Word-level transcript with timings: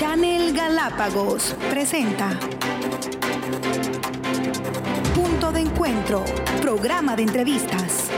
Channel 0.00 0.54
Galápagos 0.54 1.54
presenta 1.68 2.30
Punto 5.14 5.52
de 5.52 5.60
Encuentro, 5.60 6.24
programa 6.62 7.16
de 7.16 7.24
entrevistas. 7.24 8.08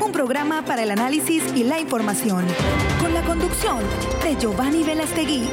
Un 0.00 0.12
programa 0.12 0.64
para 0.64 0.84
el 0.84 0.92
análisis 0.92 1.42
y 1.56 1.64
la 1.64 1.80
información, 1.80 2.44
con 3.00 3.12
la 3.12 3.22
conducción 3.22 3.78
de 4.22 4.36
Giovanni 4.36 4.84
Velastegui. 4.84 5.50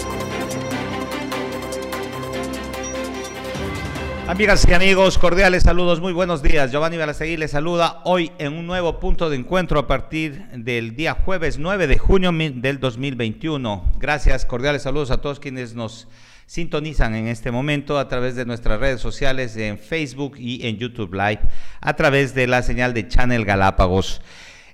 Amigas 4.34 4.66
y 4.68 4.74
amigos, 4.74 5.20
cordiales 5.20 5.62
saludos, 5.62 6.02
muy 6.02 6.12
buenos 6.12 6.42
días. 6.42 6.72
Giovanni 6.72 6.98
Balasegui 6.98 7.38
les 7.38 7.52
saluda 7.52 8.02
hoy 8.04 8.32
en 8.40 8.54
un 8.54 8.66
nuevo 8.66 9.00
punto 9.00 9.30
de 9.30 9.36
encuentro 9.36 9.78
a 9.78 9.86
partir 9.86 10.48
del 10.56 10.96
día 10.96 11.14
jueves 11.14 11.60
9 11.60 11.86
de 11.86 12.00
junio 12.00 12.32
del 12.32 12.80
2021. 12.80 13.92
Gracias, 14.00 14.48
cordiales 14.48 14.82
saludos 14.82 15.12
a 15.12 15.22
todos 15.22 15.40
quienes 15.40 15.76
nos 15.76 16.08
sintonizan 16.48 17.14
en 17.14 17.28
este 17.28 17.52
momento 17.52 18.00
a 18.00 18.08
través 18.08 18.36
de 18.36 18.48
nuestras 18.48 18.80
redes 18.80 19.02
sociales 19.02 19.56
en 19.56 19.78
Facebook 19.78 20.34
y 20.40 20.66
en 20.66 20.78
YouTube 20.78 21.14
Live, 21.14 21.42
a 21.80 21.96
través 21.96 22.34
de 22.34 22.48
la 22.48 22.64
señal 22.64 22.96
de 22.96 23.08
Channel 23.08 23.46
Galápagos. 23.46 24.20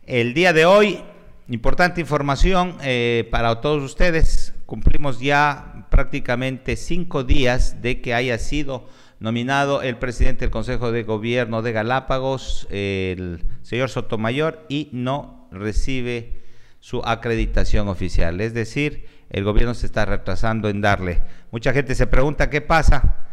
El 0.05 0.33
día 0.33 0.53
de 0.53 0.65
hoy, 0.65 1.01
importante 1.49 1.99
información 1.99 2.77
eh, 2.81 3.27
para 3.29 3.59
todos 3.59 3.83
ustedes, 3.83 4.53
cumplimos 4.65 5.19
ya 5.19 5.85
prácticamente 5.89 6.77
cinco 6.77 7.25
días 7.25 7.81
de 7.81 7.99
que 7.99 8.13
haya 8.13 8.37
sido 8.37 8.87
nominado 9.19 9.81
el 9.81 9.97
presidente 9.97 10.45
del 10.45 10.51
Consejo 10.51 10.91
de 10.91 11.03
Gobierno 11.03 11.61
de 11.61 11.71
Galápagos, 11.71 12.67
el 12.69 13.43
señor 13.61 13.89
Sotomayor, 13.89 14.65
y 14.69 14.89
no 14.93 15.47
recibe 15.51 16.41
su 16.79 17.01
acreditación 17.03 17.89
oficial. 17.89 18.39
Es 18.41 18.53
decir, 18.53 19.07
el 19.29 19.43
gobierno 19.43 19.73
se 19.73 19.85
está 19.85 20.05
retrasando 20.05 20.69
en 20.69 20.81
darle. 20.81 21.21
Mucha 21.51 21.73
gente 21.73 21.95
se 21.95 22.07
pregunta 22.07 22.49
qué 22.49 22.61
pasa, 22.61 23.27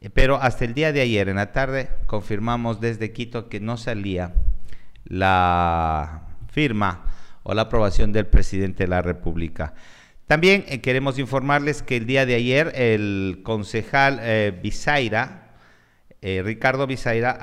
eh, 0.00 0.10
pero 0.10 0.36
hasta 0.36 0.64
el 0.64 0.74
día 0.74 0.92
de 0.92 1.00
ayer, 1.00 1.28
en 1.28 1.36
la 1.36 1.52
tarde, 1.52 1.90
confirmamos 2.06 2.80
desde 2.80 3.12
Quito 3.12 3.48
que 3.48 3.60
no 3.60 3.76
salía 3.76 4.34
la 5.04 6.22
firma 6.50 7.04
o 7.42 7.54
la 7.54 7.62
aprobación 7.62 8.12
del 8.12 8.26
presidente 8.26 8.84
de 8.84 8.88
la 8.88 9.02
República. 9.02 9.74
También 10.32 10.64
eh, 10.66 10.80
queremos 10.80 11.18
informarles 11.18 11.82
que 11.82 11.98
el 11.98 12.06
día 12.06 12.24
de 12.24 12.34
ayer 12.34 12.72
el 12.74 13.40
concejal 13.42 14.18
eh, 14.22 14.58
eh, 16.22 16.42
Ricardo 16.42 16.86
Bizaira, 16.86 17.38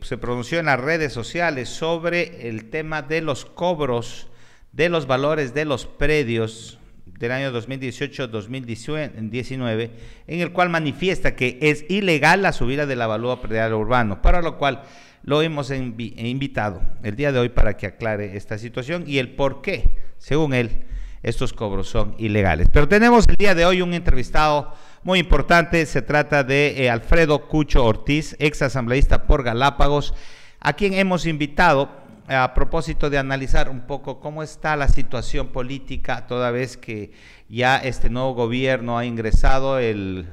se 0.00 0.18
pronunció 0.18 0.58
en 0.58 0.66
las 0.66 0.80
redes 0.80 1.12
sociales 1.12 1.68
sobre 1.68 2.48
el 2.48 2.70
tema 2.70 3.02
de 3.02 3.20
los 3.20 3.44
cobros 3.44 4.26
de 4.72 4.88
los 4.88 5.06
valores 5.06 5.54
de 5.54 5.64
los 5.64 5.86
predios 5.86 6.80
del 7.06 7.30
año 7.30 7.52
2018-2019, 7.52 9.90
en 10.26 10.40
el 10.40 10.50
cual 10.50 10.70
manifiesta 10.70 11.36
que 11.36 11.60
es 11.62 11.84
ilegal 11.88 12.42
la 12.42 12.52
subida 12.52 12.84
de 12.84 12.96
la 12.96 13.06
valúa 13.06 13.40
predial 13.40 13.74
urbano, 13.74 14.22
para 14.22 14.42
lo 14.42 14.58
cual 14.58 14.82
lo 15.22 15.40
hemos 15.40 15.70
invitado 15.70 16.82
el 17.04 17.14
día 17.14 17.30
de 17.30 17.38
hoy 17.38 17.50
para 17.50 17.76
que 17.76 17.86
aclare 17.86 18.36
esta 18.36 18.58
situación 18.58 19.04
y 19.06 19.18
el 19.18 19.36
por 19.36 19.62
qué, 19.62 19.88
según 20.18 20.52
él, 20.52 20.82
estos 21.22 21.52
cobros 21.52 21.88
son 21.88 22.14
ilegales. 22.18 22.68
Pero 22.72 22.88
tenemos 22.88 23.26
el 23.28 23.36
día 23.36 23.54
de 23.54 23.64
hoy 23.64 23.82
un 23.82 23.94
entrevistado 23.94 24.74
muy 25.04 25.18
importante, 25.18 25.84
se 25.86 26.02
trata 26.02 26.44
de 26.44 26.84
eh, 26.84 26.90
Alfredo 26.90 27.48
Cucho 27.48 27.84
Ortiz, 27.84 28.36
ex 28.38 28.62
asambleísta 28.62 29.26
por 29.26 29.42
Galápagos, 29.42 30.14
a 30.60 30.74
quien 30.74 30.94
hemos 30.94 31.26
invitado 31.26 31.90
a 32.28 32.54
propósito 32.54 33.10
de 33.10 33.18
analizar 33.18 33.68
un 33.68 33.80
poco 33.80 34.20
cómo 34.20 34.42
está 34.42 34.76
la 34.76 34.88
situación 34.88 35.48
política, 35.48 36.26
toda 36.26 36.50
vez 36.50 36.76
que 36.76 37.12
ya 37.48 37.76
este 37.76 38.10
nuevo 38.10 38.34
gobierno 38.34 38.96
ha 38.96 39.04
ingresado, 39.04 39.78
el 39.78 40.26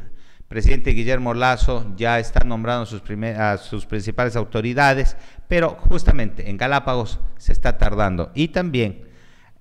presidente 0.48 0.92
Guillermo 0.92 1.34
Lazo 1.34 1.94
ya 1.96 2.20
está 2.20 2.44
nombrando 2.44 2.86
sus 2.86 3.02
a 3.38 3.58
sus 3.58 3.86
principales 3.86 4.36
autoridades, 4.36 5.18
pero 5.48 5.78
justamente 5.80 6.50
en 6.50 6.58
Galápagos 6.58 7.20
se 7.38 7.54
está 7.54 7.78
tardando. 7.78 8.32
Y 8.34 8.50
también 8.50 9.10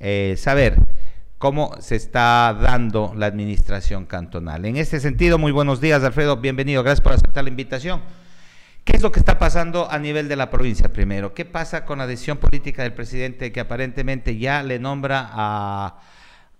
eh, 0.00 0.34
saber 0.36 0.76
cómo 1.38 1.74
se 1.80 1.94
está 1.94 2.52
dando 2.60 3.14
la 3.16 3.26
administración 3.26 4.06
cantonal. 4.06 4.64
En 4.64 4.76
este 4.76 4.98
sentido, 4.98 5.38
muy 5.38 5.52
buenos 5.52 5.80
días, 5.80 6.02
Alfredo, 6.02 6.36
bienvenido, 6.36 6.82
gracias 6.82 7.00
por 7.00 7.12
aceptar 7.12 7.44
la 7.44 7.50
invitación. 7.50 8.02
¿Qué 8.84 8.96
es 8.96 9.02
lo 9.02 9.12
que 9.12 9.20
está 9.20 9.38
pasando 9.38 9.88
a 9.90 9.98
nivel 9.98 10.28
de 10.28 10.34
la 10.34 10.50
provincia 10.50 10.92
primero? 10.92 11.34
¿Qué 11.34 11.44
pasa 11.44 11.84
con 11.84 11.98
la 11.98 12.06
decisión 12.06 12.38
política 12.38 12.82
del 12.82 12.94
presidente 12.94 13.52
que 13.52 13.60
aparentemente 13.60 14.36
ya 14.36 14.62
le 14.62 14.80
nombra 14.80 15.28
a, 15.30 16.00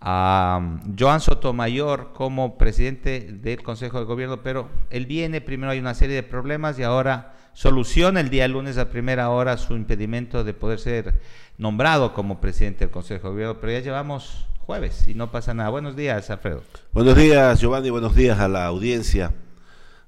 a 0.00 0.58
um, 0.60 0.96
Joan 0.96 1.20
Sotomayor 1.20 2.12
como 2.12 2.56
presidente 2.56 3.20
del 3.32 3.62
Consejo 3.62 3.98
de 3.98 4.04
Gobierno, 4.04 4.42
pero 4.42 4.68
él 4.90 5.06
viene, 5.06 5.40
primero 5.40 5.72
hay 5.72 5.80
una 5.80 5.94
serie 5.94 6.14
de 6.14 6.22
problemas 6.22 6.78
y 6.78 6.84
ahora 6.84 7.34
soluciona 7.52 8.20
el 8.20 8.30
día 8.30 8.46
lunes 8.46 8.78
a 8.78 8.90
primera 8.90 9.30
hora 9.30 9.56
su 9.56 9.74
impedimento 9.74 10.44
de 10.44 10.54
poder 10.54 10.78
ser 10.78 11.20
nombrado 11.56 12.12
como 12.12 12.40
presidente 12.40 12.80
del 12.80 12.90
Consejo 12.90 13.28
de 13.28 13.32
Gobierno, 13.32 13.58
pero 13.58 13.72
ya 13.72 13.80
llevamos 13.80 14.48
jueves 14.68 15.08
y 15.08 15.14
no 15.14 15.30
pasa 15.30 15.54
nada. 15.54 15.70
Buenos 15.70 15.96
días, 15.96 16.28
Alfredo. 16.28 16.62
Buenos 16.92 17.16
días, 17.16 17.58
Giovanni, 17.58 17.88
buenos 17.88 18.14
días 18.14 18.38
a 18.38 18.48
la 18.48 18.66
audiencia 18.66 19.32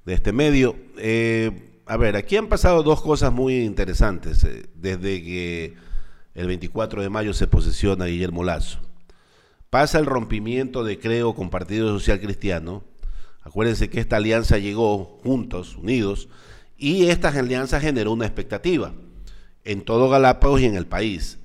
de 0.05 0.13
este 0.13 0.33
medio. 0.33 0.75
Eh, 0.99 1.79
a 1.87 1.97
ver, 1.97 2.15
aquí 2.15 2.37
han 2.37 2.45
pasado 2.45 2.83
dos 2.83 3.01
cosas 3.01 3.33
muy 3.33 3.61
interesantes 3.63 4.43
eh, 4.43 4.67
desde 4.75 5.23
que 5.23 5.73
el 6.35 6.45
24 6.45 7.01
de 7.01 7.09
mayo 7.09 7.33
se 7.33 7.47
posesiona 7.47 8.05
Guillermo 8.05 8.43
Lazo. 8.43 8.77
Pasa 9.71 9.97
el 9.97 10.05
rompimiento 10.05 10.83
de 10.83 10.99
Creo 10.99 11.33
con 11.33 11.49
Partido 11.49 11.89
Social 11.97 12.19
Cristiano. 12.19 12.83
Acuérdense 13.41 13.89
que 13.89 13.99
esta 13.99 14.17
alianza 14.17 14.59
llegó 14.59 15.19
juntos, 15.23 15.75
unidos, 15.75 16.29
y 16.77 17.07
esta 17.07 17.29
alianza 17.29 17.79
generó 17.79 18.11
una 18.11 18.27
expectativa 18.27 18.93
en 19.63 19.81
todo 19.81 20.07
Galápagos 20.07 20.61
y 20.61 20.65
en 20.65 20.75
el 20.75 20.85
país. 20.85 21.39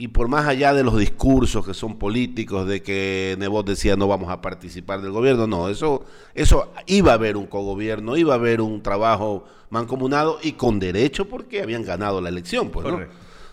Y 0.00 0.08
por 0.08 0.28
más 0.28 0.46
allá 0.46 0.72
de 0.72 0.82
los 0.82 0.98
discursos 0.98 1.66
que 1.66 1.74
son 1.74 1.98
políticos, 1.98 2.66
de 2.66 2.82
que 2.82 3.36
Nebot 3.38 3.66
decía 3.66 3.96
no 3.96 4.08
vamos 4.08 4.30
a 4.30 4.40
participar 4.40 5.02
del 5.02 5.10
gobierno, 5.10 5.46
no, 5.46 5.68
eso, 5.68 6.06
eso 6.34 6.72
iba 6.86 7.10
a 7.10 7.16
haber 7.16 7.36
un 7.36 7.46
cogobierno, 7.46 8.16
iba 8.16 8.32
a 8.32 8.38
haber 8.38 8.62
un 8.62 8.82
trabajo 8.82 9.44
mancomunado 9.68 10.38
y 10.42 10.52
con 10.52 10.78
derecho 10.78 11.28
porque 11.28 11.60
habían 11.60 11.84
ganado 11.84 12.22
la 12.22 12.30
elección. 12.30 12.70
Pues, 12.70 12.86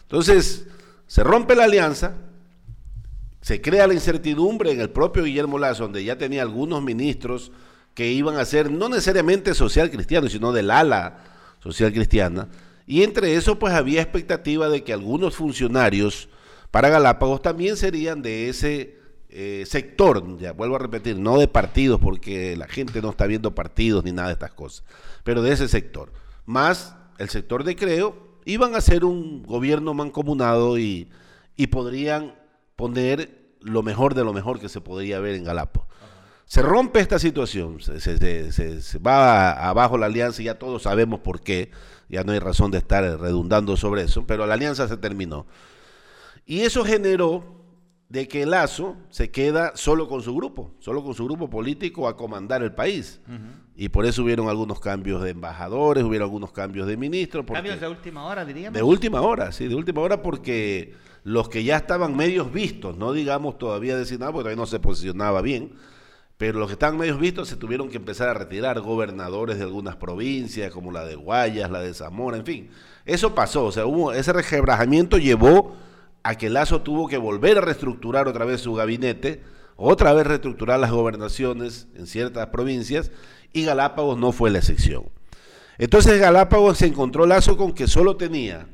Entonces, 0.04 0.70
se 1.06 1.22
rompe 1.22 1.54
la 1.54 1.66
alianza, 1.66 2.14
se 3.42 3.60
crea 3.60 3.86
la 3.86 3.94
incertidumbre 3.94 4.72
en 4.72 4.80
el 4.80 4.90
propio 4.90 5.26
Guillermo 5.26 5.60
Lazo, 5.60 5.84
donde 5.84 6.06
ya 6.06 6.18
tenía 6.18 6.44
algunos 6.44 6.82
ministros 6.82 7.52
que 7.94 8.10
iban 8.10 8.38
a 8.38 8.46
ser 8.46 8.72
no 8.72 8.88
necesariamente 8.88 9.54
social 9.54 9.92
cristianos, 9.92 10.32
sino 10.32 10.54
del 10.54 10.72
ala 10.72 11.26
social 11.60 11.92
cristiana. 11.92 12.48
Y 12.86 13.04
entre 13.04 13.36
eso, 13.36 13.60
pues 13.60 13.74
había 13.74 14.02
expectativa 14.02 14.70
de 14.70 14.86
que 14.86 14.94
algunos 14.94 15.36
funcionarios 15.36 16.30
para 16.72 16.90
Galápagos 16.90 17.42
también 17.42 17.78
serían 17.78 18.22
de 18.22 18.50
ese 18.50 18.98
eh, 19.30 19.66
sector, 19.68 20.38
ya 20.40 20.54
vuelvo 20.54 20.78
a 20.78 20.80
repetir, 20.80 21.18
no 21.20 21.38
de 21.38 21.48
partidos, 21.48 22.00
porque 22.00 22.56
la 22.56 22.68
gente 22.68 23.02
no 23.02 23.10
está 23.10 23.28
viendo 23.28 23.54
partidos 23.54 24.04
ni 24.04 24.12
nada 24.12 24.30
de 24.30 24.34
estas 24.34 24.54
cosas, 24.54 24.86
pero 25.24 25.42
de 25.42 25.52
ese 25.52 25.68
sector. 25.68 26.12
Más 26.46 26.96
el 27.18 27.30
sector 27.30 27.64
de 27.64 27.76
Creo, 27.76 28.40
iban 28.46 28.76
a 28.76 28.82
ser 28.82 29.04
un 29.04 29.44
gobierno 29.44 29.94
mancomunado 29.94 30.80
y, 30.80 31.10
podrían 31.72 32.36
poner 32.76 33.56
lo 33.62 33.84
mejor 33.84 34.14
de 34.14 34.24
lo 34.24 34.32
mejor 34.32 34.60
que 34.60 34.70
se 34.70 34.80
podría 34.80 35.20
ver 35.20 35.36
en 35.36 35.44
Galápagos. 35.44 35.90
Se 36.46 36.62
rompe 36.62 37.02
esta 37.02 37.20
situación, 37.20 37.82
se, 37.82 38.00
se, 38.00 39.00
va 39.00 39.52
abajo 39.52 39.98
la 39.98 40.06
alianza 40.06 40.42
y 40.42 40.46
ya 40.46 40.58
todos 40.58 40.84
sabemos 40.84 41.20
por 41.20 41.42
qué, 41.42 41.72
ya 42.08 42.24
no 42.24 42.32
hay 42.32 42.40
razón 42.40 42.72
de 42.72 42.78
estar 42.78 43.04
redundando 43.20 43.76
sobre 43.76 44.04
eso, 44.04 44.26
pero 44.26 44.46
la 44.46 44.54
alianza 44.54 44.88
se 44.88 44.96
terminó. 44.96 45.46
Y 46.48 46.62
eso 46.62 46.84
generó 46.86 47.58
de 48.10 48.28
que 48.28 48.46
Lazo 48.46 48.96
se 49.10 49.30
queda 49.30 49.74
solo 49.76 50.08
con 50.08 50.22
su 50.22 50.34
grupo, 50.34 50.72
solo 50.80 51.04
con 51.04 51.14
su 51.14 51.26
grupo 51.26 51.50
político 51.50 52.08
a 52.08 52.16
comandar 52.16 52.64
el 52.64 52.74
país. 52.74 53.20
Y 53.76 53.90
por 53.90 54.06
eso 54.06 54.24
hubieron 54.24 54.48
algunos 54.48 54.80
cambios 54.80 55.22
de 55.22 55.32
embajadores, 55.32 56.06
hubieron 56.06 56.28
algunos 56.28 56.54
cambios 56.54 56.88
de 56.88 56.96
ministros. 56.96 57.46
¿Cambios 57.46 57.82
de 57.82 57.88
última 57.88 58.26
hora, 58.26 58.46
diríamos? 58.46 58.74
De 58.74 58.82
última 58.82 59.22
hora, 59.22 59.52
sí, 59.52 59.68
de 59.68 59.76
última 59.76 60.02
hora 60.02 60.24
porque 60.24 60.96
los 61.24 61.50
que 61.50 61.66
ya 61.66 61.76
estaban 61.76 62.16
medios 62.16 62.52
vistos, 62.54 62.98
no 62.98 63.12
digamos 63.12 63.58
todavía 63.58 63.98
designados, 63.98 64.32
porque 64.32 64.46
todavía 64.46 64.62
no 64.62 64.68
se 64.68 64.80
posicionaba 64.80 65.42
bien, 65.42 65.74
pero 66.38 66.60
los 66.60 66.70
que 66.70 66.74
estaban 66.74 66.98
medios 66.98 67.20
vistos 67.20 67.50
se 67.50 67.58
tuvieron 67.58 67.90
que 67.90 67.98
empezar 67.98 68.30
a 68.30 68.34
retirar, 68.34 68.80
gobernadores 68.80 69.58
de 69.58 69.64
algunas 69.64 69.98
provincias, 69.98 70.72
como 70.72 70.94
la 70.94 71.04
de 71.04 71.16
Guayas, 71.16 71.70
la 71.70 71.82
de 71.82 71.94
Zamora, 71.94 72.38
en 72.38 72.46
fin. 72.46 72.70
Eso 73.06 73.36
pasó, 73.36 73.66
o 73.66 73.72
sea, 73.74 73.86
hubo, 73.86 74.14
ese 74.14 74.32
regebrajamiento 74.32 75.18
llevó 75.18 75.76
a 76.28 76.38
que 76.38 76.50
Lazo 76.50 76.82
tuvo 76.82 77.08
que 77.08 77.18
volver 77.18 77.58
a 77.58 77.62
reestructurar 77.62 78.28
otra 78.28 78.44
vez 78.44 78.60
su 78.60 78.74
gabinete, 78.74 79.44
otra 79.78 80.12
vez 80.12 80.28
reestructurar 80.28 80.78
las 80.78 80.92
gobernaciones 80.92 81.88
en 81.96 82.06
ciertas 82.06 82.48
provincias, 82.48 83.12
y 83.54 83.64
Galápagos 83.64 84.18
no 84.18 84.34
fue 84.34 84.52
la 84.52 84.58
excepción. 84.58 85.06
Entonces 85.78 86.20
Galápagos 86.20 86.80
se 86.80 86.88
encontró 86.88 87.26
Lazo 87.26 87.56
con 87.56 87.72
que 87.72 87.88
solo 87.88 88.18
tenía, 88.18 88.68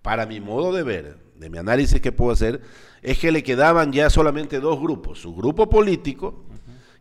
para 0.00 0.24
mi 0.24 0.40
modo 0.40 0.72
de 0.72 0.84
ver, 0.84 1.18
de 1.34 1.50
mi 1.50 1.58
análisis 1.58 2.00
que 2.00 2.12
puedo 2.12 2.32
hacer, 2.32 2.62
es 3.02 3.18
que 3.18 3.30
le 3.30 3.42
quedaban 3.42 3.92
ya 3.92 4.08
solamente 4.08 4.58
dos 4.58 4.80
grupos, 4.80 5.18
su 5.18 5.34
grupo 5.34 5.68
político 5.68 6.46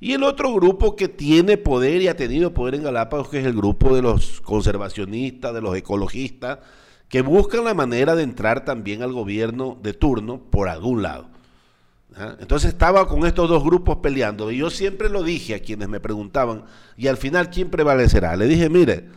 Y 0.02 0.12
el 0.12 0.24
otro 0.24 0.54
grupo 0.54 0.98
que 0.98 1.08
tiene 1.08 1.56
poder 1.56 2.02
y 2.02 2.10
ha 2.10 2.18
tenido 2.18 2.54
poder 2.54 2.76
en 2.76 2.84
Galápagos, 2.84 3.30
que 3.30 3.40
es 3.40 3.46
el 3.46 3.54
grupo 3.54 3.96
de 3.96 4.02
los 4.02 4.42
conservacionistas, 4.42 5.54
de 5.54 5.62
los 5.62 5.74
ecologistas, 5.74 6.60
que 7.10 7.22
buscan 7.22 7.64
la 7.64 7.74
manera 7.74 8.16
de 8.16 8.24
entrar 8.24 8.66
también 8.66 9.02
al 9.02 9.14
gobierno 9.14 9.78
de 9.82 9.94
turno 9.94 10.40
por 10.40 10.70
algún 10.70 11.02
lado. 11.02 11.30
¿Ah? 12.16 12.36
Entonces 12.40 12.70
estaba 12.70 13.08
con 13.08 13.26
estos 13.26 13.50
dos 13.50 13.64
grupos 13.64 13.98
peleando 13.98 14.52
y 14.52 14.58
yo 14.58 14.70
siempre 14.70 15.10
lo 15.10 15.24
dije 15.24 15.56
a 15.56 15.60
quienes 15.60 15.90
me 15.90 16.00
preguntaban, 16.00 16.64
y 16.98 17.08
al 17.08 17.18
final, 17.18 17.50
¿quién 17.50 17.70
prevalecerá? 17.70 18.36
Le 18.36 18.48
dije, 18.48 18.70
mire, 18.70 19.10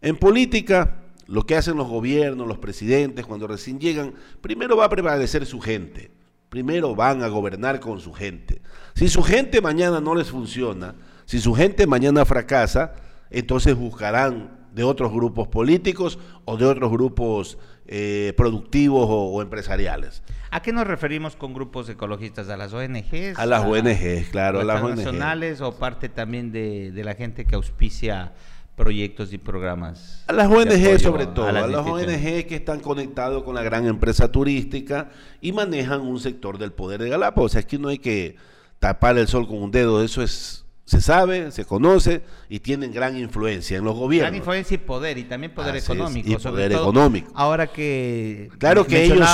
en 0.00 0.16
política 0.16 1.02
lo 1.26 1.44
que 1.44 1.56
hacen 1.56 1.76
los 1.76 1.88
gobiernos, 1.88 2.46
los 2.46 2.58
presidentes, 2.58 3.26
cuando 3.26 3.46
recién 3.48 3.80
llegan, 3.80 4.14
primero 4.40 4.76
va 4.76 4.84
a 4.84 4.90
prevalecer 4.90 5.44
su 5.44 5.60
gente, 5.60 6.10
primero 6.48 6.94
van 6.94 7.22
a 7.22 7.28
gobernar 7.28 7.80
con 7.80 8.00
su 8.00 8.12
gente. 8.12 8.62
Si 8.94 9.08
su 9.08 9.22
gente 9.22 9.60
mañana 9.60 10.00
no 10.00 10.14
les 10.14 10.30
funciona, 10.30 10.94
si 11.24 11.40
su 11.40 11.52
gente 11.54 11.86
mañana 11.86 12.24
fracasa, 12.24 12.94
entonces 13.30 13.74
buscarán 13.74 14.65
de 14.76 14.84
otros 14.84 15.10
grupos 15.10 15.48
políticos 15.48 16.18
o 16.44 16.58
de 16.58 16.66
otros 16.66 16.92
grupos 16.92 17.56
eh, 17.86 18.34
productivos 18.36 19.06
o, 19.08 19.40
empresariales. 19.40 20.22
¿A 20.50 20.60
qué 20.60 20.70
nos 20.70 20.86
referimos 20.86 21.34
con 21.34 21.54
grupos 21.54 21.88
ecologistas? 21.88 22.50
¿A 22.50 22.58
las 22.58 22.74
ONGs? 22.74 23.38
A 23.38 23.46
las 23.46 23.64
ONGs, 23.64 24.28
claro, 24.30 24.60
a 24.60 24.64
las 24.64 24.82
ONGs. 24.82 24.98
nacionales 24.98 25.62
o 25.62 25.78
parte 25.78 26.10
también 26.10 26.52
de, 26.52 26.92
la 26.94 27.14
gente 27.14 27.46
que 27.46 27.54
auspicia 27.54 28.34
proyectos 28.76 29.32
y 29.32 29.38
programas? 29.38 30.24
A 30.26 30.34
las 30.34 30.46
ONG 30.46 31.00
sobre 31.00 31.26
todo, 31.26 31.48
a 31.48 31.52
las, 31.52 31.86
ONG 31.86 32.44
que 32.46 32.56
están 32.56 32.80
conectados 32.80 33.44
con 33.44 33.54
la 33.54 33.62
gran 33.62 33.86
empresa 33.86 34.30
turística 34.30 35.08
y 35.40 35.52
manejan 35.52 36.02
un 36.02 36.20
sector 36.20 36.58
del 36.58 36.72
poder 36.72 37.02
de 37.02 37.08
Galápagos. 37.08 37.52
O 37.52 37.54
sea, 37.54 37.62
aquí 37.62 37.78
no 37.78 37.88
hay 37.88 37.98
que 37.98 38.36
tapar 38.78 39.16
el 39.16 39.26
sol 39.26 39.48
con 39.48 39.62
un 39.62 39.70
dedo, 39.70 40.04
eso 40.04 40.22
es 40.22 40.65
se 40.86 41.00
sabe, 41.00 41.50
se 41.50 41.64
conoce 41.64 42.22
y 42.48 42.60
tienen 42.60 42.92
gran 42.92 43.16
influencia 43.18 43.76
en 43.76 43.84
los 43.84 43.96
gobiernos. 43.96 44.30
Gran 44.30 44.36
influencia 44.36 44.76
y 44.76 44.78
poder, 44.78 45.18
y 45.18 45.24
también 45.24 45.52
poder 45.52 45.74
económico. 45.74 46.30
y 46.30 46.36
poder 46.36 46.72
económico. 46.72 47.32
Ahora 47.34 47.66
que 47.66 48.50
claro 48.58 48.86
que 48.86 49.04
ellos, 49.04 49.28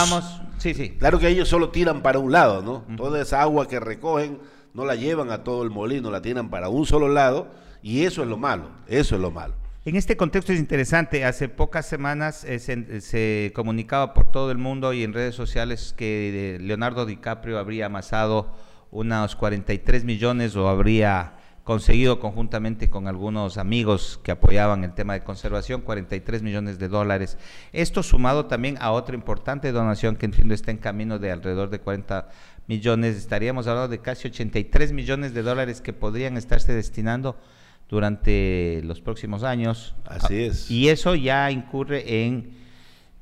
sí, 0.57 0.73
sí. 0.73 0.97
Claro 0.99 1.19
que 1.19 1.29
ellos 1.29 1.49
solo 1.49 1.69
tiran 1.69 2.03
para 2.03 2.19
un 2.19 2.33
lado, 2.33 2.63
¿no? 2.63 2.85
Toda 2.97 3.21
esa 3.21 3.43
agua 3.43 3.69
que 3.69 3.79
recogen 3.79 4.41
no 4.73 4.87
la 4.87 4.95
llevan 4.95 5.31
a 5.31 5.45
todo 5.45 5.63
el 5.63 5.69
molino, 5.69 6.11
la 6.11 6.23
tiran 6.23 6.49
para 6.49 6.71
un 6.71 6.87
solo 6.87 7.09
lado, 7.09 7.53
y 7.83 8.05
eso 8.05 8.23
es 8.23 8.29
lo 8.29 8.39
malo, 8.39 8.71
eso 8.89 9.17
es 9.17 9.21
lo 9.21 9.31
malo. 9.31 9.55
En 9.85 9.97
este 9.97 10.17
contexto 10.17 10.55
es 10.55 10.59
interesante, 10.59 11.27
hace 11.27 11.51
pocas 11.51 11.85
semanas 11.85 12.45
eh, 12.45 12.61
se, 12.61 13.53
comunicaba 13.55 14.15
por 14.15 14.31
todo 14.31 14.51
el 14.53 14.57
mundo 14.57 14.95
y 14.95 15.03
en 15.03 15.13
redes 15.13 15.35
sociales 15.35 15.93
que 15.95 16.57
Leonardo 16.63 17.05
DiCaprio 17.05 17.59
habría 17.59 17.87
amasado 17.87 18.55
unos 18.91 19.37
43 19.37 20.05
millones 20.05 20.57
o 20.57 20.69
habría 20.69 21.42
conseguido 21.65 22.19
conjuntamente 22.19 22.91
con 22.91 23.07
algunos 23.07 23.57
amigos 23.57 24.19
que 24.23 24.33
apoyaban 24.33 24.83
el 24.85 24.95
tema 24.95 25.13
de 25.15 25.23
conservación 25.23 25.83
43 25.83 26.43
millones 26.43 26.79
de 26.79 26.89
dólares. 26.89 27.39
Esto 27.73 28.03
sumado 28.03 28.47
también 28.47 28.77
a 28.81 28.91
otra 28.91 29.15
importante 29.15 29.71
donación 29.71 30.17
que 30.17 30.27
entiendo 30.27 30.55
está 30.55 30.71
en 30.73 30.79
camino 30.79 31.19
de 31.19 31.31
alrededor 31.31 31.71
de 31.71 31.79
40 31.79 32.29
millones, 32.67 33.17
estaríamos 33.17 33.67
hablando 33.67 33.89
de 33.89 34.01
casi 34.01 34.29
83 34.29 34.93
millones 34.93 35.35
de 35.35 35.43
dólares 35.43 35.81
que 35.81 35.93
podrían 35.93 36.37
estarse 36.37 36.73
destinando 36.73 37.37
durante 37.89 38.81
los 38.85 39.01
próximos 39.01 39.45
años. 39.45 39.95
Así 40.07 40.43
es. 40.45 40.71
Y 40.71 40.89
eso 40.89 41.15
ya 41.15 41.51
incurre 41.51 42.25
en 42.25 42.57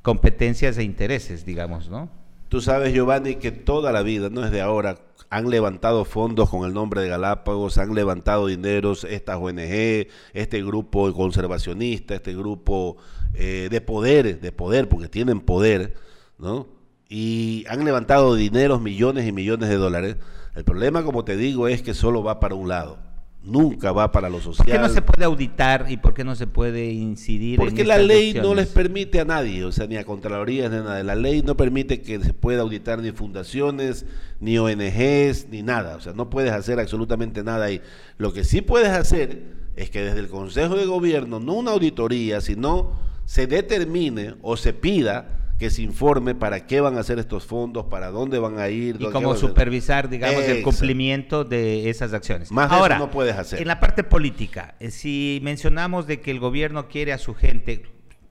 competencias 0.02 0.78
e 0.78 0.84
intereses, 0.84 1.44
digamos, 1.44 1.90
¿no? 1.90 2.08
Tú 2.48 2.60
sabes, 2.60 2.92
Giovanni, 2.92 3.36
que 3.36 3.52
toda 3.52 3.92
la 3.92 4.02
vida, 4.02 4.28
no 4.30 4.44
es 4.44 4.50
de 4.50 4.60
ahora, 4.60 4.98
han 5.30 5.48
levantado 5.48 6.04
fondos 6.04 6.50
con 6.50 6.66
el 6.66 6.74
nombre 6.74 7.00
de 7.00 7.08
Galápagos, 7.08 7.78
han 7.78 7.94
levantado 7.94 8.48
dineros 8.48 9.04
estas 9.04 9.36
ONG, 9.36 10.08
este 10.34 10.62
grupo 10.62 11.12
conservacionista, 11.12 12.16
este 12.16 12.34
grupo 12.34 12.96
eh, 13.34 13.68
de 13.70 13.80
poder, 13.80 14.40
de 14.40 14.52
poder, 14.52 14.88
porque 14.88 15.08
tienen 15.08 15.40
poder, 15.40 15.94
¿no? 16.36 16.66
Y 17.08 17.64
han 17.68 17.84
levantado 17.84 18.34
dineros, 18.34 18.80
millones 18.80 19.26
y 19.26 19.32
millones 19.32 19.68
de 19.68 19.76
dólares. 19.76 20.16
El 20.54 20.64
problema, 20.64 21.04
como 21.04 21.24
te 21.24 21.36
digo, 21.36 21.68
es 21.68 21.82
que 21.82 21.94
solo 21.94 22.22
va 22.22 22.40
para 22.40 22.56
un 22.56 22.68
lado 22.68 23.09
nunca 23.42 23.92
va 23.92 24.12
para 24.12 24.28
lo 24.28 24.40
social. 24.40 24.66
¿Por 24.66 24.76
qué 24.76 24.78
no 24.80 24.88
se 24.88 25.02
puede 25.02 25.24
auditar 25.24 25.86
y 25.88 25.96
por 25.96 26.14
qué 26.14 26.24
no 26.24 26.34
se 26.34 26.46
puede 26.46 26.90
incidir? 26.90 27.58
Porque 27.58 27.84
la 27.84 27.98
ley 27.98 28.34
no 28.34 28.54
les 28.54 28.68
permite 28.68 29.20
a 29.20 29.24
nadie, 29.24 29.64
o 29.64 29.72
sea, 29.72 29.86
ni 29.86 29.96
a 29.96 30.04
Contralorías, 30.04 30.70
ni 30.70 30.78
a 30.78 30.82
nada. 30.82 31.02
La 31.02 31.14
ley 31.14 31.42
no 31.42 31.56
permite 31.56 32.02
que 32.02 32.20
se 32.20 32.34
pueda 32.34 32.62
auditar 32.62 32.98
ni 33.00 33.12
fundaciones, 33.12 34.06
ni 34.40 34.58
ONGs, 34.58 35.48
ni 35.50 35.62
nada. 35.62 35.96
O 35.96 36.00
sea, 36.00 36.12
no 36.12 36.30
puedes 36.30 36.52
hacer 36.52 36.78
absolutamente 36.78 37.42
nada 37.42 37.66
ahí. 37.66 37.80
Lo 38.18 38.32
que 38.32 38.44
sí 38.44 38.60
puedes 38.60 38.90
hacer 38.90 39.42
es 39.76 39.90
que 39.90 40.02
desde 40.02 40.20
el 40.20 40.28
Consejo 40.28 40.76
de 40.76 40.86
Gobierno, 40.86 41.40
no 41.40 41.54
una 41.54 41.72
auditoría, 41.72 42.40
sino 42.40 42.92
se 43.24 43.46
determine 43.46 44.34
o 44.42 44.56
se 44.56 44.72
pida 44.72 45.49
que 45.60 45.68
se 45.68 45.82
informe 45.82 46.34
para 46.34 46.66
qué 46.66 46.80
van 46.80 46.96
a 46.96 47.00
hacer 47.00 47.18
estos 47.18 47.44
fondos, 47.44 47.84
para 47.84 48.08
dónde 48.08 48.38
van 48.38 48.58
a 48.58 48.70
ir. 48.70 48.96
Y 48.98 49.10
cómo 49.10 49.36
supervisar, 49.36 50.08
digamos, 50.08 50.42
el 50.44 50.62
cumplimiento 50.62 51.44
de 51.44 51.90
esas 51.90 52.14
acciones. 52.14 52.50
Más 52.50 52.72
Ahora, 52.72 52.98
no 52.98 53.10
puedes 53.10 53.36
hacer. 53.36 53.60
En 53.60 53.68
la 53.68 53.78
parte 53.78 54.02
política, 54.02 54.74
eh, 54.80 54.90
si 54.90 55.38
mencionamos 55.42 56.06
de 56.06 56.22
que 56.22 56.30
el 56.30 56.40
gobierno 56.40 56.88
quiere 56.88 57.12
a 57.12 57.18
su 57.18 57.34
gente, 57.34 57.82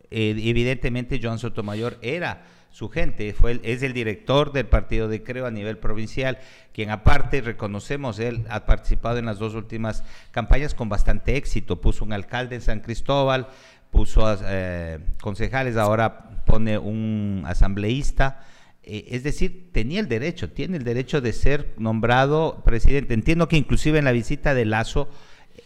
eh, 0.09 0.35
evidentemente 0.39 1.19
Joan 1.21 1.37
Sotomayor 1.37 1.99
era 2.01 2.45
su 2.71 2.89
gente, 2.89 3.31
fue 3.33 3.59
es 3.63 3.83
el 3.83 3.93
director 3.93 4.51
del 4.51 4.65
partido 4.65 5.07
de 5.07 5.21
Creo 5.21 5.45
a 5.45 5.51
nivel 5.51 5.77
provincial, 5.77 6.39
quien 6.73 6.89
aparte 6.89 7.41
reconocemos, 7.41 8.17
él 8.17 8.45
ha 8.49 8.65
participado 8.65 9.19
en 9.19 9.25
las 9.25 9.37
dos 9.37 9.53
últimas 9.53 10.03
campañas 10.31 10.73
con 10.73 10.89
bastante 10.89 11.35
éxito, 11.35 11.79
puso 11.79 12.05
un 12.05 12.13
alcalde 12.13 12.55
en 12.55 12.61
San 12.61 12.79
Cristóbal, 12.79 13.49
puso 13.91 14.23
eh, 14.45 14.99
concejales, 15.21 15.77
ahora 15.77 16.43
pone 16.45 16.77
un 16.77 17.43
asambleísta. 17.45 18.45
Eh, 18.83 19.07
es 19.11 19.23
decir, 19.23 19.69
tenía 19.71 19.99
el 19.99 20.07
derecho, 20.07 20.49
tiene 20.51 20.77
el 20.77 20.83
derecho 20.83 21.21
de 21.21 21.33
ser 21.33 21.73
nombrado 21.77 22.63
presidente. 22.63 23.13
Entiendo 23.13 23.47
que 23.47 23.57
inclusive 23.57 23.99
en 23.99 24.05
la 24.05 24.11
visita 24.11 24.53
de 24.53 24.65
Lazo, 24.65 25.09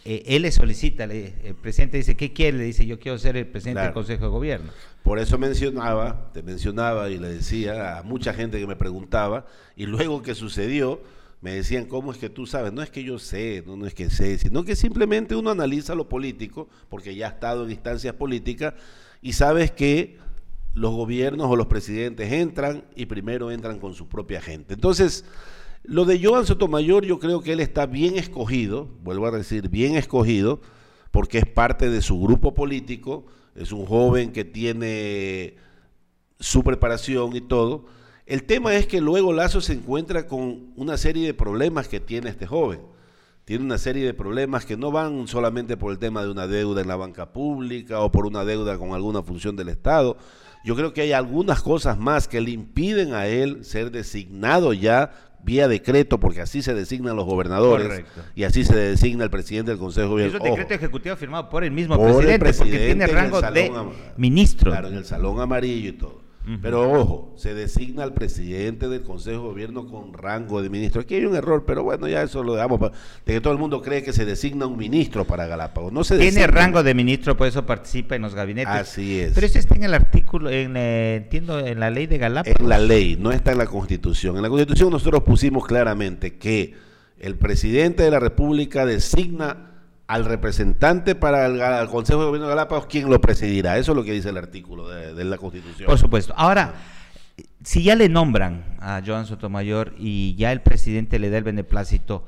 eh, 0.04 0.22
él 0.26 0.42
le 0.42 0.52
solicita, 0.52 1.04
el 1.04 1.54
presidente 1.62 1.96
dice, 1.96 2.16
¿qué 2.16 2.32
quiere? 2.32 2.58
Le 2.58 2.64
dice, 2.64 2.84
yo 2.84 2.98
quiero 2.98 3.16
ser 3.18 3.36
el 3.36 3.46
presidente 3.46 3.82
del 3.82 3.92
Consejo 3.92 4.24
de 4.24 4.30
Gobierno. 4.30 4.72
Por 5.02 5.18
eso 5.18 5.38
mencionaba, 5.38 6.30
te 6.32 6.42
mencionaba 6.42 7.10
y 7.10 7.18
le 7.18 7.28
decía 7.28 7.98
a 7.98 8.02
mucha 8.02 8.34
gente 8.34 8.58
que 8.58 8.66
me 8.66 8.76
preguntaba, 8.76 9.46
y 9.76 9.86
luego 9.86 10.22
que 10.22 10.34
sucedió, 10.34 11.00
me 11.44 11.52
decían, 11.52 11.84
¿cómo 11.84 12.10
es 12.10 12.16
que 12.16 12.30
tú 12.30 12.46
sabes? 12.46 12.72
No 12.72 12.80
es 12.80 12.88
que 12.88 13.04
yo 13.04 13.18
sé, 13.18 13.62
no, 13.66 13.86
es 13.86 13.92
que 13.92 14.08
sé, 14.08 14.38
sino 14.38 14.64
que 14.64 14.74
simplemente 14.74 15.36
uno 15.36 15.50
analiza 15.50 15.94
lo 15.94 16.08
político, 16.08 16.70
porque 16.88 17.14
ya 17.14 17.26
ha 17.26 17.30
estado 17.32 17.64
en 17.64 17.70
instancias 17.70 18.14
políticas, 18.14 18.72
y 19.20 19.34
sabes 19.34 19.70
que 19.70 20.16
los 20.72 20.94
gobiernos 20.94 21.46
o 21.50 21.54
los 21.54 21.66
presidentes 21.66 22.32
entran 22.32 22.86
y 22.96 23.04
primero 23.04 23.50
entran 23.50 23.78
con 23.78 23.92
su 23.92 24.08
propia 24.08 24.40
gente. 24.40 24.72
Entonces, 24.72 25.26
lo 25.82 26.06
de 26.06 26.18
Joan 26.24 26.46
Sotomayor, 26.46 27.04
yo 27.04 27.18
creo 27.18 27.42
que 27.42 27.52
él 27.52 27.60
está 27.60 27.84
bien 27.84 28.16
escogido, 28.16 28.88
vuelvo 29.02 29.26
a 29.26 29.30
decir, 29.30 29.68
bien 29.68 29.96
escogido, 29.96 30.62
porque 31.10 31.36
es 31.36 31.46
parte 31.46 31.90
de 31.90 32.00
su 32.00 32.18
grupo 32.18 32.54
político, 32.54 33.26
es 33.54 33.70
un 33.70 33.84
joven 33.84 34.32
que 34.32 34.46
tiene 34.46 35.56
su 36.40 36.64
preparación 36.64 37.36
y 37.36 37.42
todo, 37.42 37.84
el 38.26 38.44
tema 38.44 38.74
es 38.74 38.86
que 38.86 39.00
luego 39.00 39.32
Lazo 39.32 39.60
se 39.60 39.74
encuentra 39.74 40.26
con 40.26 40.72
una 40.76 40.96
serie 40.96 41.26
de 41.26 41.34
problemas 41.34 41.88
que 41.88 42.00
tiene 42.00 42.30
este 42.30 42.46
joven. 42.46 42.80
Tiene 43.44 43.64
una 43.64 43.76
serie 43.76 44.06
de 44.06 44.14
problemas 44.14 44.64
que 44.64 44.76
no 44.76 44.90
van 44.90 45.28
solamente 45.28 45.76
por 45.76 45.92
el 45.92 45.98
tema 45.98 46.22
de 46.22 46.30
una 46.30 46.46
deuda 46.46 46.80
en 46.80 46.88
la 46.88 46.96
banca 46.96 47.32
pública 47.32 48.00
o 48.00 48.10
por 48.10 48.24
una 48.24 48.44
deuda 48.44 48.78
con 48.78 48.94
alguna 48.94 49.22
función 49.22 49.54
del 49.54 49.68
Estado. 49.68 50.16
Yo 50.64 50.74
creo 50.74 50.94
que 50.94 51.02
hay 51.02 51.12
algunas 51.12 51.60
cosas 51.62 51.98
más 51.98 52.26
que 52.26 52.40
le 52.40 52.52
impiden 52.52 53.12
a 53.12 53.26
él 53.26 53.62
ser 53.66 53.90
designado 53.90 54.72
ya 54.72 55.12
vía 55.44 55.68
decreto, 55.68 56.18
porque 56.18 56.40
así 56.40 56.62
se 56.62 56.72
designan 56.72 57.16
los 57.16 57.26
gobernadores 57.26 58.04
y 58.34 58.44
así 58.44 58.64
se 58.64 58.74
designa 58.74 59.24
el 59.24 59.30
presidente 59.30 59.72
del 59.72 59.78
Consejo 59.78 60.06
de 60.06 60.10
Gobierno. 60.10 60.38
Es 60.38 60.42
un 60.42 60.50
decreto 60.50 60.72
ejecutivo 60.74 61.16
firmado 61.16 61.50
por 61.50 61.64
el 61.64 61.70
mismo 61.70 62.02
presidente, 62.02 62.52
porque 62.54 62.78
tiene 62.78 63.06
rango 63.06 63.42
de 63.42 63.70
ministro. 64.16 64.70
Claro, 64.70 64.88
en 64.88 64.94
el 64.94 65.04
salón 65.04 65.38
amarillo 65.40 65.90
y 65.90 65.92
todo. 65.92 66.23
Pero 66.60 66.92
ojo, 66.92 67.32
se 67.36 67.54
designa 67.54 68.02
al 68.02 68.12
presidente 68.12 68.88
del 68.88 69.02
Consejo 69.02 69.42
de 69.42 69.48
Gobierno 69.48 69.86
con 69.86 70.12
rango 70.12 70.60
de 70.60 70.68
ministro. 70.68 71.00
Aquí 71.00 71.14
hay 71.14 71.24
un 71.24 71.34
error, 71.34 71.64
pero 71.66 71.82
bueno, 71.82 72.06
ya 72.06 72.22
eso 72.22 72.42
lo 72.42 72.54
dejamos. 72.54 72.80
De 73.24 73.32
que 73.32 73.40
todo 73.40 73.52
el 73.54 73.58
mundo 73.58 73.80
cree 73.80 74.02
que 74.02 74.12
se 74.12 74.26
designa 74.26 74.66
un 74.66 74.76
ministro 74.76 75.24
para 75.24 75.46
Galápagos. 75.46 75.90
No 75.90 76.04
se 76.04 76.18
Tiene 76.18 76.46
rango 76.46 76.82
de 76.82 76.94
ministro, 76.94 77.34
por 77.34 77.46
eso 77.46 77.64
participa 77.64 78.14
en 78.16 78.22
los 78.22 78.34
gabinetes. 78.34 78.74
Así 78.74 79.20
es. 79.20 79.32
Pero 79.32 79.46
eso 79.46 79.58
está 79.58 79.74
en 79.74 79.84
el 79.84 79.94
artículo, 79.94 80.50
en, 80.50 80.76
eh, 80.76 81.16
entiendo, 81.16 81.60
en 81.60 81.80
la 81.80 81.88
ley 81.90 82.06
de 82.06 82.18
Galápagos. 82.18 82.60
En 82.60 82.68
la 82.68 82.78
ley, 82.78 83.16
no 83.18 83.32
está 83.32 83.52
en 83.52 83.58
la 83.58 83.66
Constitución. 83.66 84.36
En 84.36 84.42
la 84.42 84.50
Constitución 84.50 84.90
nosotros 84.90 85.22
pusimos 85.22 85.66
claramente 85.66 86.36
que 86.36 86.74
el 87.18 87.36
presidente 87.36 88.02
de 88.02 88.10
la 88.10 88.20
República 88.20 88.84
designa 88.84 89.73
al 90.06 90.24
representante 90.24 91.14
para 91.14 91.46
el, 91.46 91.88
Consejo 91.88 92.20
de 92.20 92.26
Gobierno 92.26 92.46
de 92.46 92.54
Galápagos, 92.54 92.86
¿quién 92.86 93.08
lo 93.08 93.20
presidirá? 93.20 93.78
Eso 93.78 93.92
es 93.92 93.96
lo 93.96 94.04
que 94.04 94.12
dice 94.12 94.28
el 94.28 94.36
artículo 94.36 94.88
de, 94.88 95.24
la 95.24 95.38
Constitución. 95.38 95.86
Por 95.86 95.98
supuesto. 95.98 96.34
Ahora, 96.36 96.74
si 97.62 97.82
ya 97.82 97.96
le 97.96 98.08
nombran 98.08 98.76
a 98.80 99.02
Joan 99.04 99.26
Sotomayor 99.26 99.94
y 99.98 100.34
ya 100.36 100.52
el 100.52 100.60
presidente 100.60 101.18
le 101.18 101.30
da 101.30 101.38
el 101.38 101.44
beneplácito, 101.44 102.24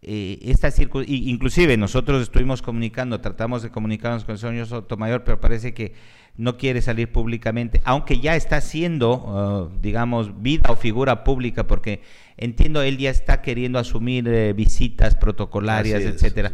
eh, 0.00 0.38
esta 0.42 0.70
circu 0.70 1.02
inclusive 1.04 1.76
nosotros 1.76 2.22
estuvimos 2.22 2.62
comunicando, 2.62 3.20
tratamos 3.20 3.64
de 3.64 3.70
comunicarnos 3.70 4.24
con 4.24 4.34
el 4.34 4.38
señor 4.38 4.66
Sotomayor, 4.68 5.24
pero 5.24 5.40
parece 5.40 5.74
que 5.74 5.94
no 6.36 6.56
quiere 6.56 6.80
salir 6.82 7.10
públicamente, 7.10 7.80
aunque 7.84 8.20
ya 8.20 8.36
está 8.36 8.60
siendo, 8.60 9.70
uh, 9.72 9.80
digamos, 9.80 10.40
vida 10.40 10.70
o 10.70 10.76
figura 10.76 11.24
pública, 11.24 11.66
porque 11.66 12.02
entiendo 12.36 12.80
él 12.82 12.96
ya 12.96 13.10
está 13.10 13.42
queriendo 13.42 13.80
asumir 13.80 14.28
eh, 14.28 14.52
visitas 14.52 15.16
protocolarias, 15.16 16.00
etcétera. 16.02 16.52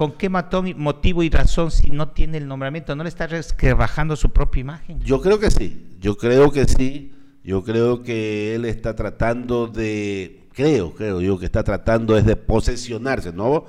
¿Con 0.00 0.12
qué 0.12 0.30
motivo 0.30 1.22
y 1.22 1.28
razón 1.28 1.70
si 1.70 1.90
no 1.90 2.08
tiene 2.08 2.38
el 2.38 2.48
nombramiento? 2.48 2.96
¿No 2.96 3.02
le 3.02 3.10
está 3.10 3.26
rebajando 3.26 4.16
su 4.16 4.30
propia 4.30 4.60
imagen? 4.60 4.98
Yo 5.00 5.20
creo 5.20 5.38
que 5.38 5.50
sí, 5.50 5.90
yo 6.00 6.16
creo 6.16 6.50
que 6.50 6.64
sí. 6.64 7.12
Yo 7.44 7.62
creo 7.62 8.02
que 8.02 8.54
él 8.54 8.64
está 8.64 8.96
tratando 8.96 9.66
de, 9.66 10.48
creo, 10.54 10.94
creo 10.94 11.20
yo 11.20 11.38
que 11.38 11.44
está 11.44 11.62
tratando 11.64 12.16
es 12.16 12.24
de 12.24 12.34
posesionarse, 12.34 13.30
no, 13.30 13.66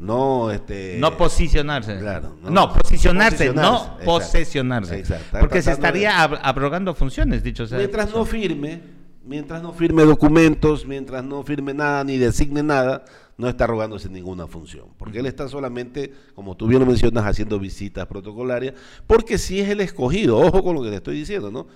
no, 0.00 0.50
este, 0.50 0.96
no 0.98 1.16
posicionarse, 1.16 1.96
claro, 2.00 2.36
no, 2.42 2.72
posicionarse, 2.72 3.52
no 3.52 3.98
posesionarse, 4.04 5.04
porque 5.38 5.62
se 5.62 5.70
estaría 5.70 6.20
abrogando 6.22 6.92
funciones, 6.92 7.44
dicho 7.44 7.68
sea. 7.68 7.78
Mientras 7.78 8.12
no 8.12 8.24
firme, 8.24 8.80
mientras 9.24 9.62
no 9.62 9.72
firme 9.72 10.02
documentos, 10.04 10.86
mientras 10.86 11.22
no 11.22 11.44
firme 11.44 11.72
nada 11.72 12.02
ni 12.02 12.18
designe 12.18 12.64
nada, 12.64 13.04
no 13.38 13.48
está 13.48 13.66
rogándose 13.68 14.10
ninguna 14.10 14.48
función, 14.48 14.88
porque 14.98 15.20
él 15.20 15.26
está 15.26 15.48
solamente, 15.48 16.12
como 16.34 16.56
tú 16.56 16.66
bien 16.66 16.80
lo 16.80 16.86
mencionas, 16.86 17.24
haciendo 17.24 17.58
visitas 17.60 18.06
protocolarias, 18.06 18.74
porque 19.06 19.38
sí 19.38 19.60
es 19.60 19.68
el 19.68 19.80
escogido, 19.80 20.38
ojo 20.38 20.62
con 20.62 20.74
lo 20.74 20.82
que 20.82 20.90
te 20.90 20.96
estoy 20.96 21.16
diciendo, 21.16 21.50
¿no? 21.50 21.68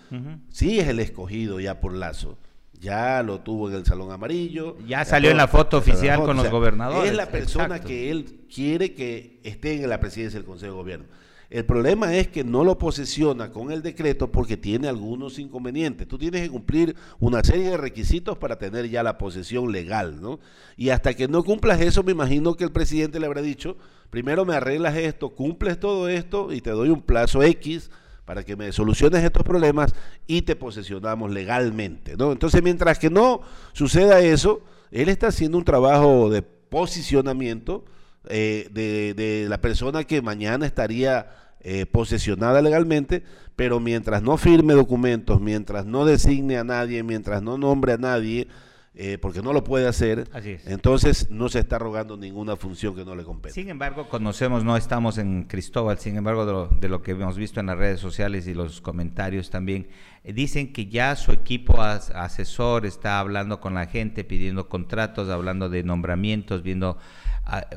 Sí 0.49 0.81
es 0.81 0.89
el 0.89 0.99
escogido 0.99 1.61
ya 1.61 1.81
por 1.81 1.95
Lazo. 1.95 2.37
Ya 2.81 3.23
lo 3.23 3.41
tuvo 3.41 3.69
en 3.69 3.77
el 3.77 3.87
Salón 3.87 4.11
Amarillo. 4.11 4.77
Ya 4.89 5.05
salió 5.05 5.31
en 5.31 5.37
la 5.37 5.47
foto 5.47 5.79
oficial 5.79 6.25
con 6.25 6.37
los 6.37 6.51
gobernadores. 6.51 7.13
Es 7.13 7.17
la 7.17 7.27
persona 7.27 7.81
que 7.81 8.11
él 8.11 8.41
quiere 8.53 8.93
que 8.93 9.39
esté 9.45 9.81
en 9.81 9.89
la 9.89 10.01
presidencia 10.01 10.41
del 10.41 10.47
Consejo 10.47 10.73
de 10.73 10.79
Gobierno. 10.79 11.07
El 11.53 11.67
problema 11.67 12.17
es 12.17 12.29
que 12.29 12.45
no 12.45 12.65
lo 12.65 12.79
posesiona 12.79 13.51
con 13.51 13.71
el 13.71 13.83
decreto 13.83 14.33
porque 14.33 14.57
tiene 14.57 14.89
algunos 14.89 15.39
inconvenientes. 15.39 16.09
Tú 16.09 16.17
tienes 16.17 16.41
que 16.41 16.49
cumplir 16.49 16.97
una 17.21 17.45
serie 17.45 17.69
de 17.69 17.77
requisitos 17.77 18.39
para 18.39 18.57
tener 18.57 18.89
ya 18.89 19.03
la 19.03 19.19
posesión 19.19 19.71
legal, 19.71 20.23
¿no? 20.23 20.41
Y 20.79 20.89
hasta 20.89 21.13
que 21.13 21.29
no 21.29 21.45
cumplas 21.45 21.83
eso, 21.83 22.03
me 22.05 22.13
imagino 22.13 22.55
que 22.55 22.65
el 22.65 22.73
presidente 22.73 23.21
le 23.21 23.27
habrá 23.27 23.43
dicho, 23.43 23.77
primero 24.09 24.47
me 24.47 24.55
arreglas 24.55 24.97
esto, 24.97 25.35
cumples 25.35 25.79
todo 25.79 26.09
esto 26.09 26.55
y 26.55 26.63
te 26.63 26.71
doy 26.71 26.89
un 26.89 27.03
plazo 27.03 27.43
X 27.43 27.91
para 28.25 28.45
que 28.45 28.57
me 28.57 28.73
soluciones 28.73 29.23
estos 29.23 29.43
problemas 29.43 29.95
y 30.27 30.41
te 30.43 30.57
posesionamos 30.57 31.31
legalmente, 31.31 32.17
¿no? 32.17 32.33
Entonces, 32.33 32.63
mientras 32.63 32.99
que 32.99 33.11
no 33.11 33.43
suceda 33.75 34.21
eso, 34.21 34.63
él 34.91 35.11
está 35.11 35.27
haciendo 35.27 35.59
un 35.59 35.65
trabajo 35.65 36.31
de 36.31 36.41
posicionamiento 36.41 37.85
eh, 38.29 38.69
de, 38.73 39.15
de 39.15 39.49
la 39.49 39.61
persona 39.61 40.05
que 40.05 40.23
mañana 40.23 40.67
estaría 40.67 41.27
eh, 41.65 41.87
posesionada 41.87 42.61
legalmente, 42.61 43.23
pero 43.55 43.79
mientras 43.79 44.21
no 44.21 44.37
firme 44.37 44.75
documentos, 44.75 45.41
mientras 45.41 45.87
no 45.87 46.05
designe 46.05 46.59
a 46.59 46.65
nadie, 46.65 47.05
mientras 47.05 47.41
no 47.41 47.57
nombre 47.57 47.93
a 47.93 47.99
nadie, 47.99 48.49
eh, 48.97 49.17
porque 49.17 49.43
no 49.43 49.53
lo 49.53 49.63
puede 49.63 49.87
hacer, 49.87 50.29
entonces 50.67 51.31
no 51.31 51.49
se 51.49 51.61
está 51.61 51.79
rogando 51.79 52.17
ninguna 52.17 52.57
función 52.57 52.97
que 52.97 53.05
no 53.05 53.15
le 53.15 53.23
compete. 53.23 53.55
Sin 53.55 53.69
embargo, 53.71 54.09
conocemos, 54.09 54.65
no 54.65 54.77
estamos 54.77 55.19
en 55.19 55.45
Cristóbal, 55.45 55.99
sin 55.99 56.17
embargo, 56.17 56.69
de 56.69 56.89
lo, 56.89 57.01
que 57.01 57.13
hemos 57.13 57.37
visto 57.37 57.61
en 57.61 57.67
las 57.67 57.79
redes 57.79 58.01
sociales 58.01 58.49
y 58.49 58.55
los 58.55 58.81
comentarios 58.81 59.49
también, 59.49 59.87
eh, 60.25 60.33
dicen 60.33 60.73
que 60.73 60.87
ya 60.87 61.15
su 61.15 61.31
equipo 61.31 61.81
asesor 61.81 62.87
está 62.87 63.21
hablando 63.21 63.61
con 63.61 63.75
la 63.75 63.87
gente, 63.87 64.25
pidiendo 64.25 64.69
contratos, 64.69 65.31
hablando 65.31 65.69
de 65.69 65.85
nombramientos, 65.85 66.65
viendo 66.65 66.99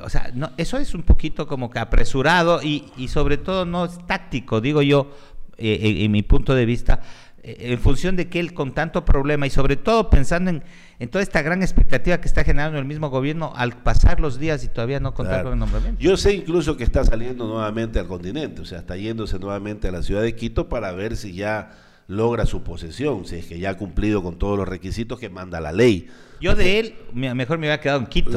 o 0.02 0.08
sea, 0.08 0.30
no, 0.34 0.52
eso 0.56 0.78
es 0.78 0.94
un 0.94 1.02
poquito 1.02 1.46
como 1.46 1.70
que 1.70 1.78
apresurado 1.78 2.62
y, 2.62 2.86
y 2.96 3.08
sobre 3.08 3.36
todo 3.36 3.64
no 3.64 3.84
es 3.84 3.98
táctico, 4.06 4.60
digo 4.60 4.80
yo, 4.80 5.10
eh, 5.58 6.04
en, 6.04 6.12
mi 6.12 6.22
punto 6.22 6.54
de 6.54 6.66
vista, 6.66 7.00
eh, 7.42 7.56
en 7.72 7.78
función 7.78 8.14
de 8.14 8.28
que 8.28 8.38
él 8.38 8.54
con 8.54 8.74
tanto 8.74 9.04
problema 9.04 9.46
y 9.46 9.50
sobre 9.50 9.76
todo 9.76 10.08
pensando 10.08 10.50
en, 10.50 10.62
en, 10.98 11.08
toda 11.08 11.22
esta 11.22 11.42
gran 11.42 11.62
expectativa 11.62 12.20
que 12.20 12.28
está 12.28 12.44
generando 12.44 12.78
el 12.78 12.84
mismo 12.84 13.10
gobierno 13.10 13.52
al 13.56 13.72
pasar 13.82 14.20
los 14.20 14.38
días 14.38 14.62
y 14.64 14.68
todavía 14.68 15.00
no 15.00 15.14
contar 15.14 15.42
con 15.42 15.54
el 15.54 15.58
nombramiento. 15.58 16.00
Yo 16.00 16.16
sé 16.16 16.34
incluso 16.34 16.76
que 16.76 16.84
está 16.84 17.04
saliendo 17.04 17.46
nuevamente 17.46 17.98
al 17.98 18.06
continente, 18.06 18.60
o 18.60 18.64
sea, 18.64 18.78
está 18.78 18.96
yéndose 18.96 19.38
nuevamente 19.38 19.88
a 19.88 19.92
la 19.92 20.02
ciudad 20.02 20.22
de 20.22 20.34
Quito 20.36 20.68
para 20.68 20.92
ver 20.92 21.16
si 21.16 21.32
ya 21.32 21.70
logra 22.08 22.46
su 22.46 22.62
posesión, 22.62 23.26
si 23.26 23.36
es 23.36 23.46
que 23.46 23.58
ya 23.58 23.70
ha 23.70 23.76
cumplido 23.76 24.22
con 24.22 24.38
todos 24.38 24.56
los 24.56 24.68
requisitos 24.68 25.18
que 25.18 25.28
manda 25.28 25.60
la 25.60 25.72
ley. 25.72 26.08
Yo 26.40 26.54
de 26.54 26.78
él, 26.78 26.94
mejor 27.12 27.58
me 27.58 27.66
hubiera 27.66 27.80
quedado 27.80 28.00
en 28.00 28.06
Quito 28.06 28.30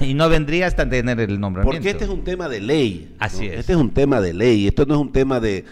y 0.00 0.14
no 0.14 0.28
vendría 0.28 0.66
hasta 0.66 0.88
tener 0.88 1.20
el 1.20 1.38
nombramiento. 1.38 1.76
Porque 1.76 1.90
este 1.90 2.04
es 2.04 2.10
un 2.10 2.24
tema 2.24 2.48
de 2.48 2.60
ley. 2.60 3.14
Así 3.18 3.46
es. 3.46 3.60
Este 3.60 3.72
es 3.72 3.78
un 3.78 3.90
tema 3.90 4.20
de 4.20 4.32
ley. 4.32 4.66
Esto 4.66 4.86
no 4.86 4.94
es 4.94 5.00
un 5.00 5.12
tema 5.12 5.38
de, 5.38 5.64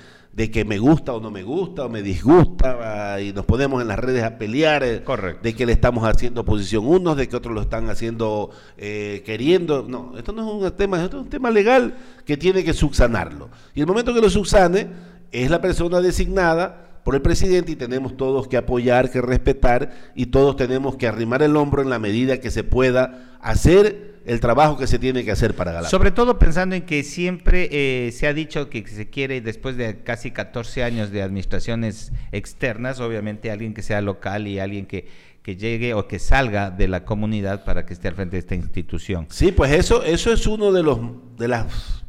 que 0.52 0.64
me 0.64 0.78
gusta 0.78 1.14
o 1.14 1.20
no 1.20 1.30
me 1.30 1.42
gusta 1.42 1.86
o 1.86 1.88
me 1.88 2.02
disgusta 2.02 3.20
y 3.20 3.32
nos 3.32 3.44
ponemos 3.46 3.82
en 3.82 3.88
las 3.88 3.98
redes 3.98 4.22
a 4.24 4.38
pelear 4.38 4.82
eh, 4.84 5.02
de 5.42 5.54
que 5.54 5.66
le 5.66 5.72
estamos 5.72 6.04
haciendo 6.04 6.42
oposición 6.42 6.86
unos, 6.86 7.16
de 7.16 7.28
que 7.28 7.36
otros 7.36 7.54
lo 7.54 7.62
están 7.62 7.88
haciendo 7.88 8.50
eh, 8.76 9.22
queriendo. 9.24 9.84
No, 9.88 10.16
esto 10.18 10.32
no 10.32 10.42
es 10.42 10.70
un 10.70 10.76
tema, 10.76 11.02
esto 11.02 11.18
es 11.18 11.24
un 11.24 11.30
tema 11.30 11.50
legal 11.50 11.94
que 12.26 12.36
tiene 12.36 12.62
que 12.62 12.74
subsanarlo. 12.74 13.48
Y 13.74 13.80
el 13.80 13.86
momento 13.86 14.14
que 14.14 14.20
lo 14.20 14.28
subsane 14.28 14.86
es 15.32 15.50
la 15.50 15.60
persona 15.60 16.00
designada 16.00 16.89
por 17.04 17.14
el 17.14 17.22
presidente 17.22 17.72
y 17.72 17.76
tenemos 17.76 18.16
todos 18.16 18.48
que 18.48 18.56
apoyar, 18.56 19.10
que 19.10 19.20
respetar 19.20 19.90
y 20.14 20.26
todos 20.26 20.56
tenemos 20.56 20.96
que 20.96 21.06
arrimar 21.06 21.42
el 21.42 21.56
hombro 21.56 21.82
en 21.82 21.90
la 21.90 21.98
medida 21.98 22.38
que 22.38 22.50
se 22.50 22.64
pueda 22.64 23.38
hacer 23.40 24.10
el 24.26 24.40
trabajo 24.40 24.76
que 24.76 24.86
se 24.86 24.98
tiene 24.98 25.24
que 25.24 25.30
hacer 25.30 25.54
para 25.54 25.72
ganar. 25.72 25.90
Sobre 25.90 26.10
todo 26.10 26.38
pensando 26.38 26.74
en 26.74 26.82
que 26.82 27.02
siempre 27.02 27.68
eh, 27.72 28.12
se 28.12 28.26
ha 28.26 28.34
dicho 28.34 28.68
que 28.68 28.86
se 28.86 29.08
quiere, 29.08 29.40
después 29.40 29.76
de 29.76 30.02
casi 30.02 30.30
14 30.30 30.84
años 30.84 31.10
de 31.10 31.22
administraciones 31.22 32.12
externas, 32.32 33.00
obviamente 33.00 33.50
alguien 33.50 33.74
que 33.74 33.82
sea 33.82 34.00
local 34.00 34.46
y 34.46 34.58
alguien 34.58 34.86
que, 34.86 35.08
que 35.42 35.56
llegue 35.56 35.94
o 35.94 36.06
que 36.06 36.18
salga 36.18 36.70
de 36.70 36.88
la 36.88 37.04
comunidad 37.04 37.64
para 37.64 37.86
que 37.86 37.94
esté 37.94 38.08
al 38.08 38.14
frente 38.14 38.36
de 38.36 38.40
esta 38.40 38.54
institución. 38.54 39.26
Sí, 39.30 39.52
pues 39.52 39.72
eso, 39.72 40.04
eso 40.04 40.32
es 40.32 40.46
uno 40.46 40.70
de 40.72 40.82
los 40.82 41.00
de 41.36 41.48
las 41.48 41.99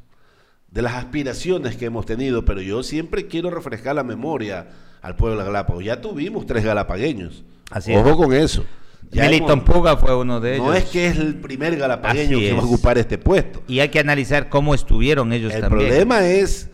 de 0.71 0.81
las 0.81 0.95
aspiraciones 0.95 1.75
que 1.75 1.85
hemos 1.85 2.05
tenido, 2.05 2.45
pero 2.45 2.61
yo 2.61 2.81
siempre 2.81 3.27
quiero 3.27 3.51
refrescar 3.51 3.95
la 3.95 4.03
memoria 4.03 4.69
al 5.01 5.15
pueblo 5.15 5.39
de 5.39 5.45
Galápagos. 5.45 5.83
Ya 5.83 6.01
tuvimos 6.01 6.45
tres 6.45 6.63
galapagueños. 6.63 7.43
Así 7.69 7.93
Ojo 7.93 8.17
con 8.17 8.33
eso. 8.33 8.65
Ya 9.11 9.29
Puga 9.65 9.97
fue 9.97 10.15
uno 10.15 10.39
de 10.39 10.55
ellos. 10.55 10.67
No 10.67 10.73
es 10.73 10.85
que 10.85 11.07
es 11.07 11.17
el 11.17 11.35
primer 11.35 11.75
galapagueño 11.75 12.37
que 12.39 12.53
va 12.53 12.61
a 12.61 12.65
ocupar 12.65 12.97
este 12.97 13.17
puesto. 13.17 13.61
Y 13.67 13.79
hay 13.79 13.89
que 13.89 13.99
analizar 13.99 14.47
cómo 14.47 14.73
estuvieron 14.73 15.33
ellos 15.33 15.53
el 15.53 15.61
también. 15.61 15.81
El 15.81 15.87
problema 15.87 16.25
es 16.25 16.69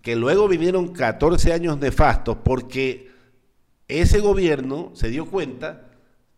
que 0.00 0.16
luego 0.16 0.48
vinieron 0.48 0.88
14 0.88 1.52
años 1.52 1.78
nefastos 1.78 2.38
porque 2.42 3.10
ese 3.88 4.20
gobierno 4.20 4.92
se 4.94 5.08
dio 5.08 5.26
cuenta 5.26 5.88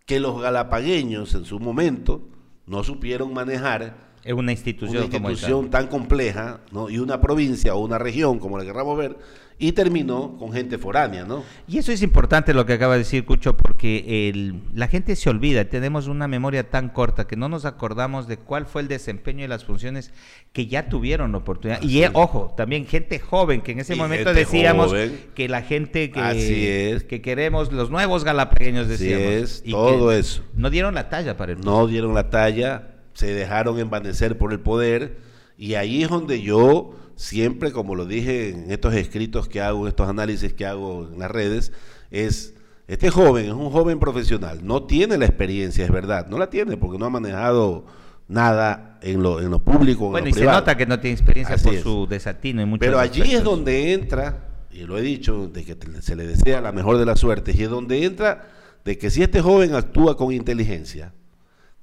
que 0.06 0.18
los 0.18 0.40
galapagueños 0.40 1.34
en 1.34 1.44
su 1.44 1.60
momento 1.60 2.28
no 2.66 2.82
supieron 2.82 3.32
manejar 3.32 4.03
es 4.24 4.32
una 4.32 4.52
institución, 4.52 5.04
una 5.04 5.04
institución 5.04 5.70
tan 5.70 5.86
compleja, 5.88 6.60
¿no? 6.72 6.88
Y 6.88 6.98
una 6.98 7.20
provincia 7.20 7.74
o 7.74 7.84
una 7.84 7.98
región, 7.98 8.38
como 8.38 8.56
la 8.56 8.64
querramos 8.64 8.96
ver, 8.96 9.18
y 9.58 9.72
terminó 9.72 10.36
con 10.38 10.52
gente 10.52 10.78
foránea, 10.78 11.24
¿no? 11.24 11.44
Y 11.68 11.78
eso 11.78 11.92
es 11.92 12.02
importante 12.02 12.54
lo 12.54 12.64
que 12.64 12.72
acaba 12.72 12.94
de 12.94 13.00
decir 13.00 13.24
Cucho, 13.24 13.56
porque 13.56 14.28
el, 14.30 14.62
la 14.74 14.88
gente 14.88 15.14
se 15.14 15.28
olvida, 15.28 15.66
tenemos 15.66 16.08
una 16.08 16.26
memoria 16.26 16.70
tan 16.70 16.88
corta 16.88 17.26
que 17.26 17.36
no 17.36 17.48
nos 17.50 17.66
acordamos 17.66 18.26
de 18.26 18.38
cuál 18.38 18.66
fue 18.66 18.82
el 18.82 18.88
desempeño 18.88 19.44
y 19.44 19.48
las 19.48 19.64
funciones 19.64 20.10
que 20.52 20.66
ya 20.66 20.88
tuvieron 20.88 21.32
la 21.32 21.38
oportunidad. 21.38 21.82
y 21.82 22.02
eh, 22.02 22.10
ojo, 22.14 22.54
también 22.56 22.86
gente 22.86 23.18
joven, 23.20 23.60
que 23.60 23.72
en 23.72 23.80
ese 23.80 23.94
momento 23.94 24.32
decíamos 24.32 24.92
que 25.34 25.48
la 25.48 25.62
gente 25.62 26.10
que, 26.10 27.04
que 27.06 27.20
queremos, 27.20 27.72
los 27.72 27.90
nuevos 27.90 28.24
galapagueños 28.24 28.88
decíamos. 28.88 29.26
es, 29.26 29.64
todo 29.70 30.12
eso. 30.12 30.42
No 30.54 30.70
dieron 30.70 30.94
la 30.94 31.10
talla 31.10 31.36
para 31.36 31.52
el 31.52 31.60
No 31.60 31.86
dieron 31.86 32.14
la 32.14 32.30
talla 32.30 32.93
se 33.14 33.32
dejaron 33.32 33.78
envanecer 33.78 34.36
por 34.36 34.52
el 34.52 34.60
poder. 34.60 35.18
Y 35.56 35.74
ahí 35.74 36.02
es 36.02 36.10
donde 36.10 36.42
yo 36.42 36.94
siempre, 37.16 37.72
como 37.72 37.94
lo 37.94 38.06
dije 38.06 38.50
en 38.50 38.70
estos 38.70 38.94
escritos 38.94 39.48
que 39.48 39.60
hago, 39.60 39.82
en 39.82 39.88
estos 39.88 40.08
análisis 40.08 40.52
que 40.52 40.66
hago 40.66 41.08
en 41.12 41.18
las 41.18 41.30
redes, 41.30 41.72
es, 42.10 42.54
este 42.88 43.10
joven 43.10 43.46
es 43.46 43.52
un 43.52 43.70
joven 43.70 43.98
profesional, 43.98 44.60
no 44.64 44.84
tiene 44.84 45.16
la 45.16 45.26
experiencia, 45.26 45.84
es 45.84 45.90
verdad, 45.90 46.26
no 46.28 46.38
la 46.38 46.50
tiene 46.50 46.76
porque 46.76 46.98
no 46.98 47.06
ha 47.06 47.10
manejado 47.10 47.86
nada 48.28 48.98
en 49.02 49.22
lo, 49.22 49.40
en 49.40 49.50
lo 49.50 49.60
público. 49.60 50.10
Bueno, 50.10 50.28
y 50.28 50.32
se 50.32 50.44
nota 50.44 50.76
que 50.76 50.86
no 50.86 50.98
tiene 50.98 51.14
experiencia 51.14 51.56
por 51.56 51.76
su 51.78 52.06
desatino 52.06 52.62
y 52.62 52.78
Pero 52.78 52.98
allí 52.98 53.34
es 53.34 53.44
donde 53.44 53.92
entra, 53.92 54.48
y 54.70 54.84
lo 54.84 54.98
he 54.98 55.02
dicho, 55.02 55.48
de 55.48 55.64
que 55.64 55.76
se 56.00 56.16
le 56.16 56.26
desea 56.26 56.60
la 56.60 56.72
mejor 56.72 56.98
de 56.98 57.06
las 57.06 57.20
suertes, 57.20 57.56
y 57.56 57.62
es 57.62 57.70
donde 57.70 58.04
entra 58.04 58.48
de 58.84 58.98
que 58.98 59.10
si 59.10 59.22
este 59.22 59.40
joven 59.40 59.74
actúa 59.74 60.16
con 60.16 60.32
inteligencia, 60.32 61.12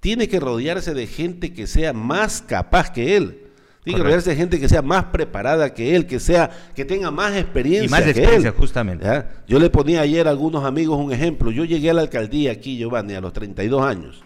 tiene 0.01 0.27
que 0.27 0.39
rodearse 0.39 0.93
de 0.93 1.07
gente 1.07 1.53
que 1.53 1.67
sea 1.67 1.93
más 1.93 2.41
capaz 2.41 2.91
que 2.91 3.15
él. 3.15 3.47
Tiene 3.83 3.97
que 3.97 4.03
rodearse 4.03 4.31
de 4.31 4.35
gente 4.35 4.59
que 4.59 4.67
sea 4.67 4.81
más 4.81 5.05
preparada 5.05 5.73
que 5.73 5.95
él, 5.95 6.05
que 6.05 6.19
sea, 6.19 6.51
que 6.75 6.85
tenga 6.85 7.09
más 7.09 7.35
experiencia. 7.35 7.85
Y 7.85 7.89
más 7.89 8.01
experiencia, 8.01 8.51
justamente. 8.51 9.07
Yo 9.47 9.59
le 9.59 9.69
ponía 9.69 10.01
ayer 10.01 10.27
a 10.27 10.31
algunos 10.31 10.65
amigos 10.65 10.99
un 10.99 11.11
ejemplo. 11.11 11.49
Yo 11.51 11.65
llegué 11.65 11.89
a 11.89 11.93
la 11.93 12.01
alcaldía 12.01 12.51
aquí, 12.51 12.77
Giovanni, 12.77 13.13
a 13.13 13.21
los 13.21 13.31
32 13.33 13.83
años. 13.83 14.23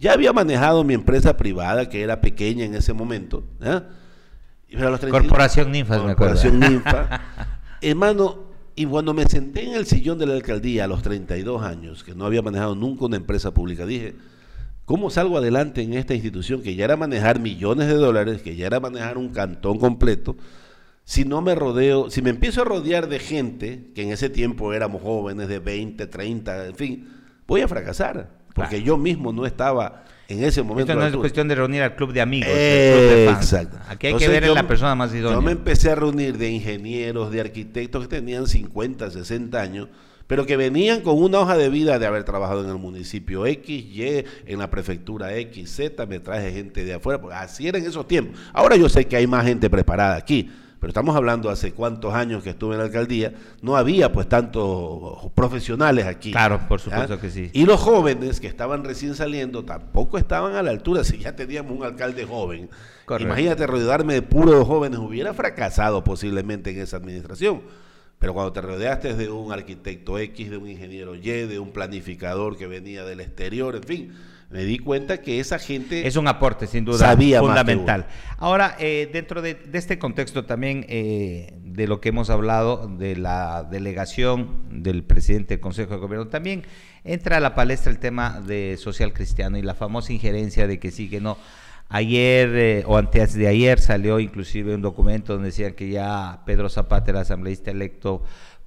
Ya 0.00 0.12
había 0.12 0.32
manejado 0.32 0.82
mi 0.82 0.94
empresa 0.94 1.36
privada, 1.36 1.88
que 1.88 2.02
era 2.02 2.20
pequeña 2.20 2.64
en 2.64 2.74
ese 2.74 2.92
momento. 2.92 3.44
Corporación 5.10 5.70
Ninfa, 5.70 6.00
Corporación 6.00 6.58
Ninfa. 6.58 7.20
Hermano, 7.80 8.44
y 8.74 8.84
cuando 8.86 9.14
me 9.14 9.26
senté 9.26 9.64
en 9.64 9.74
el 9.74 9.86
sillón 9.86 10.18
de 10.18 10.26
la 10.26 10.34
alcaldía 10.34 10.84
a 10.84 10.86
los 10.88 11.02
32 11.02 11.62
años, 11.62 12.02
que 12.02 12.16
no 12.16 12.26
había 12.26 12.42
manejado 12.42 12.74
nunca 12.74 13.04
una 13.04 13.16
empresa 13.16 13.52
pública, 13.52 13.86
dije, 13.86 14.14
¿Cómo 14.84 15.08
salgo 15.08 15.38
adelante 15.38 15.82
en 15.82 15.94
esta 15.94 16.14
institución 16.14 16.62
que 16.62 16.74
ya 16.74 16.84
era 16.84 16.96
manejar 16.96 17.40
millones 17.40 17.88
de 17.88 17.94
dólares, 17.94 18.42
que 18.42 18.54
ya 18.54 18.66
era 18.66 18.80
manejar 18.80 19.16
un 19.16 19.30
cantón 19.30 19.78
completo, 19.78 20.36
si 21.04 21.24
no 21.24 21.40
me 21.42 21.54
rodeo, 21.54 22.10
si 22.10 22.22
me 22.22 22.30
empiezo 22.30 22.62
a 22.62 22.64
rodear 22.64 23.08
de 23.08 23.18
gente, 23.18 23.90
que 23.94 24.02
en 24.02 24.10
ese 24.10 24.30
tiempo 24.30 24.72
éramos 24.72 25.02
jóvenes 25.02 25.48
de 25.48 25.58
20, 25.58 26.06
30, 26.06 26.66
en 26.66 26.74
fin, 26.74 27.08
voy 27.46 27.62
a 27.62 27.68
fracasar, 27.68 28.30
porque 28.54 28.82
yo 28.82 28.96
mismo 28.96 29.32
no 29.32 29.46
estaba 29.46 30.04
en 30.28 30.44
ese 30.44 30.62
momento. 30.62 30.92
Esto 30.92 31.00
no 31.02 31.06
es 31.06 31.16
cuestión 31.16 31.48
de 31.48 31.54
reunir 31.54 31.82
al 31.82 31.96
club 31.96 32.12
de 32.12 32.20
amigos. 32.20 32.48
Exacto. 32.50 33.78
Aquí 33.88 34.08
hay 34.08 34.16
que 34.16 34.28
ver 34.28 34.44
en 34.44 34.54
la 34.54 34.66
persona 34.66 34.94
más 34.94 35.14
idónea. 35.14 35.36
Yo 35.36 35.42
me 35.42 35.52
empecé 35.52 35.90
a 35.90 35.94
reunir 35.94 36.38
de 36.38 36.50
ingenieros, 36.50 37.30
de 37.30 37.40
arquitectos 37.40 38.02
que 38.06 38.16
tenían 38.16 38.46
50, 38.46 39.10
60 39.10 39.60
años 39.60 39.88
pero 40.26 40.46
que 40.46 40.56
venían 40.56 41.00
con 41.00 41.22
una 41.22 41.40
hoja 41.40 41.56
de 41.56 41.68
vida 41.68 41.98
de 41.98 42.06
haber 42.06 42.24
trabajado 42.24 42.64
en 42.64 42.70
el 42.70 42.78
municipio 42.78 43.46
X, 43.46 43.68
Y, 43.68 44.24
en 44.46 44.58
la 44.58 44.70
prefectura 44.70 45.34
X, 45.36 45.70
Z, 45.70 46.06
me 46.06 46.20
traje 46.20 46.52
gente 46.52 46.84
de 46.84 46.94
afuera, 46.94 47.20
porque 47.20 47.36
así 47.36 47.68
era 47.68 47.78
en 47.78 47.86
esos 47.86 48.08
tiempos. 48.08 48.38
Ahora 48.52 48.76
yo 48.76 48.88
sé 48.88 49.06
que 49.06 49.16
hay 49.16 49.26
más 49.26 49.44
gente 49.44 49.68
preparada 49.68 50.16
aquí, 50.16 50.50
pero 50.80 50.90
estamos 50.90 51.16
hablando 51.16 51.50
hace 51.50 51.72
cuántos 51.72 52.14
años 52.14 52.42
que 52.42 52.50
estuve 52.50 52.74
en 52.74 52.78
la 52.78 52.84
alcaldía, 52.86 53.32
no 53.62 53.76
había 53.76 54.12
pues 54.12 54.28
tantos 54.28 55.30
profesionales 55.34 56.06
aquí. 56.06 56.32
Claro, 56.32 56.60
por 56.68 56.80
supuesto 56.80 57.18
que 57.20 57.30
sí. 57.30 57.50
Y 57.52 57.64
los 57.64 57.80
jóvenes 57.80 58.40
que 58.40 58.46
estaban 58.46 58.84
recién 58.84 59.14
saliendo 59.14 59.64
tampoco 59.64 60.18
estaban 60.18 60.56
a 60.56 60.62
la 60.62 60.70
altura, 60.70 61.04
si 61.04 61.18
ya 61.18 61.36
teníamos 61.36 61.72
un 61.76 61.84
alcalde 61.84 62.24
joven. 62.24 62.68
Imagínate 63.18 63.66
rodearme 63.66 64.14
de 64.14 64.22
puros 64.22 64.66
jóvenes, 64.66 64.98
hubiera 64.98 65.34
fracasado 65.34 66.02
posiblemente 66.02 66.70
en 66.70 66.80
esa 66.80 66.96
administración 66.96 67.62
pero 68.18 68.34
cuando 68.34 68.52
te 68.52 68.60
rodeaste 68.60 69.14
de 69.14 69.30
un 69.30 69.52
arquitecto 69.52 70.18
X, 70.18 70.50
de 70.50 70.56
un 70.56 70.68
ingeniero 70.68 71.14
Y, 71.14 71.20
de 71.20 71.58
un 71.58 71.72
planificador 71.72 72.56
que 72.56 72.66
venía 72.66 73.04
del 73.04 73.20
exterior, 73.20 73.76
en 73.76 73.82
fin, 73.82 74.12
me 74.50 74.64
di 74.64 74.78
cuenta 74.78 75.20
que 75.20 75.40
esa 75.40 75.58
gente... 75.58 76.06
Es 76.06 76.16
un 76.16 76.28
aporte, 76.28 76.66
sin 76.66 76.84
duda, 76.84 77.16
fundamental. 77.40 78.06
Ahora, 78.38 78.76
eh, 78.78 79.10
dentro 79.12 79.42
de, 79.42 79.58
este 79.72 79.98
contexto 79.98 80.44
también 80.44 80.86
eh, 80.88 81.54
de 81.64 81.88
lo 81.88 82.00
que 82.00 82.10
hemos 82.10 82.30
hablado, 82.30 82.86
de 82.86 83.16
la 83.16 83.64
delegación 83.64 84.82
del 84.82 85.02
presidente 85.02 85.54
del 85.54 85.60
Consejo 85.60 85.94
de 85.94 85.98
Gobierno, 85.98 86.28
también 86.28 86.62
entra 87.02 87.38
a 87.38 87.40
la 87.40 87.54
palestra 87.54 87.90
el 87.90 87.98
tema 87.98 88.40
de 88.40 88.76
social 88.78 89.12
cristiano 89.12 89.58
y 89.58 89.62
la 89.62 89.74
famosa 89.74 90.12
injerencia 90.12 90.66
de 90.66 90.78
que 90.78 90.90
sí, 90.90 91.10
que 91.10 91.20
no 91.20 91.36
Ayer 91.88 92.48
eh, 92.54 92.84
o 92.86 92.96
antes 92.96 93.34
de 93.34 93.46
ayer 93.46 93.78
salió 93.78 94.18
inclusive 94.18 94.74
un 94.74 94.82
documento 94.82 95.34
donde 95.34 95.48
decía 95.48 95.76
que 95.76 95.90
ya 95.90 96.42
Pedro 96.44 96.68
Zapata 96.68 97.10
era 97.10 97.20
asambleísta 97.20 97.70
electo 97.70 98.22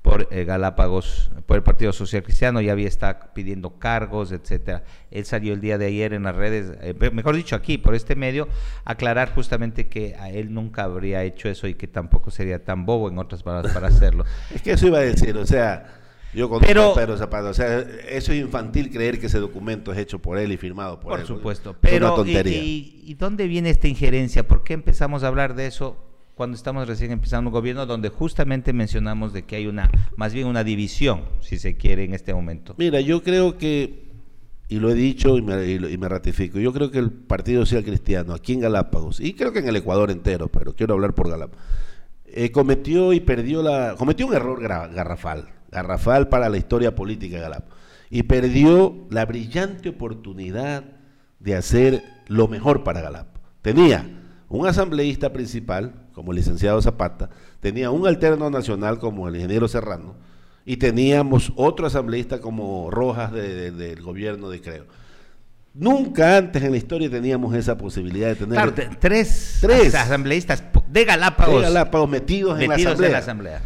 por 0.08 0.30
eh, 0.32 0.46
Galápagos, 0.46 1.32
por 1.46 1.58
el 1.58 1.64
Partido 1.64 1.92
Social 1.92 2.24
Cristiano, 2.24 2.62
ya 2.62 2.72
había 2.72 2.88
estado 2.88 3.20
pidiendo 3.34 3.78
cargos, 3.78 4.32
etcétera. 4.32 4.84
Él 5.12 5.26
salió 5.26 5.54
el 5.54 5.60
día 5.60 5.78
de 5.78 5.88
ayer 5.88 6.14
en 6.14 6.24
las 6.24 6.36
redes, 6.36 6.78
eh, 6.82 6.94
mejor 7.12 7.36
dicho 7.36 7.58
aquí, 7.58 7.78
por 7.78 7.94
este 7.94 8.16
medio, 8.16 8.48
aclarar 8.86 9.34
justamente 9.34 9.88
que 9.88 10.16
a 10.16 10.30
él 10.30 10.54
nunca 10.54 10.84
habría 10.84 11.24
hecho 11.24 11.50
eso 11.50 11.68
y 11.68 11.74
que 11.74 11.88
tampoco 11.88 12.32
sería 12.32 12.64
tan 12.64 12.86
bobo, 12.86 13.10
en 13.10 13.18
otras 13.18 13.44
palabras, 13.44 13.74
para 13.74 13.90
hacerlo. 13.90 14.24
es 14.56 14.62
que 14.62 14.72
eso 14.72 14.88
iba 14.88 15.00
a 15.00 15.02
decir, 15.02 15.36
o 15.36 15.46
sea, 15.46 15.97
yo 16.34 16.50
conozco 16.50 16.68
pero, 16.68 16.94
Pedro 16.94 17.18
Zapata. 17.18 17.50
O 17.50 17.54
sea, 17.54 17.80
eso 17.80 18.32
es 18.32 18.40
infantil 18.40 18.92
creer 18.92 19.20
que 19.20 19.28
ese 19.28 19.40
documento 19.40 19.92
es 19.92 19.98
hecho 19.98 20.20
por 20.20 20.38
él 20.38 20.52
y 20.52 20.58
firmado 20.58 21.00
por, 21.00 21.14
él. 21.14 21.26
Por 21.26 21.28
supuesto. 21.28 21.76
Pero, 21.80 22.14
tontería. 22.14 22.62
Y, 22.64 23.16
dónde 23.18 23.48
viene 23.48 23.70
esta 23.70 23.88
injerencia? 23.88 24.48
¿Por 24.48 24.64
qué 24.64 24.74
empezamos 24.74 25.24
a 25.24 25.28
hablar 25.28 25.56
de 25.56 25.68
eso 25.68 25.98
cuando 26.36 26.56
estamos 26.56 26.88
recién 26.88 27.12
empezando 27.12 27.50
un 27.50 27.54
gobierno 27.54 27.86
donde 27.86 28.10
justamente 28.10 28.72
mencionamos 28.72 29.34
de 29.34 29.44
que 29.44 29.56
hay 29.56 29.66
una, 29.66 29.90
más 30.16 30.34
bien 30.34 30.48
una 30.48 30.64
división, 30.64 31.24
si 31.40 31.58
se 31.58 31.78
quiere, 31.78 32.04
en 32.04 32.14
este 32.14 32.34
momento? 32.34 32.76
Mira, 32.78 33.02
yo 33.02 33.24
creo 33.24 33.58
que, 33.58 34.06
y 34.68 34.80
lo 34.80 34.92
he 34.92 34.94
dicho 34.94 35.36
y 35.38 35.42
me, 35.42 35.66
y 35.66 35.98
me 35.98 36.08
ratifico, 36.08 36.60
yo 36.60 36.72
creo 36.74 36.92
que 36.92 37.00
el 37.00 37.10
Partido 37.10 37.66
Social 37.66 37.84
Cristiano 37.84 38.36
aquí 38.36 38.54
en 38.54 38.60
Galápagos, 38.60 39.20
y 39.20 39.34
creo 39.34 39.52
que 39.52 39.60
en 39.60 39.68
el 39.68 39.78
Ecuador 39.78 40.12
entero, 40.12 40.48
pero 40.50 40.76
quiero 40.76 40.94
hablar 40.94 41.16
por 41.16 41.28
Galápagos, 41.28 41.66
eh, 42.26 42.52
cometió 42.52 43.14
y 43.14 43.20
perdió 43.20 43.64
la, 43.64 43.96
cometió 43.98 44.28
un 44.28 44.36
error 44.36 44.62
garrafal 44.62 45.57
garrafal 45.72 46.30
para 46.30 46.50
la 46.50 46.58
historia 46.58 46.96
política 46.96 47.38
de 47.38 47.42
Galap. 47.42 47.70
Y 48.10 48.24
perdió 48.24 49.08
la 49.10 49.26
brillante 49.26 49.90
oportunidad 49.90 50.84
de 51.40 51.56
hacer 51.56 52.04
lo 52.28 52.48
mejor 52.48 52.84
para 52.84 53.02
Galap. 53.02 53.28
Tenía 53.62 54.06
un 54.50 54.66
asambleísta 54.66 55.34
principal, 55.34 56.08
como 56.14 56.32
el 56.32 56.38
licenciado 56.38 56.82
Zapata, 56.82 57.30
tenía 57.60 57.92
un 57.92 58.08
alterno 58.08 58.50
nacional 58.50 58.98
como 59.00 59.28
el 59.28 59.36
ingeniero 59.36 59.68
Serrano, 59.68 60.16
y 60.66 60.78
teníamos 60.78 61.54
otro 61.56 61.88
asambleísta 61.88 62.40
como 62.42 62.90
Rojas 62.92 63.32
del 63.32 64.02
gobierno 64.02 64.50
de 64.50 64.62
Creo. 64.62 64.86
Nunca 65.74 66.38
antes 66.38 66.64
en 66.64 66.72
la 66.72 66.78
historia 66.78 67.10
teníamos 67.10 67.54
esa 67.56 67.78
posibilidad 67.78 68.30
de 68.30 68.36
tener 68.36 68.74
tres, 69.00 69.60
tres 69.62 69.94
asambleístas 69.94 70.64
de 70.90 71.06
Galápagos, 71.06 72.10
metidos, 72.10 72.60
en 72.60 72.70
la 72.70 73.18
asamblea. 73.18 73.62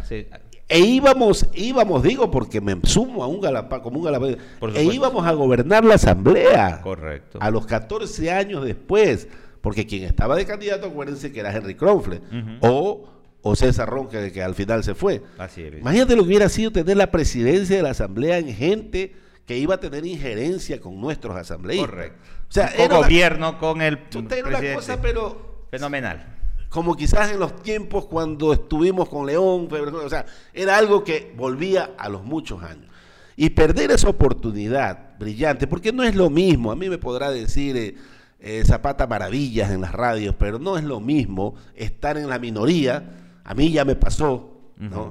E 0.68 0.80
íbamos, 0.80 1.46
íbamos, 1.54 2.02
digo, 2.02 2.30
porque 2.30 2.60
me 2.60 2.78
sumo 2.84 3.22
a 3.22 3.26
un 3.26 3.40
galapá, 3.40 3.82
como 3.82 3.98
un 3.98 4.04
galapá, 4.04 4.28
e 4.74 4.84
íbamos 4.84 5.26
a 5.26 5.32
gobernar 5.32 5.84
la 5.84 5.94
asamblea. 5.94 6.80
Correcto. 6.82 7.38
A 7.42 7.50
los 7.50 7.66
14 7.66 8.30
años 8.30 8.64
después, 8.64 9.28
porque 9.60 9.86
quien 9.86 10.04
estaba 10.04 10.34
de 10.34 10.46
candidato, 10.46 10.86
acuérdense 10.86 11.30
que 11.30 11.40
era 11.40 11.54
Henry 11.54 11.74
Kronfle, 11.74 12.20
o, 12.60 13.06
o 13.42 13.56
César 13.56 13.88
Ronque, 13.88 14.32
que 14.32 14.42
al 14.42 14.54
final 14.54 14.82
se 14.82 14.94
fue. 14.94 15.22
Así 15.36 15.62
es. 15.62 15.74
Imagínate 15.74 16.16
lo 16.16 16.22
que 16.22 16.28
hubiera 16.28 16.48
sido 16.48 16.70
tener 16.70 16.96
la 16.96 17.10
presidencia 17.10 17.76
de 17.76 17.82
la 17.82 17.90
asamblea 17.90 18.38
en 18.38 18.54
gente 18.54 19.14
que 19.46 19.58
iba 19.58 19.74
a 19.74 19.80
tener 19.80 20.06
injerencia 20.06 20.80
con 20.80 20.98
nuestros 21.00 21.36
asambleístas. 21.36 21.90
Correcto. 21.90 22.18
O 22.48 22.52
sea, 22.52 22.72
con 22.76 22.88
gobierno, 22.88 23.58
con 23.58 23.82
el 23.82 23.98
presidente. 23.98 24.42
Una 24.44 24.74
cosa, 24.74 25.00
pero... 25.02 25.66
Fenomenal 25.70 26.41
como 26.72 26.96
quizás 26.96 27.30
en 27.30 27.38
los 27.38 27.62
tiempos 27.62 28.06
cuando 28.06 28.54
estuvimos 28.54 29.06
con 29.08 29.26
León, 29.26 29.68
o 29.70 30.08
sea, 30.08 30.24
era 30.54 30.78
algo 30.78 31.04
que 31.04 31.32
volvía 31.36 31.90
a 31.98 32.08
los 32.08 32.24
muchos 32.24 32.62
años. 32.62 32.90
Y 33.36 33.50
perder 33.50 33.90
esa 33.90 34.08
oportunidad 34.08 35.18
brillante, 35.18 35.66
porque 35.66 35.92
no 35.92 36.02
es 36.02 36.14
lo 36.14 36.30
mismo, 36.30 36.72
a 36.72 36.76
mí 36.76 36.88
me 36.88 36.96
podrá 36.96 37.30
decir 37.30 37.76
eh, 37.76 37.94
eh, 38.40 38.62
Zapata 38.64 39.06
maravillas 39.06 39.70
en 39.70 39.82
las 39.82 39.92
radios, 39.92 40.34
pero 40.38 40.58
no 40.58 40.78
es 40.78 40.84
lo 40.84 40.98
mismo 40.98 41.56
estar 41.76 42.16
en 42.16 42.28
la 42.30 42.38
minoría, 42.38 43.16
a 43.44 43.54
mí 43.54 43.70
ya 43.70 43.84
me 43.84 43.94
pasó, 43.94 44.48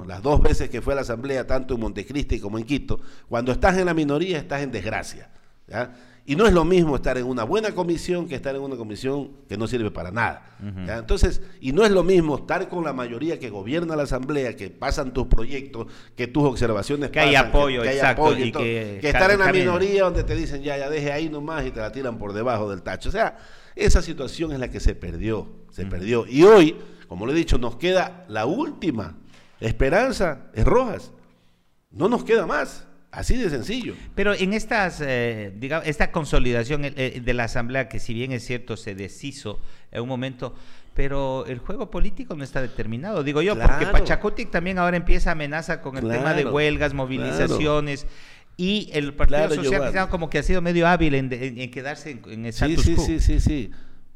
las 0.06 0.20
dos 0.20 0.42
veces 0.42 0.68
que 0.68 0.82
fue 0.82 0.92
a 0.92 0.96
la 0.96 1.02
asamblea, 1.02 1.46
tanto 1.46 1.74
en 1.74 1.80
Montecristi 1.80 2.40
como 2.40 2.58
en 2.58 2.64
Quito, 2.64 3.00
cuando 3.28 3.52
estás 3.52 3.78
en 3.78 3.86
la 3.86 3.94
minoría 3.94 4.36
estás 4.36 4.62
en 4.62 4.72
desgracia. 4.72 5.30
¿ya? 5.68 5.94
Y 6.24 6.36
no 6.36 6.46
es 6.46 6.52
lo 6.52 6.64
mismo 6.64 6.94
estar 6.94 7.18
en 7.18 7.26
una 7.26 7.42
buena 7.42 7.72
comisión 7.72 8.28
que 8.28 8.36
estar 8.36 8.54
en 8.54 8.62
una 8.62 8.76
comisión 8.76 9.32
que 9.48 9.56
no 9.56 9.66
sirve 9.66 9.90
para 9.90 10.12
nada. 10.12 10.56
Entonces, 10.60 11.42
y 11.60 11.72
no 11.72 11.84
es 11.84 11.90
lo 11.90 12.04
mismo 12.04 12.36
estar 12.36 12.68
con 12.68 12.84
la 12.84 12.92
mayoría 12.92 13.40
que 13.40 13.50
gobierna 13.50 13.96
la 13.96 14.04
asamblea, 14.04 14.54
que 14.54 14.70
pasan 14.70 15.12
tus 15.12 15.26
proyectos, 15.26 15.88
que 16.14 16.28
tus 16.28 16.44
observaciones 16.44 17.10
que 17.10 17.18
hay 17.18 17.34
apoyo, 17.34 17.82
exacto, 17.82 18.38
y 18.38 18.52
que, 18.52 19.00
estar 19.02 19.32
en 19.32 19.40
la 19.40 19.52
minoría 19.52 20.04
donde 20.04 20.22
te 20.22 20.36
dicen 20.36 20.62
ya, 20.62 20.78
ya 20.78 20.88
deje 20.88 21.10
ahí 21.10 21.28
nomás 21.28 21.66
y 21.66 21.72
te 21.72 21.80
la 21.80 21.90
tiran 21.90 22.18
por 22.18 22.32
debajo 22.32 22.70
del 22.70 22.82
tacho. 22.82 23.08
O 23.08 23.12
sea, 23.12 23.36
esa 23.74 24.00
situación 24.00 24.52
es 24.52 24.60
la 24.60 24.70
que 24.70 24.78
se 24.78 24.94
perdió, 24.94 25.48
se 25.70 25.86
perdió. 25.86 26.24
Y 26.28 26.44
hoy, 26.44 26.76
como 27.08 27.26
le 27.26 27.32
he 27.32 27.36
dicho, 27.36 27.58
nos 27.58 27.76
queda 27.76 28.26
la 28.28 28.46
última 28.46 29.18
esperanza, 29.58 30.46
es 30.54 30.64
Rojas. 30.64 31.10
No 31.90 32.08
nos 32.08 32.22
queda 32.22 32.46
más. 32.46 32.86
Así 33.12 33.36
de 33.36 33.50
sencillo. 33.50 33.94
Pero 34.14 34.32
en 34.32 34.54
estas, 34.54 35.02
eh, 35.02 35.52
digamos, 35.54 35.86
esta 35.86 36.10
consolidación 36.10 36.86
eh, 36.86 36.94
eh, 36.96 37.20
de 37.22 37.34
la 37.34 37.44
Asamblea, 37.44 37.86
que 37.86 38.00
si 38.00 38.14
bien 38.14 38.32
es 38.32 38.42
cierto, 38.42 38.78
se 38.78 38.94
deshizo 38.94 39.60
en 39.90 40.02
un 40.02 40.08
momento, 40.08 40.54
pero 40.94 41.44
el 41.44 41.58
juego 41.58 41.90
político 41.90 42.34
no 42.34 42.42
está 42.42 42.62
determinado, 42.62 43.22
digo 43.22 43.42
yo, 43.42 43.54
porque 43.58 43.86
Pachacutic 43.86 44.50
también 44.50 44.78
ahora 44.78 44.96
empieza 44.96 45.32
amenaza 45.32 45.82
con 45.82 45.98
el 45.98 46.08
tema 46.08 46.32
de 46.32 46.46
huelgas, 46.46 46.94
movilizaciones. 46.94 48.06
Y 48.56 48.90
el 48.92 49.14
Partido 49.14 49.50
Social 49.50 50.08
como 50.08 50.30
que 50.30 50.38
ha 50.38 50.42
sido 50.42 50.62
medio 50.62 50.88
hábil 50.88 51.14
en, 51.14 51.70
quedarse 51.70 52.18
en, 52.26 52.46
esa 52.46 52.66
sí, 52.66 52.76
sí, 52.78 52.96
sí, 52.96 53.20
sí, 53.20 53.40
sí. 53.40 53.70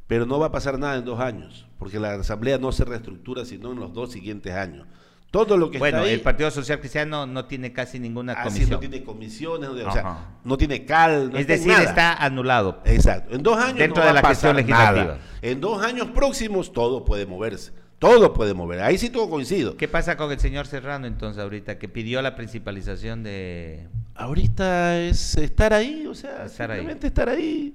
Pero 0.07 0.25
no 0.25 0.39
va 0.39 0.47
a 0.47 0.53
pasar 0.53 0.79
nada 0.79 0.97
en 0.97 1.05
dos 1.05 1.21
años, 1.21 1.67
porque 1.79 1.99
la 1.99 2.15
Asamblea 2.15 2.57
no 2.57 2.73
se 2.73 2.85
reestructura 2.85 3.45
sino 3.45 3.73
en 3.73 3.81
los 3.81 3.93
dos 3.93 4.13
siguientes 4.13 4.55
años 4.55 4.87
Todo 5.45 5.57
lo 5.59 5.71
que 5.71 5.79
bueno, 5.79 5.99
está 5.99 6.09
ahí. 6.09 6.15
el 6.15 6.21
Partido 6.23 6.51
Social 6.51 6.79
Cristiano 6.81 7.27
no 7.27 7.45
tiene 7.45 7.73
casi 7.73 7.99
ninguna 7.99 8.33
así 8.33 8.45
comisión. 8.49 8.71
no 8.71 8.79
tiene 8.79 9.05
comisiones, 9.05 9.69
o 9.71 9.81
Ajá. 9.83 9.93
sea, 9.93 10.19
no 10.45 10.57
tiene 10.57 10.85
cal. 10.85 11.31
no 11.33 11.39
es 11.39 11.47
decir, 11.47 11.69
nada. 11.73 11.85
está 11.85 12.15
anulado. 12.15 12.81
Exacto. 12.85 13.35
En 13.35 13.43
dos 13.43 13.59
años 13.59 13.79
Dentro 13.79 14.03
no 14.03 14.09
de 14.09 14.15
la 14.15 14.21
a 14.21 14.27
gestión 14.29 14.55
pasar 14.55 14.57
legislativa. 14.57 15.05
nada. 15.15 15.19
En 15.43 15.61
dos 15.61 15.83
años 15.83 16.09
próximos 16.15 16.73
todo 16.73 17.05
puede 17.05 17.27
moverse. 17.27 17.73
Todo 17.99 18.35
puede 18.35 18.53
mover. 18.53 18.81
Ahí 18.83 18.99
sí 18.99 19.09
todo 19.11 19.31
coincido. 19.31 19.77
¿Qué 19.77 19.89
pasa 19.89 20.17
con 20.19 20.31
el 20.31 20.39
señor 20.39 20.67
Serrano 20.67 21.07
entonces 21.07 21.43
ahorita 21.43 21.79
que 21.79 21.89
pidió 21.89 22.21
la 22.21 22.35
principalización 22.37 23.23
de... 23.23 23.89
Ahorita 24.15 24.99
es 25.01 25.37
estar 25.37 25.73
ahí, 25.73 26.07
o 26.07 26.15
sea, 26.15 26.45
Estar 26.45 26.71
ahí. 26.71 26.79
simplemente 26.79 27.07
estar 27.07 27.29
ahí. 27.29 27.75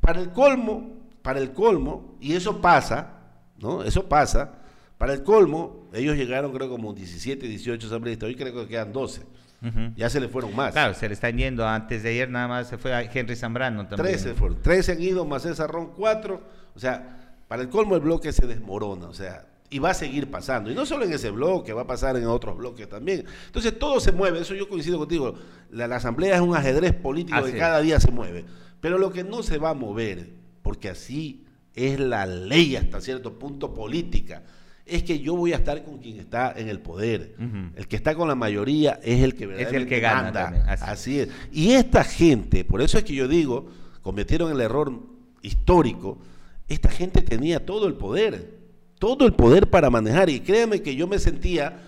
Para 0.00 0.20
el 0.20 0.30
colmo, 0.30 0.90
para 1.22 1.38
el 1.38 1.52
colmo, 1.52 2.16
y 2.20 2.34
eso 2.34 2.60
pasa, 2.60 3.18
¿no? 3.58 3.84
Eso 3.84 4.08
pasa. 4.08 4.54
Para 5.02 5.14
el 5.14 5.24
colmo, 5.24 5.88
ellos 5.92 6.16
llegaron 6.16 6.52
creo 6.52 6.68
como 6.68 6.92
17, 6.92 7.48
18 7.48 7.88
asambleístas, 7.88 8.28
hoy 8.28 8.36
creo 8.36 8.54
que 8.54 8.68
quedan 8.68 8.92
12. 8.92 9.22
Ujú. 9.60 9.80
Ya 9.96 10.08
se 10.08 10.20
le 10.20 10.28
fueron 10.28 10.54
más. 10.54 10.70
Claro, 10.70 10.94
se 10.94 11.08
le 11.08 11.14
están 11.14 11.36
yendo. 11.36 11.66
Antes 11.66 12.04
de 12.04 12.10
ayer 12.10 12.30
nada 12.30 12.46
más 12.46 12.68
se 12.68 12.78
fue 12.78 12.94
a 12.94 13.02
Henry 13.02 13.34
Zambrano 13.34 13.88
también. 13.88 14.12
13 14.12 14.34
fueron. 14.34 14.62
13 14.62 14.92
han 14.92 15.02
ido, 15.02 15.24
más 15.24 15.42
César 15.42 15.68
Ron, 15.68 15.90
4. 15.96 16.40
O 16.76 16.78
sea, 16.78 17.34
para 17.48 17.62
el 17.62 17.68
colmo 17.68 17.96
el 17.96 18.00
bloque 18.00 18.30
se 18.30 18.46
desmorona. 18.46 19.08
O 19.08 19.12
sea, 19.12 19.44
y 19.70 19.80
va 19.80 19.90
a 19.90 19.94
seguir 19.94 20.30
pasando. 20.30 20.70
Y 20.70 20.74
no 20.76 20.86
solo 20.86 21.04
en 21.04 21.12
ese 21.12 21.30
bloque, 21.32 21.72
va 21.72 21.82
a 21.82 21.86
pasar 21.88 22.16
en 22.16 22.26
otros 22.26 22.56
bloques 22.56 22.88
también. 22.88 23.24
Entonces 23.46 23.76
todo 23.76 23.98
se 23.98 24.12
mueve. 24.12 24.38
Eso 24.38 24.54
yo 24.54 24.68
coincido 24.68 25.00
contigo. 25.00 25.34
La, 25.72 25.88
la 25.88 25.96
asamblea 25.96 26.36
es 26.36 26.40
un 26.40 26.54
ajedrez 26.54 26.92
político 26.92 27.38
Así 27.38 27.50
que 27.50 27.58
cada 27.58 27.80
día 27.80 27.98
se 27.98 28.12
mueve. 28.12 28.44
Pero 28.80 28.98
lo 28.98 29.10
que 29.10 29.24
no 29.24 29.42
se 29.42 29.58
va 29.58 29.70
a 29.70 29.74
mover, 29.74 30.30
porque 30.62 30.90
así 30.90 31.44
es 31.74 31.98
la 31.98 32.24
ley 32.24 32.76
hasta 32.76 33.00
cierto 33.00 33.36
punto 33.36 33.74
política, 33.74 34.44
es 34.84 35.02
que 35.04 35.20
yo 35.20 35.36
voy 35.36 35.52
a 35.52 35.56
estar 35.56 35.84
con 35.84 35.98
quien 35.98 36.18
está 36.18 36.52
en 36.56 36.68
el 36.68 36.80
poder. 36.80 37.34
El 37.76 37.86
que 37.88 37.96
está 37.96 38.14
con 38.14 38.26
la 38.28 38.34
mayoría 38.34 38.98
es 39.02 39.22
el 39.22 39.34
que 39.34 39.46
verdaderamente 39.46 39.88
que 39.94 40.00
gana 40.00 40.22
manda. 40.24 40.42
también, 40.44 40.64
así. 40.68 40.84
Así 40.86 41.18
es. 41.20 41.28
Y 41.52 41.72
esta 41.72 42.02
gente, 42.04 42.64
por 42.64 42.82
eso 42.82 42.98
es 42.98 43.04
que 43.04 43.14
yo 43.14 43.28
digo, 43.28 43.66
cometieron 44.02 44.50
el 44.52 44.60
error 44.60 44.92
histórico, 45.42 46.18
esta 46.68 46.90
gente 46.90 47.22
tenía 47.22 47.64
todo 47.64 47.86
el 47.86 47.94
poder, 47.94 48.58
todo 48.98 49.26
el 49.26 49.34
poder 49.34 49.68
para 49.70 49.90
manejar. 49.90 50.30
Y 50.30 50.40
créanme 50.40 50.80
que 50.82 50.94
yo 50.96 51.06
me 51.06 51.18
sentía, 51.18 51.78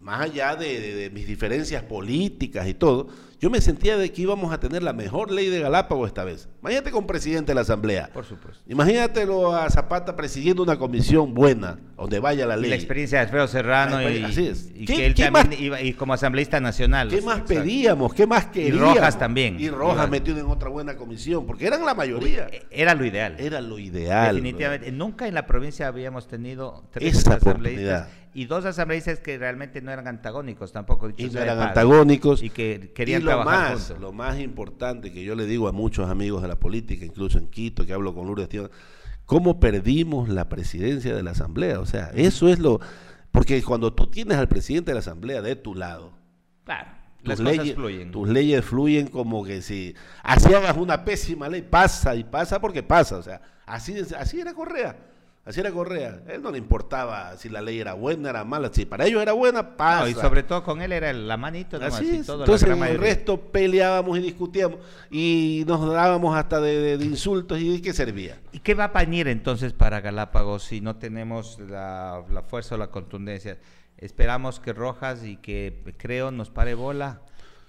más 0.00 0.20
allá 0.22 0.56
de, 0.56 0.80
de- 0.80 0.94
de 0.94 1.10
mis 1.10 1.26
diferencias 1.26 1.82
políticas 1.84 2.66
y 2.68 2.74
todo, 2.74 3.08
yo 3.42 3.50
me 3.50 3.60
sentía 3.60 3.96
de 3.98 4.10
que 4.12 4.22
íbamos 4.22 4.52
a 4.54 4.60
tener 4.60 4.84
la 4.84 4.92
mejor 4.92 5.32
ley 5.32 5.48
de 5.48 5.58
Galápagos 5.58 6.06
esta 6.06 6.22
vez. 6.22 6.48
Imagínate 6.60 6.92
con 6.92 7.06
presidente 7.08 7.50
de 7.50 7.54
la 7.56 7.62
Asamblea. 7.62 8.08
Por 8.14 8.24
supuesto. 8.24 8.62
Imagínatelo 8.68 9.54
a 9.54 9.68
Zapata 9.68 10.14
presidiendo 10.14 10.62
una 10.62 10.78
comisión 10.78 11.34
buena, 11.34 11.78
donde 11.96 12.20
vaya 12.20 12.46
la 12.46 12.56
Y 12.56 12.60
ley. 12.60 12.70
la 12.70 12.76
experiencia 12.76 13.18
de 13.18 13.24
Alfredo 13.24 13.48
Serrano 13.48 14.00
y, 14.08 14.22
así 14.22 14.46
es. 14.46 14.70
y 14.76 14.84
¿Qué- 14.84 14.94
que 14.94 15.06
él 15.06 15.14
también 15.14 15.48
más- 15.50 15.60
iba 15.60 15.80
y 15.82 15.92
como 15.92 16.14
asambleísta 16.14 16.60
nacional. 16.60 17.08
¿Qué 17.08 17.16
más 17.20 17.40
exacto. 17.40 17.54
pedíamos? 17.62 18.14
¿Qué 18.14 18.26
más 18.28 18.46
queríamos? 18.46 18.94
Rojas 18.94 19.18
también. 19.18 19.58
Y 19.58 19.68
Rojas 19.70 19.94
Igual. 19.94 20.10
metido 20.10 20.38
en 20.38 20.46
otra 20.46 20.68
buena 20.68 20.96
comisión, 20.96 21.44
porque 21.44 21.66
eran 21.66 21.84
la 21.84 21.94
mayoría. 21.94 22.46
Era 22.70 22.94
lo 22.94 23.04
ideal. 23.04 23.34
Era 23.40 23.60
lo 23.60 23.76
ideal. 23.80 24.36
Definitivamente. 24.36 24.92
Nunca 24.92 25.26
en 25.26 25.34
la 25.34 25.46
provincia 25.46 25.88
habíamos 25.88 26.28
tenido 26.28 26.84
tres 26.92 27.16
Esa 27.18 27.34
asambleístas 27.34 27.42
oportunidad. 27.42 28.08
Y 28.34 28.46
dos 28.46 28.64
asambleístas 28.64 29.20
que 29.20 29.36
realmente 29.38 29.82
no 29.82 29.90
eran 29.92 30.08
antagónicos 30.08 30.72
tampoco. 30.72 31.08
dicho 31.08 31.26
Y 31.26 31.30
no 31.30 31.40
eran 31.40 31.58
paso, 31.58 31.68
antagónicos. 31.68 32.42
Y 32.42 32.50
que 32.50 32.92
querían 32.94 33.20
y 33.22 33.24
lo 33.24 33.30
trabajar 33.32 33.70
más, 33.72 33.80
juntos. 33.80 34.00
lo 34.00 34.12
más 34.12 34.38
importante 34.40 35.12
que 35.12 35.22
yo 35.24 35.34
le 35.34 35.46
digo 35.46 35.68
a 35.68 35.72
muchos 35.72 36.08
amigos 36.08 36.42
de 36.42 36.48
la 36.48 36.58
política, 36.58 37.04
incluso 37.04 37.38
en 37.38 37.48
Quito, 37.48 37.84
que 37.84 37.92
hablo 37.92 38.14
con 38.14 38.26
Lourdes 38.26 38.48
Tío, 38.48 38.70
¿cómo 39.26 39.60
perdimos 39.60 40.28
la 40.28 40.48
presidencia 40.48 41.14
de 41.14 41.22
la 41.22 41.32
Asamblea? 41.32 41.80
O 41.80 41.86
sea, 41.86 42.10
eso 42.14 42.48
es 42.48 42.58
lo... 42.58 42.80
Porque 43.30 43.62
cuando 43.62 43.92
tú 43.94 44.06
tienes 44.08 44.36
al 44.38 44.48
presidente 44.48 44.90
de 44.90 44.94
la 44.94 45.00
Asamblea 45.00 45.42
de 45.42 45.56
tu 45.56 45.74
lado, 45.74 46.12
Claro, 46.64 46.90
tus 47.22 47.28
las 47.28 47.40
leyes, 47.40 47.58
cosas 47.60 47.74
fluyen. 47.74 48.10
tus 48.12 48.28
leyes 48.28 48.64
fluyen 48.64 49.06
como 49.08 49.44
que 49.44 49.62
si 49.62 49.94
así 50.22 50.52
hagas 50.54 50.76
una 50.76 51.04
pésima 51.04 51.48
ley, 51.48 51.62
pasa 51.62 52.14
y 52.14 52.24
pasa 52.24 52.60
porque 52.60 52.82
pasa. 52.82 53.16
O 53.16 53.22
sea, 53.22 53.40
así, 53.66 53.94
así 54.18 54.40
era 54.40 54.54
Correa. 54.54 54.96
Así 55.44 55.58
era 55.58 55.72
Correa. 55.72 56.22
A 56.28 56.32
él 56.34 56.40
no 56.42 56.52
le 56.52 56.58
importaba 56.58 57.36
si 57.36 57.48
la 57.48 57.60
ley 57.60 57.80
era 57.80 57.94
buena, 57.94 58.30
era 58.30 58.44
mala. 58.44 58.70
Si 58.72 58.84
para 58.86 59.06
ellos 59.06 59.20
era 59.20 59.32
buena, 59.32 59.76
pasa. 59.76 60.02
No, 60.04 60.08
y 60.08 60.14
sobre 60.14 60.44
todo 60.44 60.62
con 60.62 60.80
él 60.82 60.92
era 60.92 61.12
la 61.12 61.36
manito 61.36 61.78
nomás, 61.80 61.94
Así 61.96 62.10
es. 62.16 62.26
todo, 62.26 62.44
Entonces, 62.44 62.68
el 62.70 62.98
resto 62.98 63.40
peleábamos 63.40 64.16
y 64.18 64.22
discutíamos 64.22 64.78
y 65.10 65.64
nos 65.66 65.84
dábamos 65.92 66.36
hasta 66.36 66.60
de, 66.60 66.78
de- 66.80 66.96
de 66.98 67.04
insultos 67.04 67.58
y 67.58 67.72
de 67.72 67.82
qué 67.82 67.92
servía. 67.92 68.40
¿Y 68.52 68.60
qué 68.60 68.74
va 68.74 68.84
a 68.84 68.88
venir 68.88 69.26
entonces 69.26 69.72
para 69.72 70.00
Galápagos 70.00 70.62
si 70.62 70.80
no 70.80 70.94
tenemos 70.96 71.58
la, 71.58 72.22
la 72.30 72.42
fuerza 72.42 72.76
o 72.76 72.78
la 72.78 72.92
contundencia? 72.92 73.58
Esperamos 73.98 74.60
que 74.60 74.72
Rojas 74.72 75.24
y 75.24 75.38
que 75.38 75.92
creo 75.98 76.30
nos 76.30 76.50
pare 76.50 76.74
bola. 76.74 77.20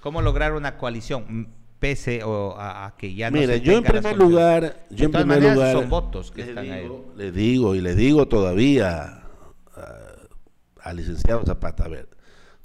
¿Cómo 0.01 0.21
lograr 0.21 0.53
una 0.53 0.77
coalición? 0.77 1.47
Pese 1.83 2.23
o 2.23 2.55
a, 2.57 2.85
a 2.85 2.95
que 2.95 3.13
ya 3.13 3.29
no 3.29 3.37
Mira, 3.37 3.55
se 3.55 3.61
yo 3.61 3.73
en 3.73 3.83
primer 3.83 4.17
lugar, 4.17 4.85
yo 4.89 5.07
en 5.07 5.11
todas 5.11 5.25
primer 5.25 5.39
maneras, 5.39 5.55
lugar 5.55 5.73
son 5.73 5.89
votos 5.89 6.31
que 6.31 6.43
le 6.43 6.49
están 6.49 6.71
ahí. 6.71 6.83
digo, 6.83 7.13
le 7.17 7.31
digo 7.33 7.75
y 7.75 7.81
le 7.81 7.93
digo 7.93 8.27
todavía 8.29 9.19
al 10.83 10.97
licenciado 10.97 11.43
Zapata, 11.45 11.85
a 11.85 11.87
ver, 11.89 12.07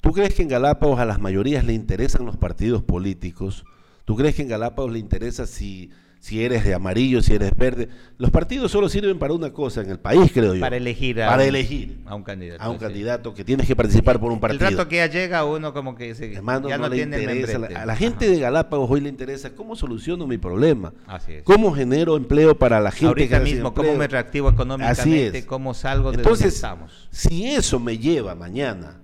¿tú 0.00 0.12
crees 0.12 0.34
que 0.34 0.42
en 0.42 0.48
Galápagos 0.48 0.98
a 1.00 1.04
las 1.04 1.20
mayorías 1.20 1.64
le 1.64 1.72
interesan 1.72 2.26
los 2.26 2.36
partidos 2.36 2.82
políticos? 2.82 3.64
¿Tú 4.04 4.16
crees 4.16 4.34
que 4.34 4.42
en 4.42 4.48
Galápagos 4.48 4.92
le 4.92 4.98
interesa 4.98 5.46
si, 5.46 5.90
si 6.20 6.44
eres 6.44 6.64
de 6.64 6.74
amarillo, 6.74 7.22
si 7.22 7.34
eres 7.34 7.56
verde? 7.56 7.88
Los 8.18 8.30
partidos 8.30 8.72
solo 8.72 8.88
sirven 8.88 9.18
para 9.18 9.32
una 9.34 9.52
cosa 9.52 9.82
en 9.82 9.90
el 9.90 9.98
país, 10.00 10.30
creo 10.32 10.54
yo. 10.54 10.60
Para 10.60 10.76
elegir 10.76 11.22
a 11.22 11.28
Para 11.28 11.42
un- 11.44 11.48
elegir 11.48 11.98
a 12.06 12.14
un 12.16 12.22
candidato. 12.24 12.62
a 12.62 12.68
un 12.68 12.76
sí. 12.78 12.80
candidato 12.84 13.34
que 13.34 13.44
tienes 13.44 13.66
que 13.66 13.76
participar 13.76 14.18
por 14.18 14.32
un 14.32 14.40
partido. 14.40 14.66
El 14.68 14.76
rato 14.76 14.88
que 14.88 14.96
ya 14.96 15.06
llega 15.06 15.44
uno 15.44 15.72
como 15.72 15.94
que 15.94 16.14
se, 16.14 16.34
Hermano, 16.34 16.68
ya 16.68 16.76
no, 16.76 16.84
no, 16.84 16.88
le 16.90 16.96
tiene 16.96 17.22
interesa. 17.22 17.58
La- 17.58 17.82
a 17.82 17.86
la 17.86 17.96
gente 17.96 18.24
Ajá. 18.26 18.34
de 18.34 18.40
Galápagos 18.40 18.90
hoy 18.90 19.00
le 19.00 19.08
interesa 19.08 19.54
cómo 19.54 19.76
soluciono 19.76 20.26
mi 20.26 20.38
problema. 20.38 20.92
Así 21.06 21.34
es. 21.34 21.42
¿Cómo 21.44 21.72
genero 21.72 22.16
empleo 22.16 22.58
para 22.58 22.80
la 22.80 22.90
gente 22.90 23.04
que 23.26 23.34
Ahorita 23.34 23.36
sin 23.46 23.54
mismo, 23.54 23.72
cómo 23.74 23.94
me 23.94 24.08
reactivo 24.08 24.50
económicamente, 24.50 25.46
cómo 25.46 25.72
salgo 25.74 26.10
de 26.10 26.16
donde 26.16 26.22
Entonces, 26.22 26.54
estamos. 26.54 27.08
si 27.10 27.46
eso 27.46 27.78
me 27.78 27.96
lleva 27.98 28.34
mañana, 28.34 29.00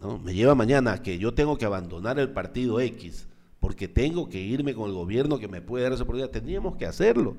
¿no? 0.00 0.18
Me 0.18 0.34
lleva 0.34 0.54
mañana 0.54 0.92
a 0.94 1.02
que 1.02 1.18
yo 1.18 1.34
tengo 1.34 1.58
que 1.58 1.64
abandonar 1.66 2.18
el 2.18 2.30
partido 2.30 2.80
X 2.80 3.26
porque 3.66 3.88
tengo 3.88 4.28
que 4.28 4.38
irme 4.38 4.74
con 4.74 4.88
el 4.88 4.94
gobierno 4.94 5.40
que 5.40 5.48
me 5.48 5.60
puede 5.60 5.82
dar 5.82 5.92
esa 5.92 6.04
oportunidad, 6.04 6.30
teníamos 6.30 6.76
que 6.76 6.86
hacerlo. 6.86 7.34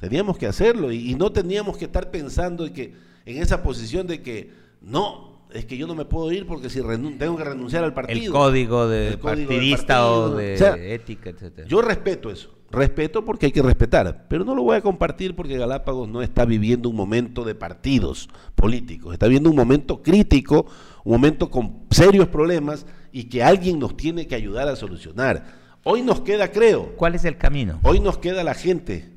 Teníamos 0.00 0.38
que 0.38 0.46
hacerlo 0.46 0.90
y, 0.90 1.10
y 1.10 1.14
no 1.16 1.32
teníamos 1.32 1.76
que 1.76 1.84
estar 1.84 2.10
pensando 2.10 2.64
en 2.64 2.72
que 2.72 2.94
en 3.26 3.42
esa 3.42 3.62
posición 3.62 4.06
de 4.06 4.22
que 4.22 4.50
no, 4.80 5.42
es 5.52 5.66
que 5.66 5.76
yo 5.76 5.86
no 5.86 5.94
me 5.94 6.06
puedo 6.06 6.32
ir 6.32 6.46
porque 6.46 6.70
si 6.70 6.80
tengo 7.18 7.36
que 7.36 7.44
renunciar 7.44 7.84
al 7.84 7.92
partido. 7.92 8.24
El 8.24 8.32
código 8.32 8.88
de 8.88 9.08
El 9.08 9.18
código 9.18 9.50
del 9.50 9.58
partidista 9.58 10.10
o 10.10 10.30
de 10.30 10.54
O 10.54 10.56
sea, 10.56 10.76
ética, 10.76 11.28
etcétera. 11.28 11.68
Yo 11.68 11.82
respeto 11.82 12.30
eso, 12.30 12.54
respeto 12.70 13.22
porque 13.22 13.44
hay 13.44 13.52
que 13.52 13.60
respetar, 13.60 14.24
pero 14.30 14.46
no 14.46 14.54
lo 14.54 14.62
voy 14.62 14.78
a 14.78 14.80
compartir 14.80 15.36
porque 15.36 15.58
Galápagos 15.58 16.08
no 16.08 16.22
está 16.22 16.46
viviendo 16.46 16.88
un 16.88 16.96
momento 16.96 17.44
de 17.44 17.54
partidos 17.54 18.30
políticos, 18.54 19.12
está 19.12 19.26
viviendo 19.26 19.50
un 19.50 19.56
momento 19.56 20.02
crítico, 20.02 20.64
un 21.04 21.12
momento 21.12 21.50
con 21.50 21.82
serios 21.90 22.28
problemas 22.28 22.86
y 23.12 23.24
que 23.24 23.42
alguien 23.42 23.78
nos 23.78 23.96
tiene 23.96 24.26
que 24.26 24.34
ayudar 24.34 24.68
a 24.68 24.76
solucionar. 24.76 25.65
Hoy 25.88 26.02
nos 26.02 26.20
queda, 26.22 26.50
creo, 26.50 26.96
¿Cuál 26.96 27.14
es 27.14 27.24
el 27.24 27.38
camino? 27.38 27.78
hoy 27.84 28.00
nos 28.00 28.18
queda 28.18 28.42
la 28.42 28.54
gente 28.54 29.08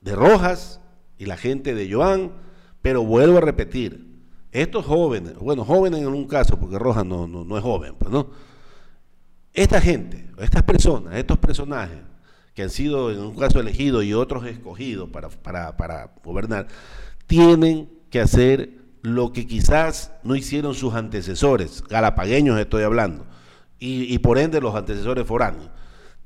de 0.00 0.16
Rojas 0.16 0.80
y 1.18 1.26
la 1.26 1.36
gente 1.36 1.74
de 1.74 1.92
Joan, 1.92 2.32
pero 2.80 3.04
vuelvo 3.04 3.36
a 3.36 3.42
repetir, 3.42 4.16
estos 4.50 4.86
jóvenes, 4.86 5.34
bueno, 5.34 5.62
jóvenes 5.62 6.00
en 6.00 6.06
un 6.06 6.26
caso, 6.26 6.58
porque 6.58 6.78
Rojas 6.78 7.04
no, 7.04 7.26
no, 7.26 7.44
no 7.44 7.58
es 7.58 7.62
joven, 7.62 7.96
pues 7.98 8.10
no. 8.10 8.30
Esta 9.52 9.78
gente, 9.78 10.30
estas 10.38 10.62
personas, 10.62 11.16
estos 11.16 11.36
personajes 11.36 11.98
que 12.54 12.62
han 12.62 12.70
sido 12.70 13.10
en 13.12 13.18
un 13.20 13.36
caso 13.36 13.60
elegidos 13.60 14.02
y 14.02 14.14
otros 14.14 14.46
escogidos 14.46 15.10
para, 15.10 15.28
para, 15.28 15.76
para 15.76 16.14
gobernar, 16.24 16.68
tienen 17.26 17.90
que 18.08 18.20
hacer 18.20 18.70
lo 19.02 19.34
que 19.34 19.46
quizás 19.46 20.12
no 20.22 20.34
hicieron 20.34 20.72
sus 20.72 20.94
antecesores, 20.94 21.84
galapagueños 21.86 22.58
estoy 22.58 22.84
hablando, 22.84 23.26
y, 23.78 24.04
y 24.04 24.18
por 24.18 24.38
ende 24.38 24.62
los 24.62 24.74
antecesores 24.74 25.26
foráneos. 25.26 25.68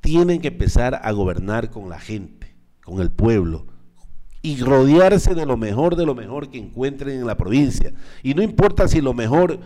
Tienen 0.01 0.41
que 0.41 0.49
empezar 0.49 1.01
a 1.03 1.13
gobernar 1.13 1.71
con 1.71 1.89
la 1.89 1.99
gente, 1.99 2.55
con 2.85 3.01
el 3.01 3.11
pueblo, 3.11 3.67
y 4.43 4.61
rodearse 4.63 5.35
de 5.35 5.45
lo 5.45 5.57
mejor 5.57 5.97
de 5.97 6.07
lo 6.07 6.15
mejor 6.15 6.51
que 6.51 6.59
encuentren 6.59 7.19
en 7.21 7.27
la 7.27 7.37
provincia. 7.37 7.93
Y 8.23 8.35
no 8.35 8.43
importa 8.43 8.89
si 8.89 9.01
lo 9.01 9.13
mejor 9.13 9.61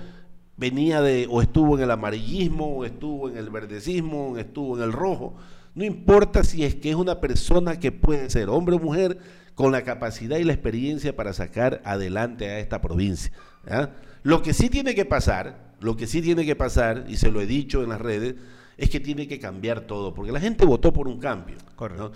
venía 0.56 1.00
de 1.00 1.26
o 1.30 1.42
estuvo 1.42 1.76
en 1.76 1.84
el 1.84 1.90
amarillismo, 1.90 2.78
o 2.78 2.84
estuvo 2.84 3.28
en 3.28 3.36
el 3.36 3.50
verdecismo, 3.50 4.30
o 4.30 4.38
estuvo 4.38 4.76
en 4.76 4.82
el 4.82 4.92
rojo. 4.92 5.34
No 5.74 5.84
importa 5.84 6.44
si 6.44 6.64
es 6.64 6.74
que 6.74 6.90
es 6.90 6.96
una 6.96 7.20
persona 7.20 7.78
que 7.80 7.92
puede 7.92 8.30
ser 8.30 8.48
hombre 8.48 8.76
o 8.76 8.80
mujer 8.80 9.18
con 9.54 9.72
la 9.72 9.82
capacidad 9.82 10.38
y 10.38 10.44
la 10.44 10.52
experiencia 10.52 11.16
para 11.16 11.32
sacar 11.32 11.80
adelante 11.84 12.48
a 12.48 12.58
esta 12.58 12.80
provincia. 12.80 13.32
¿ya? 13.66 13.94
Lo 14.22 14.42
que 14.42 14.52
sí 14.54 14.68
tiene 14.68 14.94
que 14.94 15.04
pasar, 15.04 15.74
lo 15.80 15.96
que 15.96 16.06
sí 16.06 16.22
tiene 16.22 16.44
que 16.44 16.56
pasar, 16.56 17.06
y 17.08 17.16
se 17.16 17.30
lo 17.30 17.40
he 17.40 17.46
dicho 17.46 17.82
en 17.82 17.90
las 17.90 18.00
redes, 18.00 18.36
es 18.76 18.90
que 18.90 19.00
tiene 19.00 19.28
que 19.28 19.38
cambiar 19.38 19.82
todo, 19.82 20.12
porque 20.12 20.32
la 20.32 20.40
gente 20.40 20.64
votó 20.64 20.92
por 20.92 21.08
un 21.08 21.18
cambio. 21.18 21.56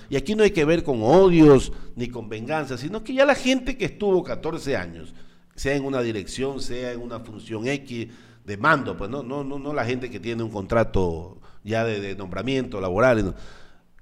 Y 0.09 0.17
aquí 0.17 0.35
no 0.35 0.43
hay 0.43 0.51
que 0.51 0.65
ver 0.65 0.83
con 0.83 1.03
odios 1.03 1.73
ni 1.97 2.09
con 2.09 2.29
venganza, 2.29 2.77
sino 2.77 3.03
que 3.05 3.15
ya 3.15 3.25
la 3.25 3.35
gente 3.35 3.77
que 3.77 3.85
estuvo 3.85 4.23
14 4.23 4.77
años, 4.77 5.15
sea 5.55 5.75
en 5.75 5.85
una 5.85 6.01
dirección, 6.03 6.61
sea 6.61 6.93
en 6.93 7.01
una 7.01 7.21
función 7.21 7.67
X, 7.67 8.09
de 8.45 8.57
mando, 8.57 8.97
pues 8.97 9.11
no, 9.11 9.23
no, 9.23 9.45
no, 9.45 9.59
no 9.59 9.75
la 9.75 9.85
gente 9.85 10.11
que 10.11 10.21
tiene 10.21 10.43
un 10.43 10.51
contrato 10.51 11.39
ya 11.65 11.85
de, 11.85 12.01
de 12.01 12.17
nombramiento 12.17 12.81
laboral. 12.81 13.25
no. 13.25 13.35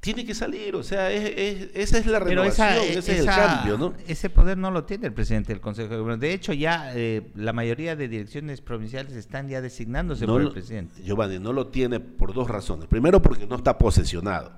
Tiene 0.01 0.25
que 0.25 0.35
salir, 0.35 0.77
o 0.77 0.83
sea, 0.83 1.11
es- 1.11 1.33
es- 1.37 1.71
esa 1.75 1.99
es 1.99 2.07
la 2.07 2.21
renovación, 2.21 2.69
esa- 2.69 2.85
ese 2.99 3.13
es 3.13 3.19
el 3.21 3.27
cambio, 3.27 3.77
¿no? 3.79 3.95
Ese 4.07 4.31
poder 4.31 4.57
no 4.57 4.71
lo 4.71 4.85
tiene 4.85 5.07
el 5.09 5.13
presidente 5.13 5.53
del 5.53 5.61
Consejo 5.61 5.89
de 5.89 5.97
Gobierno. 5.97 6.21
De 6.21 6.33
hecho, 6.33 6.53
ya 6.53 6.93
eh, 6.95 7.31
la 7.35 7.53
mayoría 7.53 7.97
de 7.97 8.07
direcciones 8.07 8.61
provinciales 8.61 9.15
están 9.15 9.49
ya 9.49 9.61
designándose 9.61 10.27
No 10.27 10.35
por 10.35 10.43
el 10.43 10.53
presidente. 10.53 11.03
Giovanni, 11.03 11.39
no 11.41 11.53
lo 11.53 11.69
tiene 11.69 11.99
por 11.99 12.33
dos 12.35 12.49
razones. 12.49 12.87
Primero, 12.87 13.21
porque 13.21 13.47
no 13.47 13.57
está 13.57 13.77
posesionado. 13.79 14.53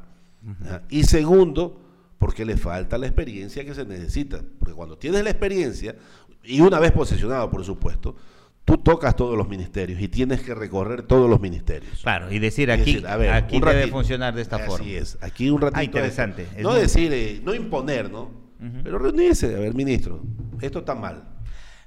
Y 0.91 1.05
segundo, 1.05 1.81
porque 2.19 2.45
le 2.45 2.57
falta 2.57 2.99
la 2.99 3.07
experiencia 3.07 3.65
que 3.65 3.75
se 3.75 3.85
necesita. 3.87 4.41
Porque 4.59 4.75
cuando 4.75 4.99
tienes 4.99 5.23
la 5.25 5.31
experiencia, 5.31 5.95
y 6.45 6.61
una 6.61 6.79
vez 6.79 6.93
posesionado, 6.93 7.51
por 7.51 7.65
supuesto, 7.65 8.17
tú 8.69 8.77
tocas 8.79 9.17
todos 9.17 9.37
los 9.37 9.49
ministerios 9.49 10.01
y 10.01 10.09
tienes 10.09 10.43
que 10.43 10.55
recorrer 10.55 11.03
todos 11.03 11.29
los 11.29 11.41
ministerios. 11.41 12.01
Claro, 12.03 12.31
y 12.31 12.39
decir 12.39 12.69
Y 12.69 12.73
aquí, 12.73 12.93
decir, 12.93 13.07
a 13.09 13.17
ver, 13.17 13.31
aquí 13.33 13.59
debe 13.59 13.73
ratito. 13.73 13.93
funcionar 13.97 14.35
de 14.35 14.43
esta 14.43 14.57
Así 14.57 14.67
forma. 14.67 14.87
es, 14.91 15.17
aquí 15.23 15.49
un 15.51 15.61
ratito. 15.61 15.79
Ah, 15.81 15.85
interesante. 15.85 16.47
Es 16.55 16.63
No 16.63 16.75
decir, 16.75 17.11
eh, 17.13 17.41
no 17.43 17.55
imponer, 17.55 18.11
¿no? 18.11 18.31
Pero 18.85 18.99
reunirse, 18.99 19.55
a 19.55 19.59
ver, 19.59 19.73
ministro, 19.75 20.23
esto 20.61 20.81
está 20.81 20.95
mal. 20.95 21.25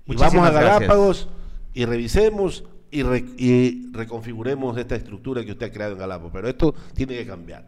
Y 0.08 0.16
vamos 0.16 0.48
a 0.48 0.52
gracias. 0.52 0.80
Galápagos 0.80 1.30
y 1.74 1.86
revisemos 1.86 2.64
y, 2.90 3.04
re- 3.04 3.26
y 3.38 3.92
reconfiguremos 3.92 4.78
esta 4.78 4.96
estructura 4.96 5.46
que 5.46 5.52
usted 5.52 5.68
ha 5.68 5.72
creado 5.72 5.94
en 5.94 6.00
Galápagos. 6.00 6.32
Pero 6.34 6.48
esto 6.50 6.74
tiene 6.96 7.14
que 7.16 7.26
cambiar. 7.28 7.66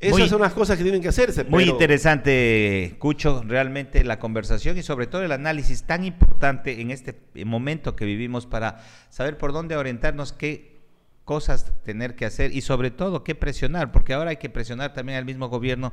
Esas 0.00 0.18
Muy- 0.20 0.28
son 0.28 0.40
las 0.40 0.52
cosas 0.52 0.76
que 0.76 0.84
tienen 0.84 1.02
que 1.02 1.08
hacerse. 1.08 1.42
Muy 1.44 1.64
pero- 1.64 1.72
interesante, 1.72 2.94
Cucho, 3.00 3.42
realmente 3.44 4.04
la 4.04 4.20
conversación 4.20 4.78
y 4.78 4.82
sobre 4.82 5.08
todo 5.08 5.24
el 5.24 5.32
análisis 5.32 5.82
tan 5.84 6.04
importante 6.04 6.80
en 6.80 6.92
este 6.92 7.18
momento 7.44 7.96
que 7.96 8.04
vivimos 8.04 8.46
para 8.46 8.80
saber 9.10 9.36
por 9.38 9.52
dónde 9.52 9.76
orientarnos, 9.76 10.32
qué 10.32 10.78
cosas 11.24 11.72
tener 11.84 12.14
que 12.14 12.26
hacer 12.26 12.54
y 12.54 12.60
sobre 12.60 12.92
todo 12.92 13.24
qué 13.24 13.34
presionar, 13.34 13.90
porque 13.90 14.14
ahora 14.14 14.30
hay 14.30 14.36
que 14.36 14.48
presionar 14.48 14.94
también 14.94 15.18
al 15.18 15.24
mismo 15.24 15.48
gobierno 15.48 15.92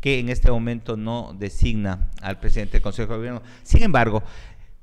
que 0.00 0.18
en 0.18 0.30
este 0.30 0.50
momento 0.50 0.96
no 0.96 1.36
designa 1.38 2.10
al 2.22 2.40
presidente 2.40 2.72
del 2.72 2.82
Consejo 2.82 3.12
de 3.12 3.18
Gobierno. 3.18 3.42
Sin 3.62 3.82
embargo, 3.82 4.22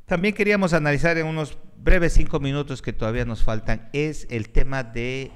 también 0.05 0.35
queríamos 0.35 0.73
analizar 0.73 1.17
en 1.17 1.25
unos 1.25 1.57
breves 1.77 2.13
cinco 2.13 2.39
minutos 2.39 2.81
que 2.83 2.93
todavía 2.93 3.25
nos 3.25 3.43
faltan, 3.43 3.89
es 3.93 4.27
el 4.29 4.49
tema 4.49 4.83
de 4.83 5.31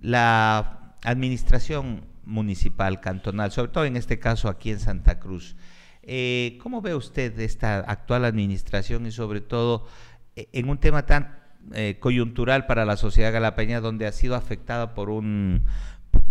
la 0.00 0.94
administración 1.02 2.04
municipal, 2.24 3.00
cantonal, 3.00 3.52
sobre 3.52 3.72
todo 3.72 3.84
en 3.84 3.96
este 3.96 4.18
caso 4.18 4.48
aquí 4.48 4.70
en 4.70 4.78
Santa 4.78 5.18
Cruz. 5.18 5.56
Eh, 6.02 6.58
¿Cómo 6.62 6.80
ve 6.82 6.94
usted 6.94 7.38
esta 7.40 7.78
actual 7.78 8.24
administración 8.24 9.06
y 9.06 9.12
sobre 9.12 9.40
todo 9.40 9.86
eh, 10.34 10.48
en 10.52 10.68
un 10.68 10.78
tema 10.78 11.06
tan 11.06 11.38
eh, 11.74 11.98
coyuntural 12.00 12.66
para 12.66 12.84
la 12.84 12.96
sociedad 12.96 13.32
galapeña 13.32 13.80
donde 13.80 14.06
ha 14.06 14.12
sido 14.12 14.34
afectada 14.34 14.94
por 14.94 15.10
un 15.10 15.64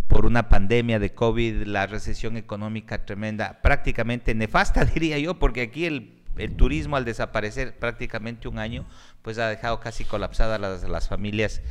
por 0.08 0.25
una 0.25 0.49
pandemia 0.49 0.99
de 0.99 1.13
COVID, 1.13 1.63
la 1.63 1.88
recesión 1.88 2.36
económica 2.36 3.06
tremenda, 3.06 3.62
prácticamente 3.62 4.36
nefasta 4.36 4.84
diría 4.93 5.17
yo, 5.19 5.39
porque 5.39 5.62
aquí 5.62 5.86
el, 5.86 6.19
el 6.36 6.58
turismo 6.58 6.97
al 6.97 7.06
desaparecer 7.06 7.80
prácticamente 7.80 8.49
un 8.49 8.60
año, 8.60 8.86
pues 9.21 9.38
ha 9.38 9.47
dejado 9.47 9.80
casi 9.80 10.04
colapsadas 10.04 10.60
las, 10.60 10.84
las 10.84 11.08
familias 11.08 11.62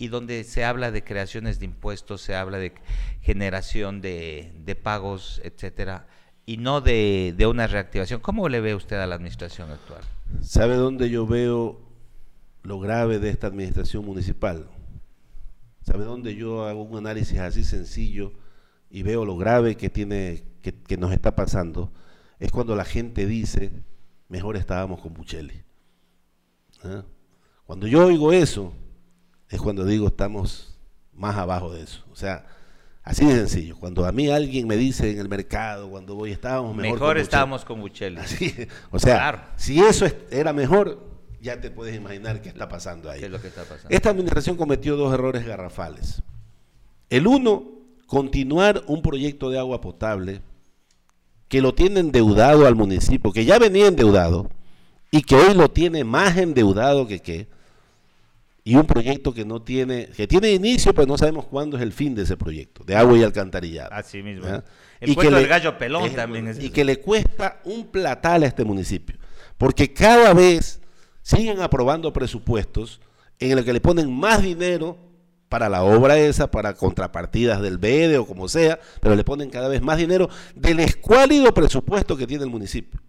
y 0.00 0.08
donde 0.08 0.44
se 0.44 0.64
habla 0.64 0.90
de 0.90 1.04
creaciones 1.04 1.58
de 1.58 1.66
impuestos, 1.66 2.22
se 2.22 2.34
habla 2.34 2.56
de 2.56 2.72
generación 3.20 4.00
de, 4.00 4.50
de 4.64 4.74
pagos, 4.74 5.42
etcétera, 5.44 6.06
y 6.46 6.56
no 6.56 6.80
de, 6.80 7.34
de 7.36 7.46
una 7.46 7.66
reactivación. 7.66 8.18
¿Cómo 8.22 8.48
le 8.48 8.62
ve 8.62 8.74
usted 8.74 8.96
a 8.96 9.06
la 9.06 9.16
administración 9.16 9.70
actual? 9.70 10.00
¿Sabe 10.40 10.76
dónde 10.76 11.10
yo 11.10 11.26
veo 11.26 11.82
lo 12.62 12.80
grave 12.80 13.18
de 13.18 13.28
esta 13.28 13.48
administración 13.48 14.06
municipal? 14.06 14.70
¿Sabe 15.82 16.04
dónde 16.04 16.34
yo 16.34 16.64
hago 16.64 16.82
un 16.82 16.96
análisis 16.96 17.38
así 17.38 17.62
sencillo 17.62 18.32
y 18.88 19.02
veo 19.02 19.26
lo 19.26 19.36
grave 19.36 19.76
que 19.76 19.90
tiene, 19.90 20.44
que, 20.62 20.72
que 20.72 20.96
nos 20.96 21.12
está 21.12 21.36
pasando? 21.36 21.92
Es 22.38 22.50
cuando 22.50 22.74
la 22.74 22.86
gente 22.86 23.26
dice, 23.26 23.70
mejor 24.30 24.56
estábamos 24.56 25.02
con 25.02 25.12
Bucheli. 25.12 25.62
¿Ah? 26.84 27.04
Cuando 27.66 27.86
yo 27.86 28.06
oigo 28.06 28.32
eso, 28.32 28.72
es 29.50 29.60
cuando 29.60 29.84
digo 29.84 30.06
estamos 30.08 30.78
más 31.12 31.36
abajo 31.36 31.72
de 31.72 31.82
eso. 31.82 32.02
O 32.12 32.16
sea, 32.16 32.46
así 33.02 33.26
de 33.26 33.34
sencillo. 33.34 33.76
Cuando 33.78 34.06
a 34.06 34.12
mí 34.12 34.28
alguien 34.30 34.66
me 34.66 34.76
dice 34.76 35.10
en 35.10 35.18
el 35.18 35.28
mercado, 35.28 35.90
cuando 35.90 36.14
voy, 36.14 36.30
estábamos 36.32 36.74
mejor, 36.74 36.82
Mejor, 36.82 36.98
con 36.98 37.08
Bucheli". 37.08 37.22
estábamos 37.22 37.64
con 37.64 37.80
Bucheli. 37.80 38.16
Así, 38.18 38.54
o 38.90 38.98
sea, 38.98 39.16
Claro. 39.16 39.40
si 39.56 39.80
eso 39.80 40.06
es- 40.06 40.16
era 40.30 40.52
mejor, 40.52 41.10
ya 41.42 41.60
te 41.60 41.70
puedes 41.70 41.96
imaginar 41.96 42.40
qué 42.42 42.48
está 42.48 42.68
pasando 42.68 43.10
ahí. 43.10 43.20
¿Qué 43.20 43.26
es 43.26 43.32
lo 43.32 43.40
que 43.40 43.48
está 43.48 43.62
pasando? 43.64 43.88
Esta 43.90 44.10
administración 44.10 44.56
cometió 44.56 44.96
dos 44.96 45.12
errores 45.12 45.44
garrafales. 45.46 46.22
El 47.08 47.26
uno, 47.26 47.64
continuar 48.06 48.82
un 48.86 49.02
proyecto 49.02 49.50
de 49.50 49.58
agua 49.58 49.80
potable 49.80 50.42
que 51.48 51.60
lo 51.60 51.74
tiene 51.74 52.00
endeudado 52.00 52.66
al 52.66 52.76
municipio, 52.76 53.32
que 53.32 53.44
ya 53.44 53.58
venía 53.58 53.86
endeudado 53.88 54.48
y 55.10 55.22
que 55.22 55.34
hoy 55.34 55.54
lo 55.54 55.70
tiene 55.70 56.04
más 56.04 56.36
endeudado 56.36 57.06
que 57.08 57.20
qué. 57.20 57.48
Y 58.62 58.76
un 58.76 58.86
proyecto 58.86 59.32
que 59.32 59.44
no 59.44 59.62
tiene, 59.62 60.06
que 60.08 60.26
tiene 60.26 60.52
inicio, 60.52 60.92
pero 60.94 61.06
no 61.06 61.16
sabemos 61.16 61.46
cuándo 61.46 61.76
es 61.78 61.82
el 61.82 61.92
fin 61.92 62.14
de 62.14 62.22
ese 62.22 62.36
proyecto, 62.36 62.84
de 62.84 62.94
agua 62.94 63.16
y 63.16 63.22
alcantarillado. 63.22 63.90
Así 63.92 64.22
mismo. 64.22 64.42
¿verdad? 64.44 64.64
El 65.00 65.10
Y 65.10 65.16
que 65.16 65.24
del 65.30 65.34
le- 65.34 65.46
gallo 65.46 65.78
pelón 65.78 66.04
es- 66.04 66.14
también 66.14 66.46
es 66.48 66.58
Y 66.58 66.66
eso. 66.66 66.72
que 66.74 66.84
le 66.84 67.00
cuesta 67.00 67.60
un 67.64 67.86
platal 67.86 68.42
a 68.42 68.46
este 68.46 68.64
municipio. 68.64 69.16
Porque 69.56 69.92
cada 69.92 70.34
vez 70.34 70.80
siguen 71.22 71.60
aprobando 71.62 72.12
presupuestos 72.12 73.00
en 73.38 73.56
el 73.56 73.64
que 73.64 73.72
le 73.72 73.80
ponen 73.80 74.12
más 74.12 74.42
dinero 74.42 74.98
para 75.48 75.68
la 75.68 75.82
obra 75.82 76.18
esa, 76.18 76.50
para 76.50 76.74
contrapartidas 76.74 77.60
del 77.62 77.78
BEDE 77.78 78.18
o 78.18 78.26
como 78.26 78.46
sea, 78.48 78.78
pero 79.00 79.16
le 79.16 79.24
ponen 79.24 79.48
cada 79.50 79.68
vez 79.68 79.80
más 79.82 79.96
dinero 79.98 80.28
del 80.54 80.80
escuálido 80.80 81.52
presupuesto 81.54 82.16
que 82.16 82.26
tiene 82.26 82.44
el 82.44 82.50
municipio. 82.50 83.00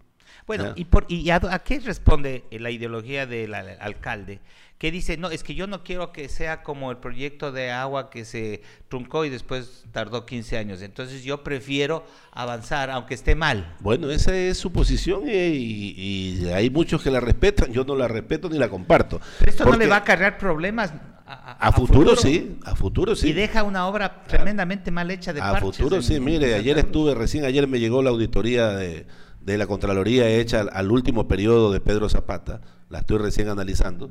Bueno. 0.46 0.72
¿y, 0.76 0.84
por, 0.86 1.06
y 1.08 1.30
a, 1.30 1.36
a 1.50 1.58
qué 1.60 1.80
responde 1.80 2.44
la 2.50 2.70
ideología 2.70 3.26
del 3.26 3.54
al- 3.54 3.76
alcalde? 3.80 4.40
Que 4.78 4.90
dice, 4.90 5.16
no, 5.16 5.30
es 5.30 5.44
que 5.44 5.54
yo 5.54 5.68
no 5.68 5.84
quiero 5.84 6.10
que 6.10 6.28
sea 6.28 6.64
como 6.64 6.90
el 6.90 6.96
proyecto 6.96 7.52
de 7.52 7.70
agua 7.70 8.10
que 8.10 8.24
se 8.24 8.62
truncó 8.88 9.24
y 9.24 9.30
después 9.30 9.84
tardó 9.92 10.26
15 10.26 10.58
años. 10.58 10.82
Entonces 10.82 11.22
yo 11.22 11.44
prefiero 11.44 12.04
avanzar, 12.32 12.90
aunque 12.90 13.14
esté 13.14 13.36
mal. 13.36 13.76
Bueno, 13.78 14.10
esa 14.10 14.34
es 14.36 14.58
su 14.58 14.72
posición 14.72 15.22
y, 15.28 15.30
y- 15.32 16.38
y 16.42 16.48
hay 16.48 16.68
muchos 16.68 17.00
que 17.00 17.12
la 17.12 17.20
respetan, 17.20 17.72
yo 17.72 17.84
no 17.84 17.94
la 17.94 18.08
respeto 18.08 18.48
ni 18.48 18.58
la 18.58 18.68
comparto. 18.68 19.20
Pero 19.38 19.50
esto 19.52 19.64
no 19.64 19.76
le 19.76 19.86
va 19.86 19.96
a 19.96 19.98
acarrear 20.00 20.36
problemas 20.36 20.92
a, 21.26 21.32
a- 21.32 21.68
a 21.68 21.72
futuro, 21.72 22.16
sí, 22.16 22.58
a 22.64 22.74
futuro 22.74 23.14
sí. 23.14 23.28
Y 23.28 23.32
deja 23.34 23.62
una 23.62 23.86
obra 23.86 24.24
tremendamente 24.24 24.90
mal 24.90 25.08
hecha 25.12 25.32
de 25.32 25.40
A 25.40 25.52
parches 25.52 25.76
futuro, 25.76 26.02
sí, 26.02 26.18
mire, 26.18 26.54
ayer 26.56 26.76
estuve, 26.78 27.14
recién 27.14 27.44
ayer 27.44 27.68
me 27.68 27.78
llegó 27.78 28.02
la 28.02 28.10
auditoría 28.10 28.70
de, 28.70 29.06
de 29.44 29.58
la 29.58 29.66
Contraloría 29.66 30.28
hecha 30.28 30.60
al, 30.60 30.70
al 30.72 30.90
último 30.90 31.28
periodo 31.28 31.72
de 31.72 31.80
Pedro 31.80 32.08
Zapata, 32.08 32.60
la 32.88 33.00
estoy 33.00 33.18
recién 33.18 33.48
analizando, 33.48 34.10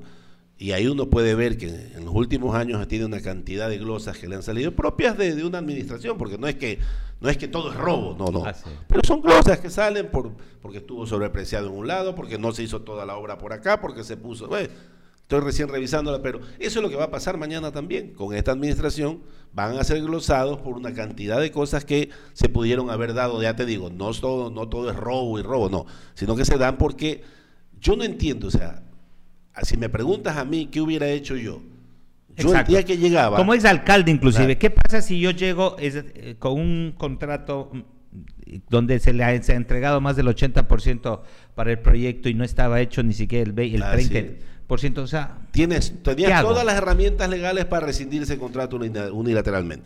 y 0.57 0.73
ahí 0.73 0.85
uno 0.85 1.09
puede 1.09 1.33
ver 1.33 1.57
que 1.57 1.67
en 1.67 2.05
los 2.05 2.13
últimos 2.13 2.55
años 2.55 2.87
tiene 2.87 3.05
una 3.05 3.19
cantidad 3.21 3.67
de 3.67 3.79
glosas 3.79 4.17
que 4.17 4.27
le 4.27 4.35
han 4.35 4.43
salido 4.43 4.75
propias 4.75 5.17
de, 5.17 5.33
de 5.33 5.43
una 5.43 5.57
administración, 5.57 6.19
porque 6.19 6.37
no 6.37 6.47
es 6.47 6.55
que 6.55 6.77
no 7.19 7.29
es 7.29 7.37
que 7.37 7.47
todo 7.47 7.71
es 7.71 7.77
robo, 7.77 8.15
no, 8.17 8.31
no. 8.31 8.45
Ah, 8.45 8.53
sí. 8.53 8.69
Pero 8.87 9.01
son 9.03 9.21
glosas 9.21 9.59
que 9.59 9.69
salen 9.69 10.09
por 10.09 10.31
porque 10.61 10.79
estuvo 10.79 11.07
sobrepreciado 11.07 11.67
en 11.67 11.73
un 11.73 11.87
lado, 11.87 12.13
porque 12.13 12.37
no 12.37 12.51
se 12.51 12.63
hizo 12.63 12.81
toda 12.81 13.05
la 13.05 13.15
obra 13.15 13.37
por 13.37 13.53
acá, 13.53 13.81
porque 13.81 14.03
se 14.03 14.17
puso... 14.17 14.47
bueno, 14.47 14.69
Estoy 15.31 15.45
recién 15.45 15.69
revisándola, 15.69 16.21
pero 16.21 16.41
eso 16.59 16.79
es 16.79 16.83
lo 16.83 16.89
que 16.89 16.97
va 16.97 17.05
a 17.05 17.09
pasar 17.09 17.37
mañana 17.37 17.71
también. 17.71 18.13
Con 18.15 18.35
esta 18.35 18.51
administración 18.51 19.21
van 19.53 19.77
a 19.79 19.83
ser 19.85 20.01
glosados 20.01 20.59
por 20.59 20.75
una 20.75 20.93
cantidad 20.93 21.39
de 21.39 21.51
cosas 21.53 21.85
que 21.85 22.09
se 22.33 22.49
pudieron 22.49 22.89
haber 22.89 23.13
dado, 23.13 23.41
ya 23.41 23.55
te 23.55 23.65
digo, 23.65 23.89
no 23.89 24.11
todo, 24.11 24.51
no 24.51 24.67
todo 24.67 24.89
es 24.89 24.95
robo 24.97 25.39
y 25.39 25.41
robo, 25.41 25.69
no, 25.69 25.85
sino 26.15 26.35
que 26.35 26.43
se 26.43 26.57
dan 26.57 26.77
porque 26.77 27.23
yo 27.79 27.95
no 27.95 28.03
entiendo, 28.03 28.47
o 28.47 28.51
sea, 28.51 28.83
si 29.63 29.77
me 29.77 29.87
preguntas 29.87 30.35
a 30.35 30.43
mí 30.43 30.65
qué 30.69 30.81
hubiera 30.81 31.07
hecho 31.07 31.37
yo, 31.37 31.61
yo 31.61 32.35
el 32.35 32.47
Exacto. 32.47 32.71
día 32.73 32.83
que 32.83 32.97
llegaba... 32.97 33.37
Como 33.37 33.53
es 33.53 33.63
alcalde 33.63 34.11
inclusive, 34.11 34.57
Claro. 34.57 34.59
¿qué 34.59 34.69
pasa 34.69 35.01
si 35.01 35.21
yo 35.21 35.31
llego 35.31 35.77
es, 35.79 35.95
eh, 35.95 36.35
con 36.39 36.59
un 36.59 36.93
contrato 36.97 37.69
mm, 37.71 38.55
donde 38.69 38.99
se 38.99 39.13
le 39.13 39.23
ha, 39.23 39.41
se 39.41 39.53
ha 39.53 39.55
entregado 39.55 40.01
más 40.01 40.17
del 40.17 40.27
80% 40.27 41.21
para 41.55 41.71
el 41.71 41.79
proyecto 41.79 42.27
y 42.27 42.33
no 42.33 42.43
estaba 42.43 42.81
hecho 42.81 43.01
ni 43.01 43.13
siquiera 43.13 43.49
el, 43.49 43.57
el 43.57 43.81
Ah, 43.81 43.95
sí. 43.97 44.09
30%? 44.09 44.35
O 45.03 45.07
sea, 45.07 45.37
Tienes, 45.51 45.89
¿Qué 45.91 45.97
tenías 46.15 46.41
todas 46.43 46.65
las 46.65 46.75
herramientas 46.75 47.29
legales 47.29 47.65
para 47.65 47.85
rescindir 47.85 48.21
ese 48.23 48.37
contrato 48.37 48.77
uni- 48.77 48.91
unilateralmente. 49.11 49.85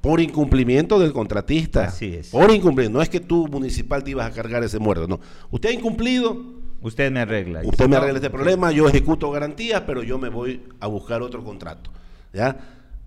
Por 0.00 0.20
incumplimiento 0.20 0.98
del 0.98 1.12
contratista. 1.12 1.84
Así 1.84 2.14
es. 2.14 2.28
Por 2.28 2.50
incumplimiento. 2.50 2.98
No 2.98 3.02
es 3.02 3.08
que 3.08 3.20
tú, 3.20 3.48
municipal, 3.48 4.02
te 4.02 4.12
ibas 4.12 4.26
a 4.30 4.34
cargar 4.34 4.62
ese 4.64 4.78
muerto. 4.78 5.06
No. 5.06 5.20
Usted 5.50 5.68
ha 5.70 5.72
incumplido, 5.72 6.42
usted 6.80 7.10
me 7.12 7.20
arregla. 7.20 7.60
usted 7.64 7.86
me 7.88 7.96
arregla 7.96 8.16
este 8.18 8.30
problema, 8.30 8.72
yo 8.72 8.88
ejecuto 8.88 9.30
garantías, 9.30 9.82
pero 9.86 10.02
yo 10.02 10.16
me 10.18 10.28
voy 10.30 10.62
a 10.80 10.86
buscar 10.86 11.20
otro 11.22 11.44
contrato. 11.44 11.90
¿Ya? 12.32 12.56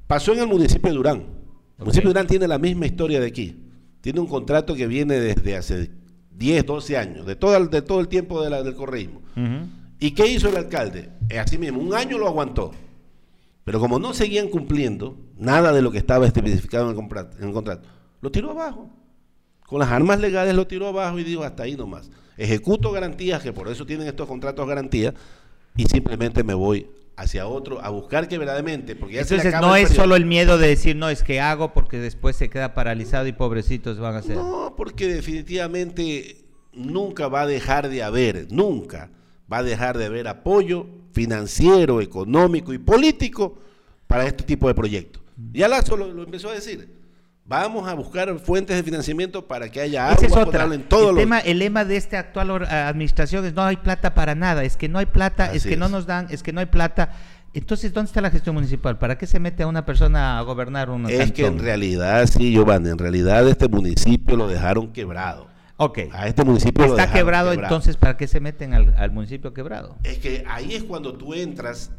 Pasó 0.05 0.33
en 0.33 0.39
el 0.41 0.47
municipio 0.47 0.89
de 0.91 0.95
Durán. 0.97 1.23
El 1.79 1.85
municipio 1.85 2.09
de 2.09 2.13
Durán 2.13 2.27
tiene 2.27 2.47
la 2.47 2.59
misma 2.59 2.85
historia 2.85 3.19
de 3.19 3.27
aquí. 3.27 3.59
Tiene 4.01 4.19
un 4.19 4.27
contrato 4.27 4.75
que 4.75 4.85
viene 4.85 5.15
desde 5.19 5.55
hace 5.57 5.89
10, 6.37 6.65
12 6.65 6.97
años, 6.97 7.25
de 7.25 7.35
todo 7.35 7.55
el, 7.57 7.69
de 7.69 7.81
todo 7.81 8.01
el 8.01 8.07
tiempo 8.09 8.43
de 8.43 8.49
la- 8.49 8.61
del 8.61 8.75
correísmo. 8.75 9.21
Ujú. 9.35 9.67
¿Y 10.03 10.11
qué 10.11 10.27
hizo 10.27 10.49
el 10.49 10.57
alcalde? 10.57 11.09
Eh, 11.29 11.39
Así 11.39 11.57
mismo, 11.57 11.79
un 11.79 11.93
año 11.93 12.17
lo 12.17 12.27
aguantó. 12.27 12.71
Pero 13.63 13.79
como 13.79 13.99
no 13.99 14.13
seguían 14.13 14.49
cumpliendo 14.49 15.15
nada 15.37 15.71
de 15.71 15.81
lo 15.81 15.91
que 15.91 15.97
estaba 15.97 16.27
especificado 16.27 16.83
en 16.83 16.89
el, 16.89 16.95
contrato, 16.97 17.37
en 17.37 17.47
el 17.47 17.53
contrato, 17.53 17.87
lo 18.19 18.29
tiró 18.29 18.51
abajo. 18.51 18.89
Con 19.65 19.79
las 19.79 19.89
armas 19.89 20.19
legales 20.19 20.55
lo 20.55 20.67
tiró 20.67 20.89
abajo 20.89 21.19
y 21.19 21.23
dijo 21.23 21.43
hasta 21.43 21.63
ahí 21.63 21.77
nomás. 21.77 22.11
Ejecuto 22.35 22.91
garantías, 22.91 23.41
que 23.41 23.53
por 23.53 23.69
eso 23.69 23.85
tienen 23.85 24.05
estos 24.05 24.27
contratos 24.27 24.67
garantía, 24.67 25.13
y 25.77 25.85
simplemente 25.85 26.43
me 26.43 26.53
voy 26.53 26.85
hacia 27.15 27.47
otro 27.47 27.79
a 27.81 27.87
buscar 27.89 28.27
que 28.27 28.37
verdaderamente 28.37 28.97
porque 28.97 29.19
entonces 29.19 29.53
no 29.61 29.75
es 29.75 29.89
solo 29.89 30.15
el 30.15 30.25
miedo 30.25 30.57
de 30.57 30.67
decir 30.67 30.95
no 30.95 31.09
es 31.09 31.21
que 31.21 31.39
hago 31.39 31.71
porque 31.71 31.99
después 31.99 32.35
se 32.35 32.49
queda 32.49 32.73
paralizado 32.73 33.27
y 33.27 33.33
pobrecitos 33.33 33.99
van 33.99 34.15
a 34.15 34.23
ser 34.23 34.37
no 34.37 34.73
porque 34.75 35.07
definitivamente 35.07 36.43
nunca 36.73 37.27
va 37.27 37.41
a 37.41 37.45
dejar 37.45 37.89
de 37.89 38.01
haber 38.01 38.51
nunca 38.51 39.11
va 39.51 39.57
a 39.57 39.63
dejar 39.63 39.97
de 39.97 40.05
haber 40.05 40.27
apoyo 40.27 40.87
financiero 41.11 42.01
económico 42.01 42.73
y 42.73 42.77
político 42.77 43.57
para 44.07 44.25
este 44.25 44.43
tipo 44.43 44.67
de 44.67 44.73
proyectos 44.73 45.21
y 45.53 45.59
Lazo 45.59 45.97
lo, 45.97 46.11
lo 46.11 46.23
empezó 46.23 46.49
a 46.49 46.53
decir 46.53 47.03
Vamos 47.45 47.89
a 47.89 47.93
buscar 47.93 48.39
fuentes 48.39 48.73
de 48.77 48.83
financiamiento 48.83 49.45
para 49.45 49.69
que 49.69 49.81
haya 49.81 50.09
agua 50.09 50.73
en 50.73 50.83
todo 50.83 51.09
el 51.09 51.17
tema, 51.17 51.39
El 51.39 51.59
lema 51.59 51.83
de 51.83 51.97
esta 51.97 52.19
actual 52.19 52.63
administración 52.63 53.43
es 53.43 53.53
no 53.53 53.63
hay 53.63 53.75
plata 53.75 54.13
para 54.13 54.33
nada, 54.33 54.63
es 54.63 54.77
que 54.77 54.87
no 54.87 54.97
hay 54.97 55.07
plata, 55.07 55.51
es 55.53 55.65
que 55.65 55.75
no 55.75 55.89
nos 55.89 56.05
dan, 56.05 56.27
es 56.29 56.41
que 56.41 56.53
no 56.53 56.61
hay 56.61 56.67
plata. 56.67 57.11
Entonces, 57.53 57.93
¿dónde 57.93 58.07
está 58.07 58.21
la 58.21 58.31
gestión 58.31 58.55
municipal? 58.55 58.97
¿Para 58.97 59.17
qué 59.17 59.27
se 59.27 59.39
mete 59.39 59.61
a 59.61 59.67
una 59.67 59.85
persona 59.85 60.39
a 60.39 60.41
gobernar 60.41 60.89
un 60.89 61.07
Es 61.07 61.33
que 61.33 61.45
en 61.45 61.59
realidad, 61.59 62.25
sí, 62.27 62.51
Giovanni, 62.51 62.89
en 62.89 62.97
realidad 62.97 63.47
este 63.47 63.67
municipio 63.67 64.37
lo 64.37 64.47
dejaron 64.47 64.91
quebrado. 64.93 65.52
Ok. 65.77 65.99
A 66.11 66.27
este 66.27 66.43
municipio 66.43 66.85
Está 66.85 67.11
quebrado, 67.11 67.51
entonces, 67.51 67.97
¿para 67.97 68.17
qué 68.17 68.27
se 68.27 68.39
meten 68.39 68.73
al, 68.73 68.95
al 68.97 69.11
municipio 69.11 69.53
quebrado? 69.53 69.97
Es 70.03 70.19
que 70.19 70.43
ahí 70.47 70.73
es 70.73 70.83
cuando 70.83 71.13
tú 71.13 71.33
entras 71.33 71.91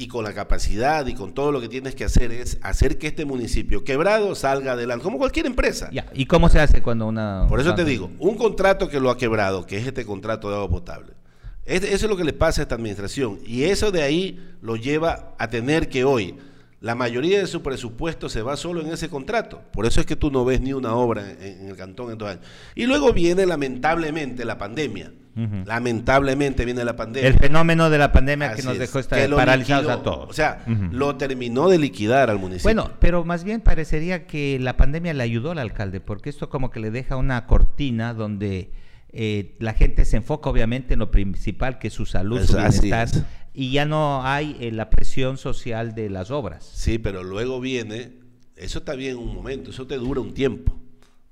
y 0.00 0.06
con 0.06 0.22
la 0.22 0.32
capacidad 0.32 1.04
y 1.08 1.14
con 1.14 1.34
todo 1.34 1.50
lo 1.50 1.60
que 1.60 1.68
tienes 1.68 1.96
que 1.96 2.04
hacer 2.04 2.30
es 2.30 2.58
hacer 2.62 2.98
que 2.98 3.08
este 3.08 3.24
municipio 3.24 3.82
quebrado 3.82 4.36
salga 4.36 4.72
adelante, 4.72 5.02
como 5.02 5.18
cualquier 5.18 5.46
empresa. 5.46 5.90
Ya. 5.92 6.06
¿Y 6.14 6.26
cómo 6.26 6.48
se 6.48 6.60
hace 6.60 6.82
cuando 6.82 7.08
una... 7.08 7.46
Por 7.48 7.58
eso 7.58 7.74
te 7.74 7.84
digo, 7.84 8.08
un 8.20 8.36
contrato 8.36 8.88
que 8.88 9.00
lo 9.00 9.10
ha 9.10 9.16
quebrado, 9.18 9.66
que 9.66 9.76
es 9.76 9.86
este 9.86 10.06
contrato 10.06 10.48
de 10.50 10.54
agua 10.54 10.70
potable, 10.70 11.14
eso 11.66 11.86
es 11.86 12.02
lo 12.02 12.16
que 12.16 12.24
le 12.24 12.32
pasa 12.32 12.60
a 12.60 12.64
esta 12.64 12.76
administración 12.76 13.40
y 13.44 13.64
eso 13.64 13.90
de 13.90 14.02
ahí 14.02 14.40
lo 14.62 14.76
lleva 14.76 15.34
a 15.36 15.50
tener 15.50 15.88
que 15.88 16.04
hoy 16.04 16.36
la 16.80 16.94
mayoría 16.94 17.40
de 17.40 17.46
su 17.46 17.62
presupuesto 17.62 18.28
se 18.28 18.42
va 18.42 18.56
solo 18.56 18.80
en 18.80 18.92
ese 18.92 19.08
contrato. 19.08 19.62
Por 19.72 19.86
eso 19.86 20.00
es 20.00 20.06
que 20.06 20.16
tú 20.16 20.30
no 20.30 20.44
ves 20.44 20.60
ni 20.60 20.72
una 20.72 20.94
obra 20.94 21.30
en, 21.30 21.62
en 21.62 21.68
el 21.68 21.76
cantón 21.76 22.12
en 22.12 22.18
dos 22.18 22.30
años. 22.30 22.44
Y 22.74 22.86
luego 22.86 23.12
viene 23.12 23.46
lamentablemente 23.46 24.44
la 24.44 24.58
pandemia. 24.58 25.12
Lamentablemente 25.66 26.64
viene 26.64 26.84
la 26.84 26.96
pandemia. 26.96 27.28
El 27.28 27.38
fenómeno 27.38 27.90
de 27.90 27.98
la 27.98 28.10
pandemia 28.10 28.54
que 28.54 28.62
nos 28.62 28.76
dejó 28.76 28.98
estar 28.98 29.30
paralizados 29.30 29.88
a 29.88 30.02
todos. 30.02 30.28
O 30.28 30.32
sea, 30.32 30.64
lo 30.90 31.16
terminó 31.16 31.68
de 31.68 31.78
liquidar 31.78 32.28
al 32.28 32.38
municipio. 32.38 32.64
Bueno, 32.64 32.90
pero 32.98 33.24
más 33.24 33.44
bien 33.44 33.60
parecería 33.60 34.26
que 34.26 34.58
la 34.58 34.76
pandemia 34.76 35.14
le 35.14 35.22
ayudó 35.22 35.52
al 35.52 35.58
alcalde, 35.58 36.00
porque 36.00 36.30
esto 36.30 36.48
como 36.48 36.70
que 36.70 36.80
le 36.80 36.90
deja 36.90 37.16
una 37.16 37.46
cortina 37.46 38.14
donde 38.14 38.72
eh, 39.10 39.54
la 39.60 39.74
gente 39.74 40.04
se 40.04 40.16
enfoca 40.16 40.50
obviamente 40.50 40.94
en 40.94 41.00
lo 41.00 41.10
principal, 41.10 41.78
que 41.78 41.88
es 41.88 41.94
su 41.94 42.04
salud, 42.04 42.42
su 42.44 42.56
bienestar, 42.56 43.08
y 43.58 43.72
ya 43.72 43.84
no 43.84 44.22
hay 44.24 44.56
eh, 44.60 44.70
la 44.70 44.88
presión 44.88 45.36
social 45.36 45.94
de 45.94 46.08
las 46.10 46.30
obras. 46.30 46.70
Sí, 46.72 46.98
pero 46.98 47.24
luego 47.24 47.60
viene, 47.60 48.12
eso 48.56 48.78
está 48.78 48.94
bien 48.94 49.16
un 49.16 49.34
momento, 49.34 49.70
eso 49.70 49.86
te 49.86 49.96
dura 49.96 50.20
un 50.20 50.32
tiempo, 50.32 50.78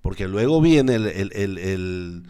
porque 0.02 0.26
luego 0.26 0.60
viene 0.60 0.96
el 0.96 2.24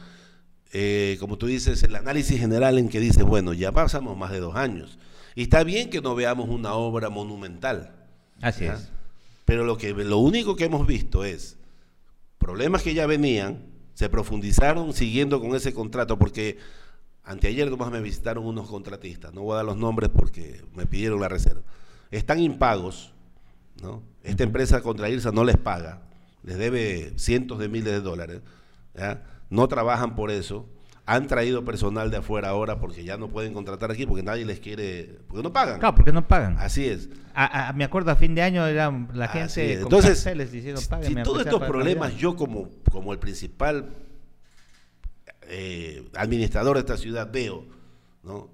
eh, 0.78 1.16
como 1.20 1.38
tú 1.38 1.46
dices, 1.46 1.82
el 1.85 1.96
análisis 1.96 2.38
general 2.38 2.76
en 2.76 2.90
que 2.90 3.00
dice, 3.00 3.22
bueno, 3.22 3.54
ya 3.54 3.72
pasamos 3.72 4.14
más 4.14 4.30
de 4.30 4.40
dos 4.40 4.56
años. 4.56 4.98
Y 5.35 5.44
está 5.44 5.64
bien 5.64 5.88
que 5.88 6.02
no 6.02 6.14
veamos 6.14 6.50
una 6.50 6.74
obra 6.74 7.09
monumental. 7.09 7.94
Así 8.42 8.66
es. 8.66 8.90
Pero 9.46 9.64
lo, 9.64 9.78
que, 9.78 9.94
lo 9.94 10.18
único 10.18 10.54
que 10.54 10.64
hemos 10.64 10.87
visto 10.87 11.24
es 11.24 11.56
problemas 12.37 12.82
que 12.82 12.92
ya 12.92 13.06
venían, 13.06 13.62
se 13.94 14.11
profundizaron 14.11 14.92
siguiendo 14.92 15.40
con 15.40 15.54
ese 15.54 15.72
contrato, 15.72 16.18
porque 16.18 16.59
anteayer 17.27 17.71
nomás 17.71 17.91
me 17.91 18.01
visitaron 18.01 18.47
unos 18.47 18.69
contratistas, 18.69 19.35
no 19.35 19.43
voy 19.43 19.55
a 19.55 19.57
dar 19.57 19.65
los 19.65 19.77
nombres 19.77 20.11
porque 20.11 20.65
me 20.75 20.87
pidieron 20.87 21.21
la 21.21 21.29
reserva. 21.29 21.62
Están 22.11 22.39
impagos, 22.39 23.12
¿no? 23.83 24.03
Esta 24.23 24.45
empresa 24.45 24.81
contra 24.81 25.11
IRSA 25.11 25.33
no 25.33 25.45
les 25.45 25.57
paga, 25.57 26.03
les 26.43 26.57
debe 26.57 27.12
cientos 27.17 27.59
de 27.59 27.69
miles 27.69 27.93
de 27.93 28.01
dólares. 28.01 28.41
¿ya? 28.95 29.23
no 29.51 29.69
trabajan 29.69 30.15
por 30.15 30.31
eso, 30.31 30.67
han 31.05 31.29
traído 31.29 31.65
personal 31.65 32.11
de 32.11 32.17
afuera 32.17 32.49
ahora 32.49 32.81
porque 32.81 33.05
ya 33.05 33.17
no 33.17 33.29
pueden 33.29 33.55
contratar 33.55 33.93
aquí 33.93 34.07
porque 34.07 34.25
nadie 34.25 34.45
les 34.45 34.59
quiere, 34.59 35.21
porque 35.29 35.43
no 35.43 35.53
pagan. 35.53 35.79
Claro, 35.79 35.95
porque 35.95 36.12
no 36.12 36.27
pagan. 36.27 36.57
Así 36.59 36.87
es. 36.87 37.09
me 37.75 37.85
acuerdo 37.85 38.11
a 38.11 38.17
fin 38.17 38.35
de 38.35 38.43
año 38.43 38.67
era 38.67 38.93
la 39.12 39.29
gente 39.29 39.81
Entonces, 39.81 40.25
diciendo, 40.51 40.81
si 40.81 41.15
todos 41.17 41.43
estos 41.43 41.62
problemas 41.62 42.17
yo 42.17 42.35
como, 42.35 42.71
como 42.91 43.12
el 43.12 43.19
principal 43.19 43.91
eh, 45.48 46.09
administrador 46.14 46.76
de 46.76 46.80
esta 46.80 46.96
ciudad 46.96 47.30
veo, 47.32 47.64
¿no? 48.22 48.50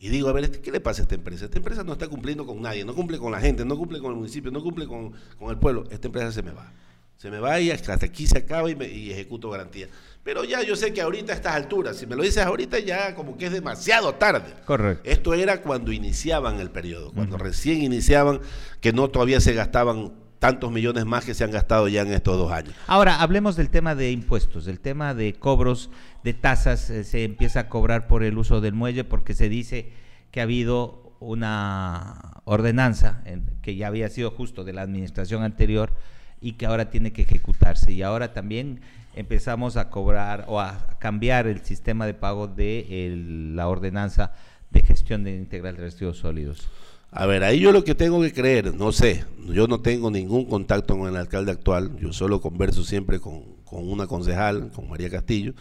Y 0.00 0.08
digo, 0.10 0.28
a 0.28 0.32
ver, 0.32 0.60
¿qué 0.60 0.70
le 0.70 0.80
pasa 0.80 1.02
a 1.02 1.04
esta 1.04 1.16
empresa? 1.16 1.46
Esta 1.46 1.58
empresa 1.58 1.82
no 1.82 1.92
está 1.92 2.06
cumpliendo 2.06 2.46
con 2.46 2.62
nadie, 2.62 2.84
no 2.84 2.94
cumple 2.94 3.18
con 3.18 3.32
la 3.32 3.40
gente, 3.40 3.64
no 3.64 3.76
cumple 3.76 3.98
con 3.98 4.12
el 4.12 4.16
municipio, 4.16 4.50
no 4.50 4.62
cumple 4.62 4.86
con, 4.86 5.12
con 5.38 5.50
el 5.50 5.58
pueblo. 5.58 5.84
Esta 5.90 6.06
empresa 6.06 6.30
se 6.30 6.42
me 6.42 6.52
va. 6.52 6.72
Se 7.16 7.32
me 7.32 7.40
va 7.40 7.58
y 7.58 7.72
hasta 7.72 7.94
aquí 7.94 8.28
se 8.28 8.38
acaba 8.38 8.70
y, 8.70 8.76
me, 8.76 8.86
y 8.86 9.10
ejecuto 9.10 9.50
garantía. 9.50 9.88
Pero 10.22 10.44
ya 10.44 10.62
yo 10.62 10.76
sé 10.76 10.92
que 10.92 11.00
ahorita 11.00 11.32
a 11.32 11.36
estas 11.36 11.56
alturas, 11.56 11.96
si 11.96 12.06
me 12.06 12.14
lo 12.14 12.22
dices 12.22 12.44
ahorita 12.44 12.78
ya 12.78 13.16
como 13.16 13.36
que 13.36 13.46
es 13.46 13.52
demasiado 13.52 14.14
tarde. 14.14 14.54
Correcto. 14.64 15.02
Esto 15.08 15.34
era 15.34 15.60
cuando 15.62 15.90
iniciaban 15.90 16.60
el 16.60 16.70
periodo, 16.70 17.10
cuando 17.12 17.36
recién 17.36 17.82
iniciaban, 17.82 18.40
que 18.80 18.92
no 18.92 19.08
todavía 19.08 19.40
se 19.40 19.52
gastaban 19.52 20.12
tantos 20.38 20.70
millones 20.70 21.04
más 21.04 21.24
que 21.24 21.34
se 21.34 21.44
han 21.44 21.50
gastado 21.50 21.88
ya 21.88 22.02
en 22.02 22.12
estos 22.12 22.36
dos 22.36 22.52
años. 22.52 22.74
Ahora, 22.86 23.20
hablemos 23.20 23.56
del 23.56 23.70
tema 23.70 23.94
de 23.94 24.12
impuestos, 24.12 24.64
del 24.64 24.80
tema 24.80 25.14
de 25.14 25.34
cobros 25.34 25.90
de 26.24 26.34
tasas, 26.34 26.90
eh, 26.90 27.04
se 27.04 27.24
empieza 27.24 27.60
a 27.60 27.68
cobrar 27.68 28.06
por 28.06 28.22
el 28.22 28.38
uso 28.38 28.60
del 28.60 28.74
muelle 28.74 29.04
porque 29.04 29.34
se 29.34 29.48
dice 29.48 29.92
que 30.30 30.40
ha 30.40 30.44
habido 30.44 31.16
una 31.20 32.40
ordenanza 32.44 33.22
que 33.62 33.74
ya 33.74 33.88
había 33.88 34.08
sido 34.08 34.30
justo 34.30 34.64
de 34.64 34.72
la 34.72 34.82
administración 34.82 35.42
anterior 35.42 35.92
y 36.40 36.52
que 36.52 36.66
ahora 36.66 36.90
tiene 36.90 37.12
que 37.12 37.22
ejecutarse. 37.22 37.92
Y 37.92 38.02
ahora 38.02 38.32
también 38.32 38.80
empezamos 39.16 39.76
a 39.76 39.90
cobrar 39.90 40.44
o 40.46 40.60
a 40.60 40.96
cambiar 41.00 41.46
el 41.48 41.64
sistema 41.64 42.06
de 42.06 42.14
pago 42.14 42.46
de 42.46 43.16
la 43.54 43.68
ordenanza 43.68 44.32
de 44.70 44.82
gestión 44.82 45.24
de 45.24 45.34
integral 45.34 45.76
de 45.76 45.82
residuos 45.82 46.18
sólidos. 46.18 46.68
A 47.10 47.26
ver, 47.26 47.42
ahí 47.42 47.60
yo 47.60 47.72
lo 47.72 47.84
que 47.84 47.94
tengo 47.94 48.20
que 48.20 48.32
creer, 48.32 48.74
no 48.74 48.92
sé, 48.92 49.24
yo 49.46 49.66
no 49.66 49.80
tengo 49.80 50.10
ningún 50.10 50.44
contacto 50.44 50.96
con 50.96 51.08
el 51.08 51.16
alcalde 51.16 51.52
actual, 51.52 51.96
yo 51.98 52.12
solo 52.12 52.40
converso 52.40 52.84
siempre 52.84 53.18
con, 53.18 53.44
con 53.64 53.88
una 53.88 54.06
concejal, 54.06 54.70
con 54.72 54.88
María 54.88 55.08
Castillo, 55.08 55.54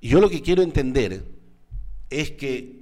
y 0.00 0.08
yo 0.08 0.20
lo 0.20 0.30
que 0.30 0.40
quiero 0.40 0.62
entender 0.62 1.22
es 2.08 2.30
que 2.30 2.80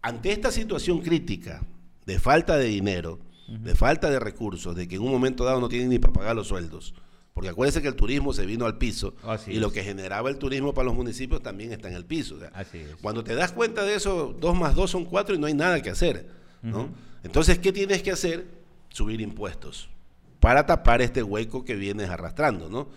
ante 0.00 0.32
esta 0.32 0.50
situación 0.50 1.00
crítica 1.00 1.62
de 2.06 2.18
falta 2.18 2.56
de 2.56 2.64
dinero, 2.66 3.18
de 3.46 3.74
falta 3.74 4.10
de 4.10 4.18
recursos, 4.18 4.74
de 4.74 4.88
que 4.88 4.96
en 4.96 5.02
un 5.02 5.10
momento 5.10 5.44
dado 5.44 5.60
no 5.60 5.68
tienen 5.68 5.90
ni 5.90 5.98
para 5.98 6.14
pagar 6.14 6.34
los 6.34 6.48
sueldos, 6.48 6.94
porque 7.34 7.50
acuérdense 7.50 7.82
que 7.82 7.88
el 7.88 7.94
turismo 7.94 8.32
se 8.32 8.46
vino 8.46 8.64
al 8.64 8.78
piso 8.78 9.14
y 9.52 9.58
lo 9.60 9.70
que 9.70 9.84
generaba 9.84 10.30
el 10.30 10.38
turismo 10.38 10.72
para 10.72 10.86
los 10.86 10.94
municipios 10.94 11.42
también 11.42 11.72
está 11.72 11.88
en 11.88 11.94
el 11.94 12.06
piso. 12.06 12.36
Cuando 13.02 13.22
te 13.22 13.34
das 13.34 13.52
cuenta 13.52 13.84
de 13.84 13.94
eso, 13.94 14.34
dos 14.40 14.56
más 14.58 14.74
dos 14.74 14.90
son 14.90 15.04
cuatro 15.04 15.34
y 15.34 15.38
no 15.38 15.46
hay 15.46 15.54
nada 15.54 15.82
que 15.82 15.90
hacer. 15.90 16.26
Entonces, 17.22 17.58
¿qué 17.58 17.72
tienes 17.72 18.02
que 18.02 18.10
hacer? 18.10 18.46
Subir 18.90 19.20
impuestos 19.20 19.88
para 20.40 20.66
tapar 20.66 21.02
este 21.02 21.22
hueco 21.22 21.64
que 21.64 21.74
vienes 21.74 22.10
arrastrando, 22.10 22.68
¿no? 22.68 22.88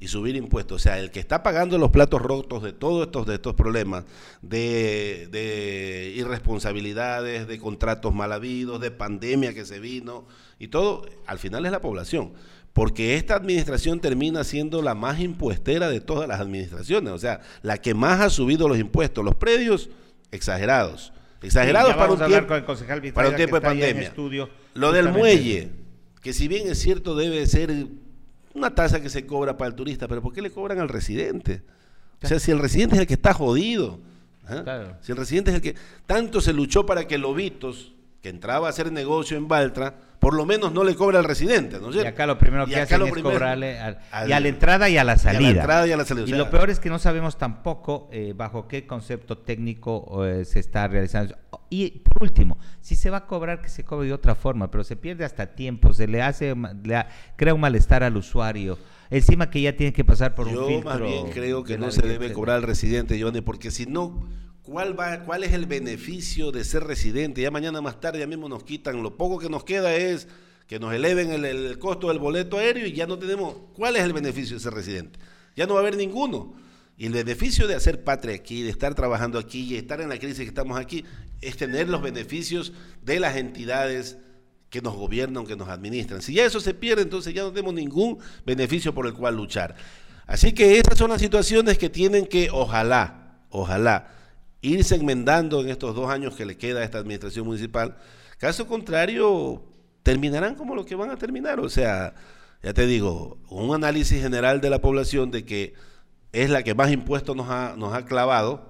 Y 0.00 0.08
subir 0.08 0.36
impuestos. 0.36 0.76
O 0.76 0.82
sea, 0.82 0.98
el 0.98 1.10
que 1.10 1.20
está 1.20 1.42
pagando 1.42 1.76
los 1.76 1.90
platos 1.90 2.22
rotos 2.22 2.62
de 2.62 2.72
todos 2.72 3.06
estos, 3.06 3.26
de 3.26 3.34
estos 3.34 3.54
problemas, 3.54 4.04
de, 4.40 5.28
de 5.30 6.14
irresponsabilidades, 6.16 7.46
de 7.46 7.58
contratos 7.58 8.14
mal 8.14 8.32
habidos, 8.32 8.80
de 8.80 8.90
pandemia 8.90 9.52
que 9.52 9.66
se 9.66 9.80
vino 9.80 10.24
y 10.58 10.68
todo, 10.68 11.06
al 11.26 11.38
final 11.38 11.66
es 11.66 11.72
la 11.72 11.80
población 11.80 12.32
porque 12.72 13.16
esta 13.16 13.34
administración 13.34 13.98
termina 13.98 14.44
siendo 14.44 14.82
la 14.82 14.94
más 14.94 15.18
impuestera 15.18 15.88
de 15.88 16.00
todas 16.00 16.28
las 16.28 16.38
administraciones, 16.38 17.12
o 17.12 17.18
sea, 17.18 17.40
la 17.62 17.78
que 17.78 17.92
más 17.92 18.20
ha 18.20 18.30
subido 18.30 18.68
los 18.68 18.78
impuestos, 18.78 19.24
los 19.24 19.34
predios 19.34 19.90
exagerados, 20.30 21.12
exagerados 21.42 21.94
para, 21.94 22.12
un 22.12 22.18
tiempo, 22.18 22.54
para 23.14 23.28
un 23.28 23.36
tiempo 23.36 23.56
de 23.56 23.60
pandemia. 23.60 24.12
Lo 24.74 24.92
del 24.92 25.10
muelle, 25.10 25.70
que 26.20 26.32
si 26.32 26.48
bien 26.48 26.68
es 26.68 26.78
cierto 26.78 27.14
debe 27.16 27.46
ser 27.46 27.72
una 28.54 28.74
tasa 28.74 29.00
que 29.00 29.08
se 29.08 29.26
cobra 29.26 29.56
para 29.56 29.68
el 29.68 29.74
turista, 29.74 30.08
pero 30.08 30.22
¿por 30.22 30.32
qué 30.32 30.42
le 30.42 30.50
cobran 30.50 30.78
al 30.80 30.88
residente? 30.88 31.62
O 32.22 32.26
sea, 32.26 32.40
si 32.40 32.50
el 32.50 32.58
residente 32.58 32.96
es 32.96 33.00
el 33.00 33.06
que 33.06 33.14
está 33.14 33.32
jodido, 33.32 34.00
¿ah? 34.46 34.96
si 35.00 35.12
el 35.12 35.18
residente 35.18 35.50
es 35.50 35.56
el 35.56 35.62
que 35.62 35.76
tanto 36.06 36.40
se 36.40 36.52
luchó 36.52 36.84
para 36.84 37.06
que 37.06 37.18
Lobitos 37.18 37.92
que 38.22 38.28
entraba 38.28 38.66
a 38.66 38.70
hacer 38.70 38.90
negocio 38.90 39.36
en 39.36 39.46
Baltra, 39.48 39.94
por 40.18 40.34
lo 40.34 40.44
menos 40.44 40.72
no 40.72 40.82
le 40.82 40.96
cobra 40.96 41.20
al 41.20 41.24
residente, 41.24 41.78
¿no 41.78 41.90
es 41.90 41.96
Y 41.96 42.00
acá 42.00 42.26
lo 42.26 42.38
primero 42.38 42.66
que 42.66 42.80
hacen 42.80 43.00
es 43.02 43.22
cobrarle 43.22 43.78
al, 43.78 43.98
y 44.26 44.32
a 44.32 44.40
la 44.40 44.48
entrada 44.48 44.88
y 44.88 44.98
a 44.98 45.04
la 45.04 45.16
salida. 45.16 45.42
Y 45.42 45.46
a 45.46 45.52
la 45.52 45.60
entrada 45.60 45.86
y 45.86 45.92
a 45.92 45.96
la 45.96 46.04
salida. 46.04 46.26
Y 46.26 46.32
lo 46.32 46.50
peor 46.50 46.70
es 46.70 46.80
que 46.80 46.90
no 46.90 46.98
sabemos 46.98 47.38
tampoco 47.38 48.08
eh, 48.12 48.32
bajo 48.36 48.66
qué 48.66 48.86
concepto 48.86 49.38
técnico 49.38 50.24
eh, 50.26 50.44
se 50.44 50.58
está 50.58 50.88
realizando. 50.88 51.36
Y 51.70 52.00
por 52.00 52.24
último, 52.24 52.58
si 52.80 52.96
se 52.96 53.10
va 53.10 53.18
a 53.18 53.26
cobrar, 53.26 53.62
que 53.62 53.68
se 53.68 53.84
cobre 53.84 54.08
de 54.08 54.12
otra 54.12 54.34
forma, 54.34 54.70
pero 54.70 54.82
se 54.82 54.96
pierde 54.96 55.24
hasta 55.24 55.54
tiempo, 55.54 55.92
se 55.92 56.08
le 56.08 56.20
hace, 56.20 56.54
le 56.82 57.04
crea 57.36 57.54
un 57.54 57.60
malestar 57.60 58.02
al 58.02 58.16
usuario. 58.16 58.76
Encima 59.10 59.48
que 59.50 59.62
ya 59.62 59.76
tiene 59.76 59.92
que 59.92 60.04
pasar 60.04 60.34
por 60.34 60.48
un 60.48 60.54
filtro. 60.66 60.80
Yo 60.80 60.84
más 60.84 61.00
bien 61.00 61.30
creo 61.30 61.62
que 61.62 61.78
no 61.78 61.92
se 61.92 62.02
debe 62.02 62.32
cobrar 62.32 62.56
al 62.56 62.62
residente, 62.62 63.20
Johnny, 63.22 63.40
porque 63.40 63.70
si 63.70 63.86
no 63.86 64.26
¿Cuál, 64.68 65.00
va, 65.00 65.20
¿Cuál 65.24 65.44
es 65.44 65.54
el 65.54 65.64
beneficio 65.64 66.52
de 66.52 66.62
ser 66.62 66.84
residente? 66.84 67.40
Ya 67.40 67.50
mañana 67.50 67.80
más 67.80 68.00
tarde 68.00 68.18
ya 68.18 68.26
mismo 68.26 68.50
nos 68.50 68.64
quitan, 68.64 69.02
lo 69.02 69.16
poco 69.16 69.38
que 69.38 69.48
nos 69.48 69.64
queda 69.64 69.94
es 69.94 70.28
que 70.66 70.78
nos 70.78 70.92
eleven 70.92 71.30
el, 71.42 71.78
costo 71.78 72.08
del 72.08 72.18
boleto 72.18 72.58
aéreo 72.58 72.86
y 72.86 72.92
ya 72.92 73.06
no 73.06 73.18
tenemos, 73.18 73.56
¿cuál 73.72 73.96
es 73.96 74.02
el 74.02 74.12
beneficio 74.12 74.56
de 74.56 74.62
ser 74.62 74.74
residente? 74.74 75.18
Ya 75.56 75.66
no 75.66 75.72
va 75.72 75.80
a 75.80 75.82
haber 75.84 75.96
ninguno. 75.96 76.52
Y 76.98 77.06
el 77.06 77.14
beneficio 77.14 77.66
de 77.66 77.76
hacer 77.76 78.04
patria 78.04 78.34
aquí, 78.34 78.60
de 78.60 78.68
estar 78.68 78.94
trabajando 78.94 79.38
aquí 79.38 79.60
y 79.62 79.76
estar 79.76 80.02
en 80.02 80.10
la 80.10 80.18
crisis 80.18 80.40
que 80.40 80.48
estamos 80.48 80.78
aquí, 80.78 81.02
es 81.40 81.56
tener 81.56 81.88
los 81.88 82.02
beneficios 82.02 82.74
de 83.02 83.20
las 83.20 83.36
entidades 83.36 84.18
que 84.68 84.82
nos 84.82 84.94
gobiernan, 84.94 85.46
que 85.46 85.56
nos 85.56 85.68
administran. 85.68 86.20
Si 86.20 86.34
ya 86.34 86.44
eso 86.44 86.60
se 86.60 86.74
pierde, 86.74 87.00
entonces 87.00 87.32
ya 87.32 87.42
no 87.42 87.52
tenemos 87.52 87.72
ningún 87.72 88.18
beneficio 88.44 88.94
por 88.94 89.06
el 89.06 89.14
cual 89.14 89.34
luchar. 89.34 89.76
Así 90.26 90.52
que 90.52 90.78
esas 90.78 90.98
son 90.98 91.08
las 91.08 91.22
situaciones 91.22 91.78
que 91.78 91.88
tienen 91.88 92.26
que, 92.26 92.50
ojalá, 92.52 93.38
ojalá, 93.48 94.17
irse 94.60 94.96
enmendando 94.96 95.60
en 95.60 95.68
estos 95.68 95.94
dos 95.94 96.10
años 96.10 96.34
que 96.34 96.46
le 96.46 96.56
queda 96.56 96.80
a 96.80 96.84
esta 96.84 96.98
administración 96.98 97.46
municipal. 97.46 97.96
Caso 98.38 98.66
contrario, 98.66 99.62
terminarán 100.02 100.54
como 100.54 100.74
lo 100.74 100.84
que 100.84 100.94
van 100.94 101.10
a 101.10 101.16
terminar. 101.16 101.60
O 101.60 101.68
sea, 101.68 102.14
ya 102.62 102.72
te 102.72 102.86
digo, 102.86 103.38
un 103.48 103.74
análisis 103.74 104.20
general 104.20 104.60
de 104.60 104.70
la 104.70 104.80
población 104.80 105.30
de 105.30 105.44
que 105.44 105.74
es 106.32 106.50
la 106.50 106.62
que 106.62 106.74
más 106.74 106.90
impuestos 106.90 107.36
nos 107.36 107.48
ha, 107.48 107.74
nos 107.76 107.94
ha 107.94 108.04
clavado, 108.04 108.68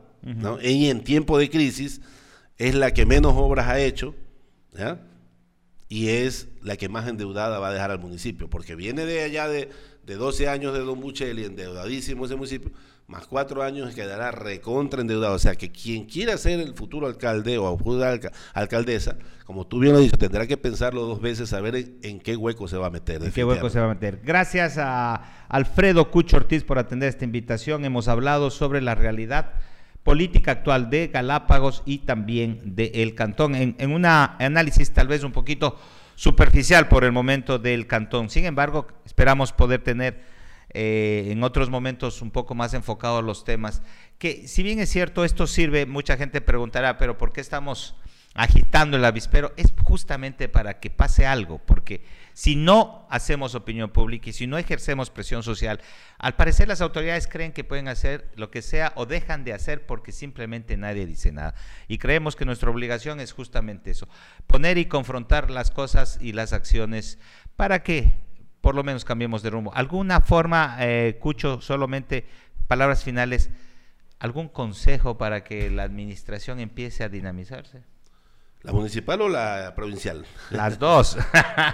y 0.62 0.89
en 0.89 1.05
tiempo 1.05 1.39
de 1.39 1.49
crisis 1.49 2.01
es 2.59 2.74
la 2.74 2.93
que 2.93 3.07
menos 3.07 3.34
obras 3.36 3.68
ha 3.68 3.80
hecho, 3.80 4.14
y 5.89 6.09
es 6.09 6.49
la 6.62 6.76
que 6.76 6.89
más 6.89 7.09
endeudada 7.09 7.59
va 7.59 7.68
a 7.68 7.72
dejar 7.72 7.91
al 7.91 7.99
municipio, 7.99 8.51
porque 8.51 8.74
viene 8.74 9.07
de 9.07 9.22
allá 9.22 9.49
de, 9.49 9.70
de 10.05 10.14
12 10.16 10.49
años 10.49 10.74
de 10.74 10.80
Don 10.80 11.01
Buchel 11.01 11.39
y 11.39 11.45
endeudadísimo 11.45 12.26
ese 12.26 12.36
municipio, 12.36 12.72
más 13.09 13.27
cuatro 13.27 13.63
años 13.63 13.95
quedará 13.95 14.31
recontra 14.31 15.01
endeudado. 15.01 15.35
O 15.35 15.39
sea 15.39 15.55
que 15.55 15.73
quien 15.73 16.05
quiera 16.05 16.37
ser 16.37 16.61
el 16.61 16.75
futuro 16.75 17.07
alcalde 17.07 17.57
o 17.57 17.77
futura 17.79 18.21
alcaldesa, 18.53 19.17
como 19.47 19.67
tú 19.67 19.81
bien 19.81 19.95
lo 19.95 20.01
dicho, 20.01 20.19
tendrá 20.19 20.47
que 20.47 20.59
pensarlo 20.59 21.07
dos 21.07 21.19
veces, 21.19 21.55
a 21.55 21.61
ver 21.63 21.75
en, 22.03 22.21
qué 22.21 22.37
hueco 22.37 22.69
se 22.69 22.77
va 22.77 22.89
a 22.89 22.91
meter. 22.91 23.25
En 23.25 23.33
qué 23.33 23.45
hueco 23.47 23.71
se 23.71 23.81
va 23.81 23.87
a 23.87 23.95
meter. 23.95 24.21
Gracias 24.23 24.77
a 24.77 25.47
Alfredo 25.49 26.11
Cucho 26.11 26.37
Ortiz 26.37 26.65
por 26.65 26.79
atender 26.79 27.09
esta 27.09 27.25
invitación. 27.25 27.87
Hemos 27.87 28.09
hablado 28.09 28.51
sobre 28.51 28.83
la 28.83 28.95
realidad 28.95 29.53
política 30.03 30.53
actual 30.53 30.91
de 30.91 31.09
Galápagos 31.09 31.83
y 31.87 31.99
también 32.01 32.77
del 32.77 32.91
el 32.93 33.15
cantón, 33.15 33.55
en, 33.55 33.75
en 33.79 33.93
un 33.93 34.05
análisis 34.05 34.91
tal 34.93 35.09
vez 35.09 35.25
un 35.25 35.33
poquito 35.33 35.79
superficial 36.15 36.89
por 36.89 37.05
el 37.05 37.13
momento 37.13 37.59
del 37.59 37.87
cantón. 37.87 38.29
Sin 38.29 38.45
embargo, 38.45 38.87
esperamos 39.07 39.55
poder 39.55 39.83
tener 39.83 40.38
eh, 40.71 41.29
en 41.31 41.43
otros 41.43 41.71
momentos 41.71 42.21
un 42.21 42.31
poco 42.31 42.55
más 42.55 42.75
enfocado 42.75 43.19
a 43.19 43.23
los 43.23 43.45
temas. 43.45 43.83
Que 44.19 44.47
si 44.49 44.62
bien 44.62 44.81
es 44.81 44.91
cierto, 44.91 45.25
esto 45.25 45.47
sirve, 45.47 45.87
mucha 45.87 46.16
gente 46.16 46.41
preguntará, 46.41 46.99
pero 46.99 47.16
¿por 47.16 47.33
qué 47.33 47.41
estamos 47.41 47.95
agitando 48.35 48.97
el 48.97 49.05
avispero? 49.05 49.53
Es 49.57 49.73
justamente 49.83 50.49
para 50.49 50.81
que 50.81 50.91
pase 50.91 51.27
algo, 51.27 51.59
porque 51.59 52.05
si 52.35 52.55
no 52.55 53.07
hacemos 53.11 53.55
opinión 53.55 53.91
pública 53.91 54.31
y 54.31 54.33
si 54.33 54.47
no 54.47 54.59
ejercemos 54.59 55.11
presión 55.11 55.43
social, 55.43 55.81
al 56.19 56.37
parecer 56.37 56.69
las 56.69 56.81
autoridades 56.81 57.27
creen 57.27 57.53
que 57.53 57.64
pueden 57.64 57.89
hacer 57.89 58.31
lo 58.37 58.51
que 58.51 58.62
sea 58.62 58.93
o 58.97 59.07
dejan 59.07 59.45
de 59.45 59.55
hacer 59.55 59.87
porque 59.87 60.12
simplemente 60.12 60.77
nadie 60.77 61.07
dice 61.07 61.33
nada. 61.33 61.55
Y 61.89 61.99
creemos 61.99 62.37
que 62.37 62.45
nuestra 62.45 62.71
obligación 62.71 63.21
es 63.21 63.33
justamente 63.33 63.91
eso, 63.91 64.09
poner 64.47 64.79
y 64.79 64.85
confrontar 64.85 65.51
las 65.51 65.71
cosas 65.71 66.19
y 66.21 66.33
las 66.33 66.53
acciones 66.53 67.19
para 67.57 67.83
que 67.83 68.28
por 68.69 68.75
lo 68.75 68.85
menos 68.85 69.07
cambiemos 69.07 69.43
de 69.43 69.49
rumbo. 69.49 69.73
¿Alguna 69.75 70.21
forma, 70.21 70.77
eh, 70.81 71.16
Cucho, 71.19 71.62
solamente 71.62 72.27
palabras 72.66 73.03
finales, 73.03 73.49
algún 74.19 74.49
consejo 74.49 75.16
para 75.16 75.43
que 75.43 75.71
la 75.71 75.85
administración 75.85 76.61
empiece 76.61 77.03
a 77.03 77.09
dinamizarse? 77.09 77.81
¿La 78.61 78.73
municipal 78.73 79.23
o 79.23 79.31
la 79.31 79.73
provincial? 79.75 80.27
Las 80.51 80.79
dos. 80.79 81.16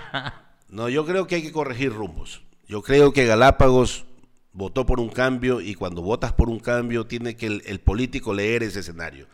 no, 0.68 0.88
yo 0.88 1.04
creo 1.04 1.26
que 1.26 1.34
hay 1.34 1.42
que 1.42 1.50
corregir 1.50 1.92
rumbos. 1.92 2.44
Yo 2.68 2.80
creo 2.80 3.12
que 3.12 3.26
Galápagos 3.26 4.06
votó 4.52 4.86
por 4.86 5.00
un 5.00 5.08
cambio 5.08 5.60
y 5.60 5.74
cuando 5.74 6.00
votas 6.00 6.32
por 6.32 6.48
un 6.48 6.60
cambio 6.60 7.08
tiene 7.08 7.34
que 7.34 7.46
el, 7.48 7.80
político 7.80 8.32
leer 8.34 8.62
ese 8.62 8.78
escenario, 8.78 9.26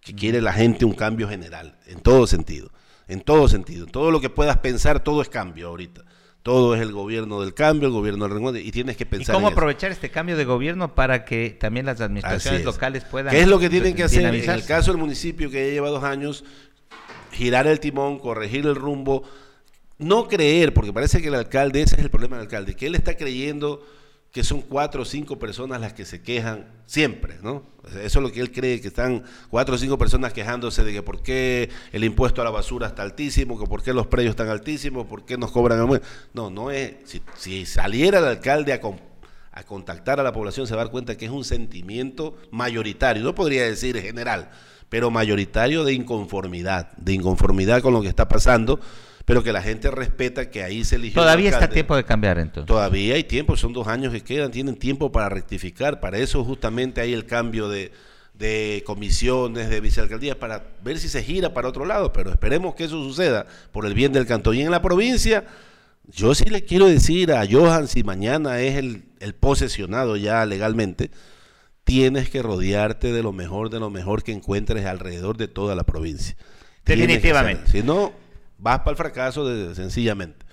que 0.00 0.14
quiere 0.14 0.40
la 0.40 0.52
gente 0.52 0.84
un 0.84 0.94
cambio 0.94 1.28
general, 1.28 1.80
en 1.86 1.98
todo 1.98 2.28
sentido, 2.28 2.70
en 3.08 3.22
todo 3.22 3.48
sentido, 3.48 3.86
en 3.86 3.90
todo 3.90 4.12
lo 4.12 4.20
que 4.20 4.30
puedas 4.30 4.58
pensar, 4.58 5.02
todo 5.02 5.20
es 5.20 5.28
cambio 5.28 5.66
ahorita 5.66 6.04
todo 6.42 6.74
es 6.74 6.80
el 6.80 6.92
gobierno 6.92 7.40
del 7.40 7.54
cambio, 7.54 7.88
el 7.88 7.94
gobierno 7.94 8.24
del 8.24 8.32
reencuentro, 8.32 8.62
y 8.62 8.70
tienes 8.70 8.96
que 8.96 9.06
pensar. 9.06 9.34
¿Y 9.34 9.36
cómo 9.36 9.48
aprovechar 9.48 9.90
este 9.90 10.10
cambio 10.10 10.36
de 10.36 10.44
gobierno 10.44 10.94
para 10.94 11.24
que 11.24 11.50
también 11.50 11.86
las 11.86 12.00
administraciones 12.00 12.64
locales 12.64 13.04
puedan. 13.04 13.32
¿Qué 13.32 13.40
es 13.40 13.48
lo 13.48 13.58
que 13.58 13.68
tienen 13.68 13.94
que 13.94 14.04
hacer? 14.04 14.24
En 14.24 14.50
el 14.50 14.64
caso 14.64 14.92
del 14.92 14.98
municipio 14.98 15.50
que 15.50 15.66
ya 15.66 15.72
lleva 15.72 15.90
dos 15.90 16.04
años, 16.04 16.44
girar 17.32 17.66
el 17.66 17.80
timón, 17.80 18.18
corregir 18.18 18.66
el 18.66 18.76
rumbo, 18.76 19.24
no 19.98 20.28
creer, 20.28 20.72
porque 20.72 20.92
parece 20.92 21.20
que 21.20 21.28
el 21.28 21.34
alcalde, 21.34 21.82
ese 21.82 21.96
es 21.96 22.02
el 22.02 22.10
problema 22.10 22.36
del 22.36 22.46
alcalde, 22.46 22.74
que 22.74 22.86
él 22.86 22.94
está 22.94 23.16
creyendo 23.16 23.84
que 24.32 24.44
son 24.44 24.60
cuatro 24.60 25.02
o 25.02 25.04
cinco 25.04 25.38
personas 25.38 25.80
las 25.80 25.94
que 25.94 26.04
se 26.04 26.20
quejan 26.20 26.66
siempre, 26.86 27.36
¿no? 27.42 27.62
Eso 28.02 28.18
es 28.18 28.22
lo 28.22 28.30
que 28.30 28.40
él 28.40 28.52
cree, 28.52 28.80
que 28.80 28.88
están 28.88 29.24
cuatro 29.48 29.74
o 29.74 29.78
cinco 29.78 29.96
personas 29.96 30.34
quejándose 30.34 30.84
de 30.84 30.92
que 30.92 31.02
por 31.02 31.22
qué 31.22 31.70
el 31.92 32.04
impuesto 32.04 32.42
a 32.42 32.44
la 32.44 32.50
basura 32.50 32.88
está 32.88 33.02
altísimo, 33.02 33.58
que 33.58 33.66
por 33.66 33.82
qué 33.82 33.94
los 33.94 34.06
precios 34.06 34.32
están 34.32 34.48
altísimos, 34.48 35.06
por 35.06 35.24
qué 35.24 35.38
nos 35.38 35.50
cobran... 35.50 35.88
No, 36.34 36.50
no 36.50 36.70
es... 36.70 36.94
Si, 37.36 37.64
saliera 37.64 38.18
el 38.18 38.26
alcalde 38.26 38.74
a, 38.74 38.80
a 39.52 39.62
contactar 39.64 40.20
a 40.20 40.22
la 40.22 40.32
población 40.32 40.66
se 40.66 40.74
va 40.74 40.82
a 40.82 40.84
dar 40.84 40.92
cuenta 40.92 41.16
que 41.16 41.24
es 41.24 41.30
un 41.30 41.44
sentimiento 41.44 42.36
mayoritario, 42.50 43.22
no 43.22 43.34
podría 43.34 43.64
decir 43.64 43.98
general, 43.98 44.50
pero 44.90 45.10
mayoritario 45.10 45.84
de 45.84 45.94
inconformidad, 45.94 46.92
de 46.98 47.14
inconformidad 47.14 47.80
con 47.80 47.94
lo 47.94 48.02
que 48.02 48.08
está 48.08 48.28
pasando 48.28 48.78
pero 49.28 49.42
que 49.42 49.52
la 49.52 49.60
gente 49.60 49.90
respeta 49.90 50.48
que 50.48 50.62
ahí 50.62 50.86
se 50.86 50.96
eligió. 50.96 51.20
Todavía 51.20 51.50
está 51.50 51.68
tiempo 51.68 51.94
de 51.94 52.02
cambiar 52.02 52.38
entonces. 52.38 52.66
Todavía 52.66 53.14
hay 53.14 53.24
tiempo, 53.24 53.58
son 53.58 53.74
dos 53.74 53.86
años 53.86 54.10
que 54.10 54.22
quedan, 54.22 54.50
tienen 54.50 54.74
tiempo 54.74 55.12
para 55.12 55.28
rectificar, 55.28 56.00
para 56.00 56.16
eso 56.16 56.42
justamente 56.44 57.02
hay 57.02 57.12
el 57.12 57.26
cambio 57.26 57.68
de, 57.68 57.92
comisiones, 58.86 59.68
de 59.68 59.82
vicealcaldías, 59.82 60.36
para 60.36 60.64
ver 60.82 60.98
si 60.98 61.10
se 61.10 61.22
gira 61.22 61.52
para 61.52 61.68
otro 61.68 61.84
lado, 61.84 62.10
pero 62.10 62.30
esperemos 62.30 62.74
que 62.74 62.84
eso 62.84 63.04
suceda 63.04 63.44
por 63.70 63.84
el 63.84 63.92
bien 63.92 64.14
del 64.14 64.24
cantón. 64.24 64.54
Y 64.54 64.62
en 64.62 64.70
la 64.70 64.80
provincia, 64.80 65.44
yo 66.06 66.34
sí 66.34 66.46
le 66.46 66.64
quiero 66.64 66.86
decir 66.86 67.30
a 67.32 67.46
Johan, 67.46 67.86
si 67.86 68.04
mañana 68.04 68.60
es 68.60 68.76
el, 68.76 69.02
el 69.20 69.34
posesionado 69.34 70.16
ya 70.16 70.46
legalmente, 70.46 71.10
tienes 71.84 72.30
que 72.30 72.40
rodearte 72.40 73.12
de 73.12 73.22
lo 73.22 73.34
mejor, 73.34 73.68
de 73.68 73.78
lo 73.78 73.90
mejor 73.90 74.22
que 74.22 74.32
encuentres 74.32 74.86
alrededor 74.86 75.36
de 75.36 75.48
toda 75.48 75.74
la 75.74 75.84
provincia. 75.84 76.34
Definitivamente. 76.86 77.70
Si 77.70 77.82
no, 77.82 78.14
Vas 78.58 78.80
para 78.80 78.90
el 78.90 78.96
fracaso 78.96 79.46
de, 79.46 79.74
sencillamente. 79.74 80.44